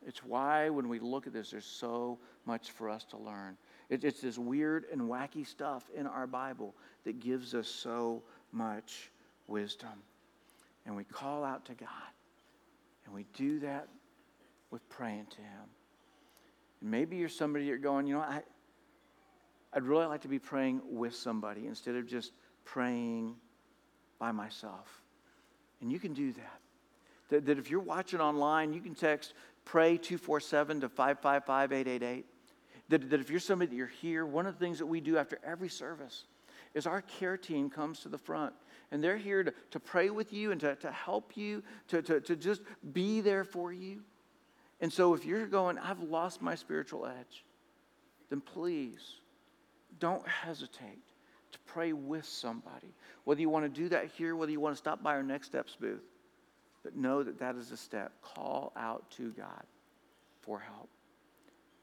It's 0.06 0.24
why 0.24 0.70
when 0.70 0.88
we 0.88 1.00
look 1.00 1.26
at 1.26 1.34
this, 1.34 1.50
there's 1.50 1.66
so 1.66 2.20
much 2.46 2.70
for 2.70 2.88
us 2.88 3.04
to 3.06 3.18
learn. 3.18 3.58
It, 3.90 4.04
it's 4.04 4.22
this 4.22 4.38
weird 4.38 4.86
and 4.92 5.02
wacky 5.02 5.48
stuff 5.48 5.90
in 5.96 6.06
our 6.06 6.28
Bible 6.28 6.76
that 7.06 7.20
gives 7.20 7.56
us 7.56 7.68
so 7.68 8.22
much 8.52 9.10
wisdom. 9.48 10.04
And 10.86 10.96
we 10.96 11.04
call 11.04 11.44
out 11.44 11.66
to 11.66 11.74
God. 11.74 11.90
And 13.12 13.18
we 13.18 13.26
do 13.34 13.60
that 13.60 13.90
with 14.70 14.88
praying 14.88 15.26
to 15.32 15.42
Him. 15.42 15.70
And 16.80 16.90
maybe 16.90 17.18
you're 17.18 17.28
somebody 17.28 17.66
you're 17.66 17.78
going, 17.78 18.08
you 18.08 18.14
know, 18.16 18.22
I, 18.22 18.42
I'd 19.74 19.84
really 19.84 20.06
like 20.06 20.22
to 20.22 20.30
be 20.30 20.40
praying 20.40 20.82
with 20.90 21.14
somebody 21.14 21.68
instead 21.68 21.96
of 21.96 22.08
just 22.08 22.32
praying 22.64 23.36
by 24.18 24.32
myself. 24.32 25.02
And 25.82 25.92
you 25.92 26.00
can 26.00 26.14
do 26.14 26.32
that 26.34 26.62
that, 27.32 27.46
that 27.48 27.58
if 27.58 27.70
you're 27.70 27.80
watching 27.80 28.22
online, 28.22 28.72
you 28.72 28.82
can 28.82 28.94
text 28.94 29.34
pray 29.66 29.98
247 29.98 30.82
to 30.82 30.90
555 30.90 31.72
888. 31.72 32.26
That, 32.90 33.10
that 33.10 33.20
if 33.20 33.30
you're 33.30 33.40
somebody 33.40 33.70
that 33.70 33.76
you're 33.76 33.88
here, 33.88 34.26
one 34.26 34.46
of 34.46 34.58
the 34.58 34.64
things 34.64 34.78
that 34.80 34.86
we 34.86 35.02
do 35.02 35.18
after 35.18 35.40
every 35.46 35.70
service 35.70 36.26
is 36.74 36.86
our 36.86 37.02
care 37.02 37.38
team 37.38 37.70
comes 37.70 38.02
to 38.02 38.10
the 38.10 38.18
front 38.18 38.54
and 38.92 39.04
they're 39.04 39.18
here 39.18 39.44
to, 39.44 39.54
to 39.72 39.80
pray 39.80 40.10
with 40.10 40.34
you 40.34 40.52
and 40.52 40.60
to, 40.62 40.76
to 40.76 40.92
help 40.92 41.38
you, 41.38 41.64
to, 41.88 42.02
to, 42.02 42.20
to 42.22 42.36
just 42.36 42.62
be 42.94 43.22
there 43.22 43.44
for 43.44 43.72
you. 43.72 44.02
And 44.82 44.92
so 44.92 45.14
if 45.14 45.26
you're 45.26 45.48
going, 45.48 45.78
I've 45.78 46.02
lost 46.02 46.42
my 46.42 46.56
spiritual 46.56 47.06
edge, 47.06 47.46
then 48.30 48.42
please 48.42 49.16
don't 50.00 50.28
hesitate 50.28 51.04
to 51.52 51.60
pray 51.68 51.94
with 51.94 52.26
somebody. 52.26 52.94
Whether 53.24 53.42
you 53.42 53.50
want 53.50 53.66
to 53.66 53.82
do 53.82 53.90
that 53.90 54.08
here, 54.08 54.36
whether 54.36 54.52
you 54.52 54.60
want 54.60 54.74
to 54.74 54.80
stop 54.80 55.04
by 55.04 55.14
our 55.14 55.24
Next 55.24 55.48
Steps 55.48 55.78
booth, 55.80 56.02
but 56.84 56.96
know 56.96 57.22
that 57.22 57.40
that 57.40 57.56
is 57.56 57.72
a 57.72 57.78
step. 57.78 58.12
Call 58.22 58.74
out 58.76 59.10
to 59.12 59.32
God 59.32 59.64
for 60.42 60.60
help, 60.60 60.90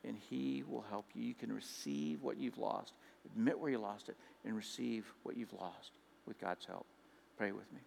and 0.05 0.17
He 0.29 0.65
will 0.67 0.85
help 0.91 1.07
you. 1.15 1.23
You 1.23 1.35
can 1.35 1.53
receive 1.53 2.23
what 2.23 2.37
you've 2.37 2.59
lost, 2.59 2.95
admit 3.25 3.57
where 3.59 3.71
you 3.71 3.79
lost 3.79 4.09
it, 4.09 4.17
and 4.45 4.57
receive 4.57 5.05
what 5.23 5.37
you've 5.37 5.53
lost 5.53 5.93
with 6.27 6.41
God's 6.41 6.65
help. 6.65 6.87
Pray 7.39 7.53
with 7.53 7.73
me. 7.73 7.79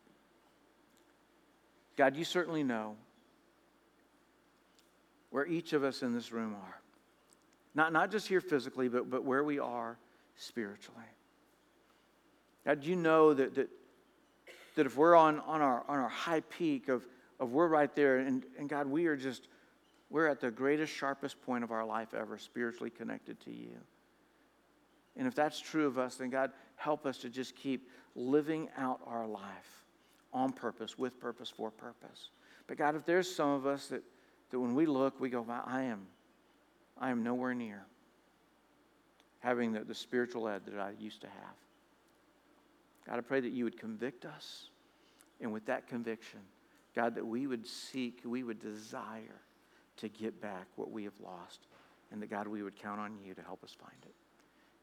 God, 1.98 2.16
you 2.16 2.24
certainly 2.24 2.64
know 2.64 2.96
where 5.30 5.46
each 5.46 5.74
of 5.74 5.84
us 5.84 6.02
in 6.02 6.14
this 6.14 6.32
room 6.32 6.56
are. 6.56 6.80
Not, 7.76 7.92
not 7.92 8.12
just 8.12 8.28
here 8.28 8.40
physically, 8.40 8.88
but, 8.88 9.10
but 9.10 9.26
where 9.26 9.44
we 9.44 9.60
are 9.60 9.98
spiritually. 10.38 11.04
God, 12.66 12.86
you 12.86 12.96
know 12.96 13.34
that, 13.34 13.56
that, 13.56 13.70
that 14.76 14.86
if 14.86 14.96
we're 14.96 15.16
on, 15.16 15.42
on, 15.42 15.62
our, 15.62 15.84
on 15.88 16.00
our 16.00 16.10
high 16.10 16.42
peak 16.42 16.88
of, 16.88 17.06
of 17.40 17.52
we're 17.52 17.68
right 17.68 17.94
there, 17.94 18.20
and, 18.20 18.44
and 18.58 18.70
God, 18.70 18.88
we 18.88 19.08
are 19.08 19.18
just, 19.18 19.48
we're 20.10 20.28
at 20.28 20.40
the 20.40 20.52
greatest, 20.52 20.94
sharpest 20.94 21.42
point 21.42 21.64
of 21.64 21.72
our 21.72 21.86
life 21.86 22.14
ever, 22.14 22.38
spiritually 22.38 22.90
connected 22.90 23.40
to 23.42 23.52
you. 23.52 23.76
And 25.18 25.28
if 25.28 25.36
that's 25.36 25.60
true 25.60 25.88
of 25.88 25.98
us, 25.98 26.16
then 26.16 26.30
God, 26.30 26.52
help 26.76 27.06
us 27.06 27.18
to 27.20 27.30
just 27.30 27.56
keep 27.56 27.90
living 28.16 28.70
out 28.78 29.02
our 29.06 29.28
life 29.28 29.86
on 30.34 30.52
purpose, 30.52 30.98
with 30.98 31.20
purpose, 31.20 31.50
for 31.50 31.70
purpose. 31.70 32.30
But 32.68 32.78
God, 32.78 32.96
if 32.96 33.06
there's 33.06 33.34
some 33.34 33.50
of 33.50 33.66
us 33.66 33.88
that, 33.88 34.04
that 34.50 34.60
when 34.60 34.76
we 34.76 34.86
look, 34.86 35.20
we 35.20 35.30
go, 35.30 35.46
I 35.66 35.84
am, 35.84 36.08
I 36.98 37.10
am 37.10 37.24
nowhere 37.24 37.54
near 37.54 37.86
having 39.40 39.74
the, 39.74 39.84
the 39.84 39.96
spiritual 39.96 40.48
ed 40.48 40.62
that 40.68 40.80
I 40.80 40.92
used 41.00 41.22
to 41.22 41.28
have. 41.28 41.56
God, 43.08 43.18
I 43.18 43.22
pray 43.22 43.40
that 43.40 43.52
you 43.52 43.64
would 43.64 43.78
convict 43.78 44.26
us. 44.26 44.70
And 45.42 45.52
with 45.52 45.66
that 45.66 45.88
conviction, 45.88 46.40
God, 46.96 47.16
that 47.16 47.26
we 47.26 47.48
would 47.48 47.66
seek, 47.66 48.22
we 48.24 48.44
would 48.44 48.60
desire 48.60 49.42
to 49.98 50.10
get 50.10 50.40
back 50.40 50.68
what 50.76 50.92
we 50.92 51.04
have 51.04 51.20
lost. 51.22 51.62
And 52.12 52.22
that, 52.22 52.30
God, 52.30 52.48
we 52.48 52.62
would 52.62 52.76
count 52.76 53.00
on 53.00 53.18
you 53.26 53.34
to 53.34 53.42
help 53.42 53.64
us 53.64 53.76
find 53.80 53.98
it. 54.06 54.14